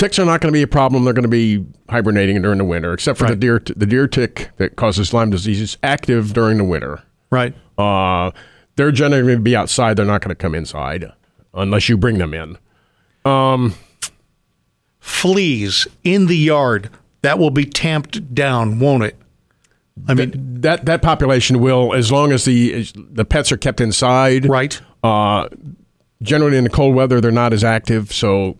[0.00, 1.04] ticks are not going to be a problem.
[1.04, 3.40] They're going to be hibernating during the winter, except for the Right.
[3.40, 7.02] deer the deer tick that causes Lyme disease is active during the winter.
[7.30, 7.54] Right.
[7.78, 8.30] Uh,
[8.76, 9.96] they're generally going to be outside.
[9.96, 11.04] They're not going to come inside
[11.54, 12.56] unless you bring them in.
[14.98, 16.90] Fleas in the yard,
[17.22, 19.16] that will be tamped down, won't it?
[20.08, 23.80] I mean, That that population will, as long as the as the pets are kept
[23.80, 24.46] inside.
[24.48, 24.80] right?
[25.02, 25.48] Uh,
[26.22, 28.56] generally, in the cold weather, they're not as active, so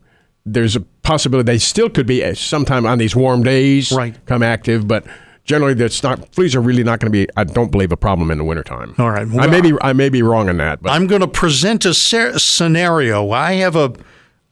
[0.47, 4.15] there's a possibility they still could be uh, sometime on these warm days Right.
[4.27, 5.05] come active, but
[5.45, 7.29] generally, that's not fleas are really not going to be.
[7.37, 8.95] I don't believe a problem in the wintertime.
[8.99, 9.27] All right.
[9.39, 11.93] I may be I may be wrong on that, but I'm going to present a
[11.95, 13.31] ser- scenario.
[13.31, 13.93] I have a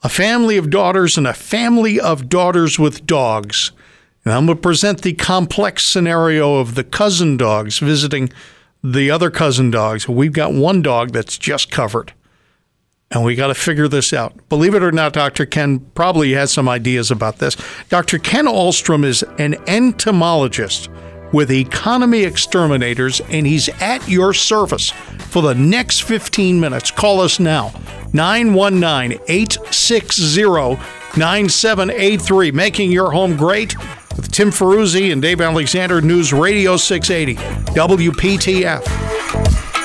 [0.03, 3.73] a family of daughters and a family of daughters with dogs.
[4.25, 8.31] And I'm going to present the complex scenario of the cousin dogs visiting
[8.85, 10.09] the other cousin dogs.
[10.09, 12.13] We've got one dog that's just covered.
[13.11, 14.35] And we got to figure this out.
[14.51, 15.47] Believe it or not, Dr.
[15.47, 17.57] Ken probably has some ideas about this.
[17.89, 18.19] Dr.
[18.19, 20.91] Ken Alstrom is an entomologist
[21.33, 24.91] with Economy Exterminators, and he's at your service
[25.31, 26.91] for the next 15 minutes.
[26.91, 27.73] Call us now,
[28.13, 30.43] 919 860
[31.17, 32.53] 9783.
[32.53, 33.77] Making your home great
[34.17, 37.35] with Tim Ferruzzi and Dave Alexander, News Radio 680,
[37.73, 39.78] WPTF.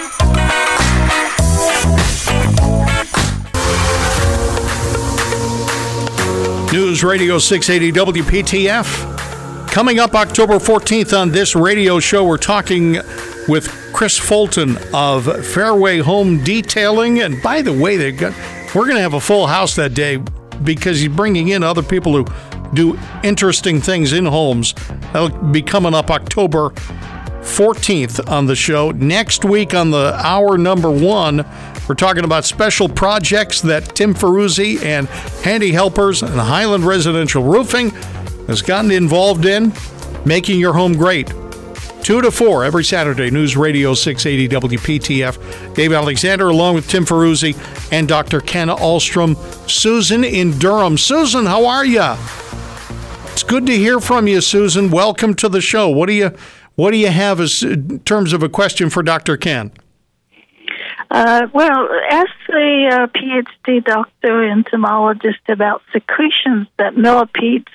[6.74, 9.70] News Radio 680 WPTF.
[9.70, 12.94] Coming up October 14th on this radio show, we're talking
[13.48, 17.22] with Chris Fulton of Fairway Home Detailing.
[17.22, 18.34] And by the way, they got
[18.74, 20.18] we're going to have a full house that day
[20.64, 22.26] because he's bringing in other people who
[22.74, 24.74] do interesting things in homes.
[25.14, 26.72] That'll be coming up October
[27.41, 28.90] 14th on the show.
[28.90, 31.45] Next week on the hour number one,
[31.88, 35.07] we're talking about special projects that Tim Ferruzzi and
[35.43, 37.89] Handy Helpers and Highland Residential Roofing
[38.47, 39.73] has gotten involved in,
[40.26, 41.34] making your home great.
[42.03, 45.73] 2 to 4 every Saturday, News Radio 680 WPTF.
[45.73, 47.55] Dave Alexander along with Tim Ferruzzi
[47.91, 48.41] and Dr.
[48.41, 49.38] Ken Alstrom.
[49.69, 50.97] Susan in Durham.
[50.97, 52.15] Susan, how are you?
[53.31, 54.91] It's good to hear from you, Susan.
[54.91, 55.89] Welcome to the show.
[55.89, 56.31] What do you
[56.76, 59.38] what do you have as in terms of a question for Dr.
[59.38, 59.72] Ken?
[61.14, 67.68] Uh, well, ask the uh, PhD doctor entomologist about secretions that millipedes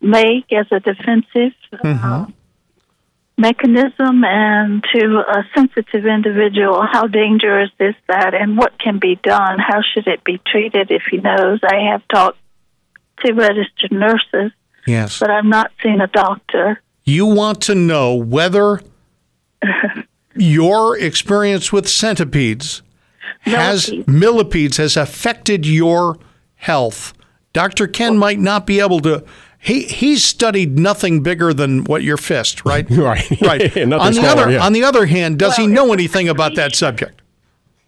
[0.00, 1.52] make as a defensive
[1.82, 2.26] uh,
[3.36, 9.58] mechanism, and to a sensitive individual, how dangerous is that, and what can be done?
[9.58, 11.58] How should it be treated if he knows?
[11.64, 12.38] I have talked
[13.24, 14.52] to registered nurses,
[14.86, 15.18] Yes.
[15.18, 16.80] but I've not seen a doctor.
[17.02, 18.80] You want to know whether
[20.36, 22.82] your experience with centipedes
[23.40, 24.08] has Millipedes.
[24.08, 26.18] millipedes has affected your
[26.56, 27.12] health.
[27.52, 27.86] Dr.
[27.86, 29.24] Ken might not be able to
[29.64, 32.88] he he's studied nothing bigger than what your fist, right?
[32.90, 33.24] Right.
[33.40, 33.76] Right.
[33.78, 34.64] On the smaller, other yeah.
[34.64, 37.22] on the other hand, does he know anything about that subject?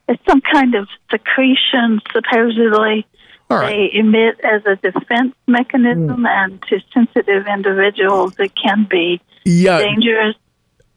[0.09, 3.07] It's some kind of secretion, supposedly.
[3.51, 3.91] All right.
[3.93, 6.27] They emit as a defense mechanism, hmm.
[6.27, 9.79] and to sensitive individuals, it can be yeah.
[9.79, 10.37] dangerous.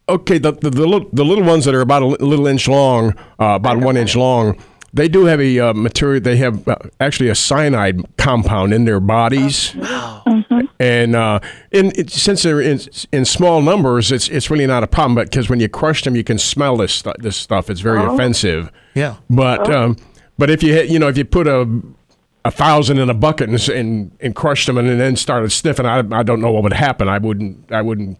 [0.09, 3.11] Okay, the the, the, little, the little ones that are about a little inch long,
[3.39, 4.57] uh, about one inch long,
[4.91, 6.19] they do have a uh, material.
[6.21, 9.75] They have uh, actually a cyanide compound in their bodies,
[10.79, 11.39] and uh,
[11.71, 12.79] in it, since they're in,
[13.11, 15.15] in small numbers, it's it's really not a problem.
[15.15, 17.69] But because when you crush them, you can smell this stu- this stuff.
[17.69, 18.71] It's very offensive.
[18.95, 19.17] Yeah.
[19.29, 19.97] But um,
[20.37, 21.69] but if you hit, you know if you put a
[22.45, 25.99] a thousand in a bucket and and, and crushed them and then started sniffing, I,
[26.11, 27.07] I don't know what would happen.
[27.07, 28.17] I wouldn't I wouldn't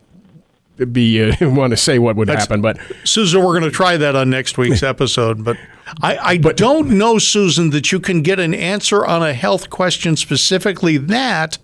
[0.85, 3.97] be uh, want to say what would That's- happen, but Susan, we're going to try
[3.97, 5.43] that on next week's episode.
[5.43, 5.57] But
[6.01, 10.15] I, I don't know, Susan, that you can get an answer on a health question
[10.15, 11.57] specifically that,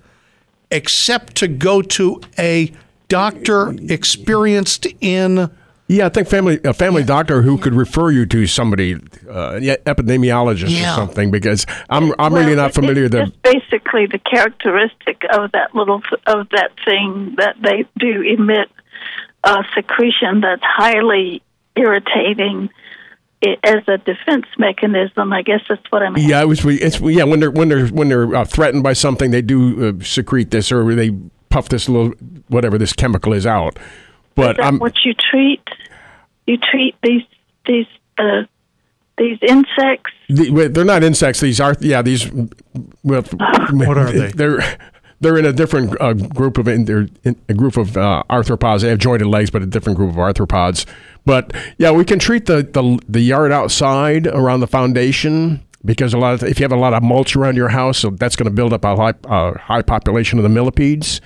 [0.71, 2.71] except to go to a
[3.07, 5.49] doctor experienced in.
[5.87, 8.95] yeah, I think family a family doctor who could refer you to somebody,
[9.29, 10.93] uh, yeah, epidemiologist Yeah.
[10.93, 13.03] or something, because I'm I'm really not familiar.
[13.05, 18.21] It's That just basically the characteristic of that little of that thing that they do
[18.21, 18.69] emit
[19.45, 21.41] a secretion that's highly
[21.75, 22.69] irritating
[23.63, 25.31] as a defense mechanism.
[25.31, 26.17] I guess that's what I'm.
[26.17, 29.31] yeah, it was it's yeah when they're when they're when they're uh, threatened by something,
[29.31, 31.11] they do uh, secrete this or they
[31.49, 32.13] puff this little
[32.47, 33.77] whatever this chemical is out.
[34.33, 35.63] But Is what you treat?
[36.47, 37.23] You treat these
[37.65, 38.43] these uh,
[39.17, 40.11] these insects.
[40.27, 41.39] The, they're not insects.
[41.39, 42.01] These are yeah.
[42.01, 42.31] These
[43.03, 44.31] well, What are they?
[44.35, 44.77] They're
[45.21, 48.81] they're in a different uh, group of in, they're in a group of uh, arthropods.
[48.81, 50.85] They have jointed legs, but a different group of arthropods.
[51.25, 56.17] But yeah, we can treat the the, the yard outside around the foundation because a
[56.17, 58.49] lot of if you have a lot of mulch around your house, so that's going
[58.49, 61.21] to build up a high uh, high population of the millipedes.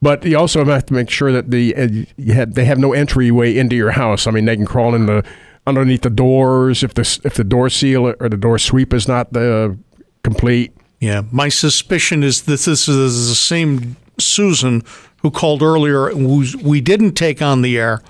[0.00, 3.56] But you also have to make sure that the uh, have, they have no entryway
[3.56, 4.26] into your house.
[4.26, 5.24] I mean, they can crawl in the
[5.66, 9.32] underneath the doors if the if the door seal or the door sweep is not
[9.32, 9.76] the
[10.22, 10.72] complete.
[11.00, 14.82] Yeah, my suspicion is that this is the same Susan
[15.22, 18.02] who called earlier, who we didn't take on the air.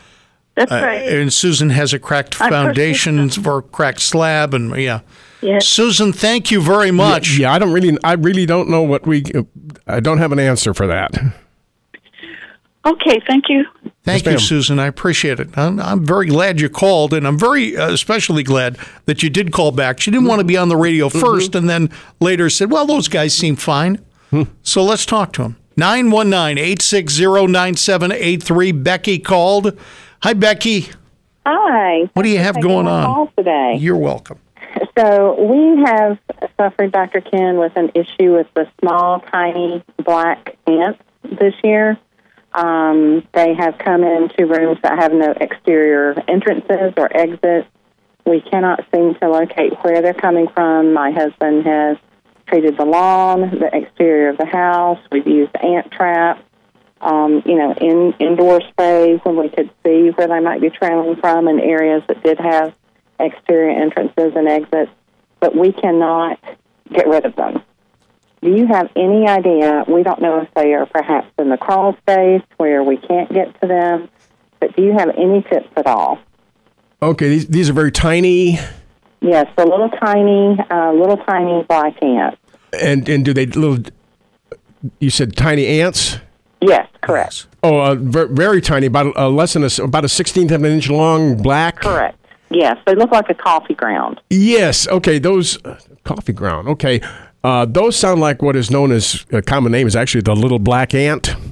[0.55, 1.09] That's Uh, right.
[1.09, 5.01] and Susan has a cracked I foundation for a cracked slab, and yeah.
[5.40, 5.66] Yes.
[5.69, 7.39] Susan, thank you very much.
[7.39, 9.23] Yeah, I don't really, I really don't know what we.
[9.86, 11.12] I don't have an answer for that.
[12.89, 13.65] Okay, thank you.
[14.05, 14.39] Thank you.
[14.39, 14.78] Susan.
[14.78, 15.56] I appreciate it.
[15.59, 19.52] I'm, I'm very glad you called, and I'm very uh, especially glad that you did
[19.52, 20.01] call back.
[20.01, 23.09] She didn't want to be on the radio 1st and then later said, well, those
[23.09, 24.02] guys seem fine.
[24.62, 25.56] So let's talk to them.
[25.77, 28.73] 919 860 9783.
[28.73, 29.78] Becky called.
[30.23, 30.89] Hi, Becky.
[31.47, 32.10] Hi.
[32.12, 33.05] What do you have Taking going my on?
[33.05, 33.77] Call today.
[33.78, 34.39] You're welcome.
[34.98, 36.19] So we have
[36.59, 37.20] suffered, Dr.
[37.20, 41.97] Ken, with an issue with the small, tiny black ants this year.
[42.53, 47.69] Um, they have come into rooms that have no exterior entrances or exits.
[48.25, 50.93] We cannot seem to locate where they're coming from.
[50.93, 51.97] My husband has
[52.47, 54.99] treated the lawn, the exterior of the house.
[55.12, 56.43] We've used ant traps,
[57.01, 61.16] um, you know, in indoor spray when we could see where they might be traveling
[61.16, 62.75] from in areas that did have
[63.20, 64.91] exterior entrances and exits,
[65.41, 66.39] but we cannot
[66.93, 67.62] get rid of them.
[68.43, 69.85] Do you have any idea?
[69.89, 73.60] We don't know if they are perhaps in the crawl space where we can't get
[73.60, 74.09] to them,
[74.60, 76.19] but do you have any tips at all?
[77.02, 78.59] Okay, these, these are very tiny.
[79.20, 82.39] Yes, the little tiny, uh, little tiny black ants.
[82.81, 83.78] And and do they little?
[85.01, 86.19] You said tiny ants.
[86.60, 87.47] Yes, correct.
[87.62, 90.62] Oh, uh, ver- very tiny, about uh, less than a, s- about a sixteenth of
[90.62, 91.77] an inch long, black.
[91.77, 92.16] Correct.
[92.51, 94.20] Yes, they look like a coffee ground.
[94.31, 94.86] Yes.
[94.89, 95.19] Okay.
[95.19, 96.69] Those uh, coffee ground.
[96.69, 97.01] Okay.
[97.44, 100.59] Uh, those sound like what is known as a common name is actually the little
[100.59, 101.35] black ant.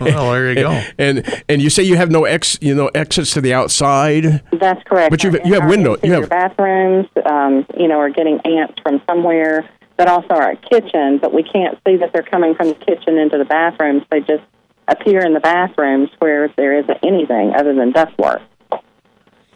[0.00, 0.82] Well, there you go.
[0.98, 4.42] And and you say you have no ex you know exits to the outside.
[4.52, 5.10] That's correct.
[5.10, 7.06] But you've- In you have our window- you have- bathrooms.
[7.24, 11.18] Um, you know, are getting ants from somewhere, but also our kitchen.
[11.18, 14.02] But we can't see that they're coming from the kitchen into the bathrooms.
[14.10, 14.42] They just
[14.88, 18.42] appear in the bathrooms where there isn't anything other than ductwork.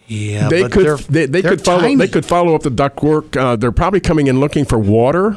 [0.08, 1.96] Yeah, they but could they're- they, they they're could follow tiny.
[1.96, 3.36] they could follow up the ductwork.
[3.36, 5.36] Uh, they're probably coming in looking for water.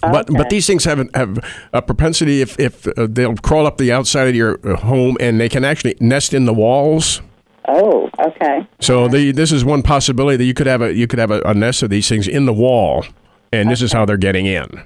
[0.00, 1.38] But but these things have have
[1.72, 5.40] a propensity if if uh, they'll crawl up the outside of your uh, home and
[5.40, 7.20] they can actually nest in the walls.
[7.66, 8.66] Oh, okay.
[8.80, 11.40] So the this is one possibility that you could have a you could have a,
[11.42, 13.04] a nest of these things in the wall,
[13.52, 14.84] and this is how they're getting in.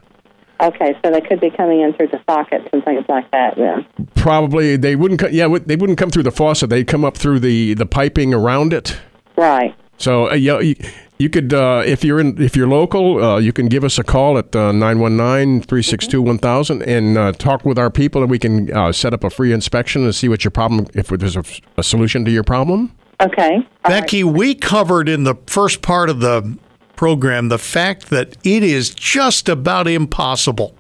[0.62, 3.56] Okay, so they could be coming in through the sockets and things like that.
[3.56, 3.84] Then.
[4.14, 5.20] Probably they wouldn't.
[5.20, 6.70] Co- yeah, they wouldn't come through the faucet.
[6.70, 8.96] They'd come up through the the piping around it.
[9.36, 9.74] Right.
[9.98, 10.76] So uh, you, you,
[11.18, 14.04] you could uh, if you're in if you're local, uh, you can give us a
[14.04, 19.12] call at uh, 919-362-1000 and uh, talk with our people, and we can uh, set
[19.12, 21.44] up a free inspection and see what your problem if there's a,
[21.76, 22.92] a solution to your problem.
[23.20, 23.54] Okay.
[23.54, 23.66] All right.
[23.84, 26.58] Becky, we covered in the first part of the
[27.02, 30.72] program the fact that it is just about impossible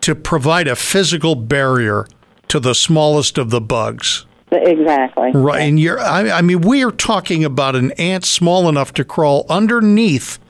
[0.00, 2.04] to provide a physical barrier
[2.48, 4.26] to the smallest of the bugs.
[4.50, 5.30] Exactly.
[5.32, 9.04] Right, and you're, I, I mean, we are talking about an ant small enough to
[9.04, 10.40] crawl underneath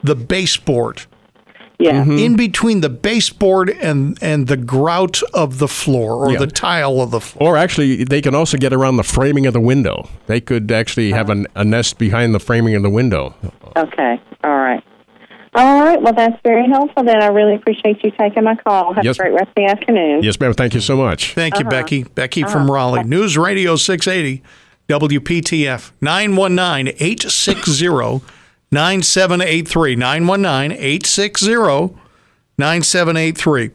[0.00, 1.06] the baseboard,
[1.78, 2.02] Yeah.
[2.02, 2.18] Mm-hmm.
[2.18, 6.38] in between the baseboard and and the grout of the floor or Yeah.
[6.38, 7.50] the tile of the floor.
[7.50, 10.08] Or actually, they can also get around the framing of the window.
[10.26, 13.34] They could actually have an, a nest behind the framing of the window.
[13.76, 14.20] Okay.
[14.42, 14.82] All right.
[15.54, 16.00] All right.
[16.00, 17.02] Well, that's very helpful.
[17.02, 18.92] Then I really appreciate you taking my call.
[18.92, 19.16] Have Yes.
[19.18, 20.22] a great rest of the afternoon.
[20.22, 20.52] Yes, ma'am.
[20.52, 21.32] Thank you so much.
[21.34, 21.70] Thank you, uh-huh.
[21.70, 22.02] Becky.
[22.04, 22.52] Becky uh-huh.
[22.52, 23.04] from Raleigh.
[23.04, 24.42] News Radio 680,
[24.88, 28.35] WPTF, 919 860
[28.70, 29.96] 9783.
[29.96, 31.96] 919 860
[32.58, 33.70] 9783.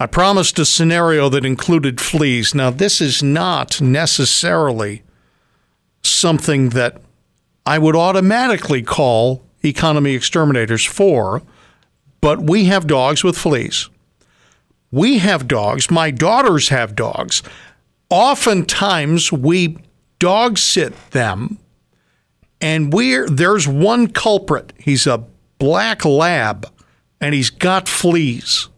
[0.00, 2.54] I promised a scenario that included fleas.
[2.54, 5.02] Now, this is not necessarily
[6.02, 7.00] something that
[7.64, 11.42] I would automatically call economy exterminators for,
[12.20, 13.88] but we have dogs with fleas
[14.94, 15.90] we have dogs.
[15.90, 17.42] My daughters have dogs.
[18.10, 19.76] Oftentimes, we
[20.20, 21.58] dog sit them,
[22.64, 24.72] and we're there's one culprit.
[24.78, 25.22] He's a
[25.58, 26.66] black lab,
[27.20, 28.70] and he's got fleas.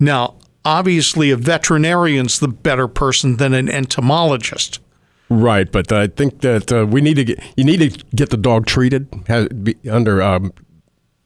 [0.00, 4.80] Now, obviously, a veterinarian's the better person than an entomologist.
[5.28, 8.38] Right, but I think that uh, we need to get you need to get the
[8.38, 10.54] dog treated has, be, under um,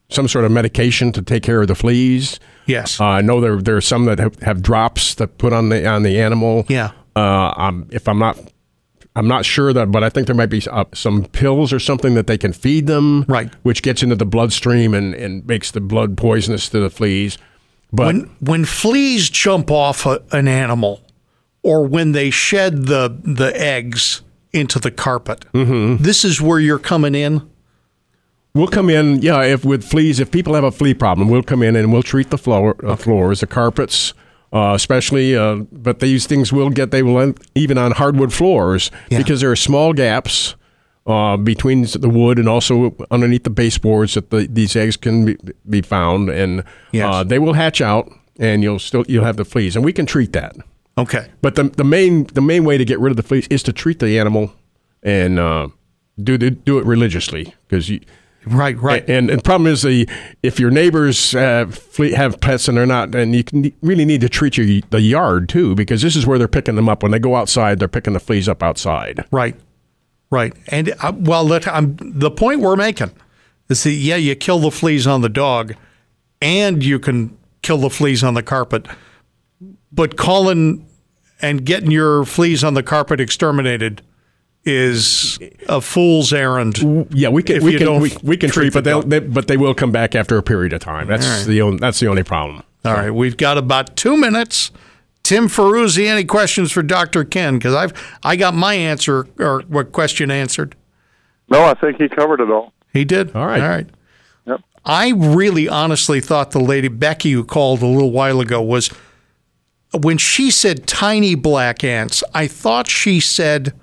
[0.09, 2.41] some sort of medication to take care of the fleas.
[2.67, 3.01] Yes.
[3.01, 5.87] Uh, I know there there are some that have, have drops that put on the
[5.87, 6.67] on the animal.
[6.69, 6.91] Yeah.
[7.15, 8.37] Uh, um, if I'm not,
[9.15, 12.15] I'm not sure that, but I think there might be uh, some pills or something
[12.15, 13.25] that they can feed them.
[13.29, 13.53] Right.
[13.63, 17.37] Which gets into the bloodstream and, and makes the blood poisonous to the fleas.
[17.93, 21.03] But when when fleas jump off a, an animal,
[21.63, 24.23] or when they shed the the eggs
[24.53, 27.49] into the carpet, this is where you're coming in.
[28.55, 29.43] We'll come in, yeah.
[29.43, 32.31] If with fleas, if people have a flea problem, we'll come in and we'll treat
[32.31, 34.13] the floor, uh, floors, the carpets,
[34.53, 35.37] uh, especially.
[35.37, 39.19] Uh, but these things will get they will end, even on hardwood floors Yeah.
[39.19, 40.55] because there are small gaps
[41.07, 45.37] uh, between the wood and also underneath the baseboards that the, these eggs can be,
[45.69, 46.63] be found, and
[46.93, 47.07] Yes.
[47.15, 48.09] uh, they will hatch out,
[48.39, 50.55] and you'll still you'll have the fleas, and we can treat that.
[50.97, 51.27] Okay.
[51.41, 53.73] But the the main the main way to get rid of the fleas is to
[53.73, 54.53] treat the animal
[55.03, 55.69] and uh,
[56.23, 58.01] do do do it religiously because you.
[58.47, 59.09] Right, right.
[59.09, 60.09] And and the problem is the
[60.43, 64.29] if your neighbors have have pets and they're not, and you can, really need to
[64.29, 67.19] treat your the yard too because this is where they're picking them up when they
[67.19, 67.79] go outside.
[67.79, 69.25] They're picking the fleas up outside.
[69.31, 69.55] Right,
[70.31, 70.53] right.
[70.69, 73.13] And uh, well, let, I'm, the point we're making
[73.69, 75.75] is that yeah, you kill the fleas on the dog,
[76.41, 78.87] and you can kill the fleas on the carpet,
[79.93, 80.89] but calling
[81.41, 84.03] and getting your fleas on the carpet exterminated
[84.65, 87.09] is a fool's errand.
[87.11, 89.57] Yeah, we can we can we, we can treat treat, but they'll they, but they
[89.57, 91.09] will come back after a period of time.
[91.09, 91.47] That's All right.
[91.47, 92.63] the only, that's the only problem.
[92.85, 94.71] All right, we've got about two minutes.
[95.23, 97.25] Tim Ferruzzi, any questions for Dr.
[97.25, 97.59] Ken?
[97.59, 100.75] Because I've I got my answer or what question answered.
[101.49, 102.73] No, I think he covered it all.
[102.93, 103.35] He did.
[103.35, 103.63] All right.
[103.63, 103.89] All right.
[104.47, 104.61] Yep.
[104.85, 108.91] I really honestly thought the lady Becky who called a little while ago was
[109.93, 113.75] when she said tiny black ants, I thought she said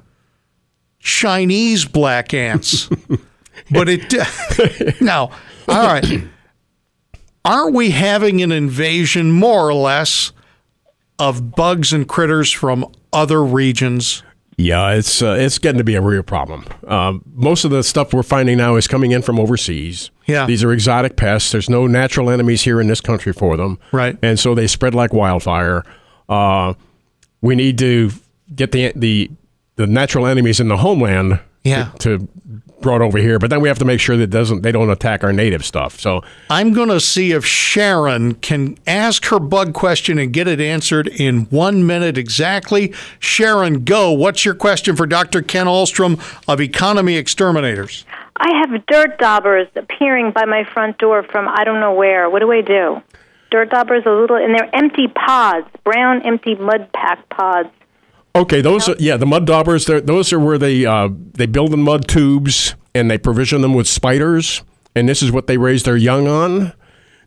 [1.00, 2.90] Chinese black ants.
[3.72, 5.32] but it now,
[5.68, 6.24] all right.
[7.46, 10.34] Aren't we having an invasion more or less
[11.18, 14.24] of bugs and critters from other regions?
[14.58, 16.66] Yeah, it's uh, it's getting to be a real problem.
[16.86, 20.12] Um, most of the stuff we're finding now is coming in from overseas.
[20.26, 20.46] Yeah.
[20.46, 21.52] these are exotic pests.
[21.54, 23.80] There's no natural enemies here in this country for them.
[23.92, 24.16] Right.
[24.22, 25.84] and so they spread like wildfire.
[26.28, 26.74] Uh,
[27.42, 28.12] we need to
[28.54, 29.32] get the the
[29.80, 31.40] the natural enemies in the homeland.
[31.64, 31.92] Yeah.
[32.00, 32.28] To, to
[32.82, 35.24] brought over here, but then we have to make sure that doesn't they don't attack
[35.24, 36.00] our native stuff.
[36.00, 40.62] So I'm going to see if Sharon can ask her bug question and get it
[40.62, 42.94] answered in one minute exactly.
[43.20, 44.12] Sharon, go.
[44.12, 45.42] What's your question for Dr.
[45.42, 48.06] Ken Alstrom of Economy Exterminators?
[48.38, 52.30] I have dirt daubers appearing by my front door from I don't know where.
[52.30, 53.02] What do I do?
[53.52, 57.70] Dirt daubers a little, and they're empty pods, brown empty mud pack pods.
[58.36, 59.86] Okay, those are, yeah, the mud daubers.
[59.86, 63.88] Those are where they uh, they build the mud tubes and they provision them with
[63.88, 64.62] spiders,
[64.96, 66.74] and this is what they raise their young on.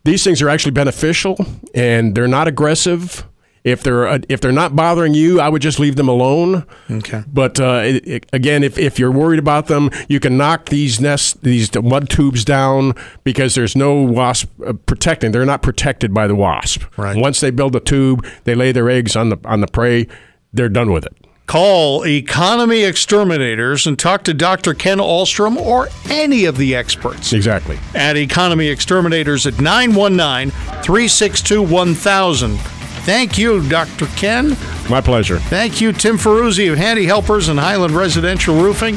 [0.05, 1.37] These things are actually beneficial,
[1.75, 3.27] and they're not aggressive.
[3.65, 6.67] If they're uh, if they're not bothering you, I would just leave them alone.
[6.91, 7.23] Okay.
[7.33, 11.01] But uh, it, it- again, if, if you're worried about them, you can knock these
[11.01, 15.31] nests, these mud tubes down because there's no wasp uh, protecting.
[15.31, 16.83] They're not protected by the wasp.
[16.97, 17.17] Right.
[17.17, 20.07] Once they build a tube, they lay their eggs on the on the prey.
[20.53, 21.15] They're done with it.
[21.47, 24.75] Call Economy Exterminators and talk to Dr.
[24.75, 27.79] Ken Alstrom or any of the experts Exactly.
[27.95, 30.51] at Economy Exterminators at 919
[30.83, 32.57] 362 1000.
[33.05, 34.07] Thank you, Dr.
[34.17, 34.57] Ken.
[34.89, 35.39] My pleasure.
[35.41, 38.97] Thank you, Tim Ferruzzi of Handy Helpers and Highland Residential Roofing.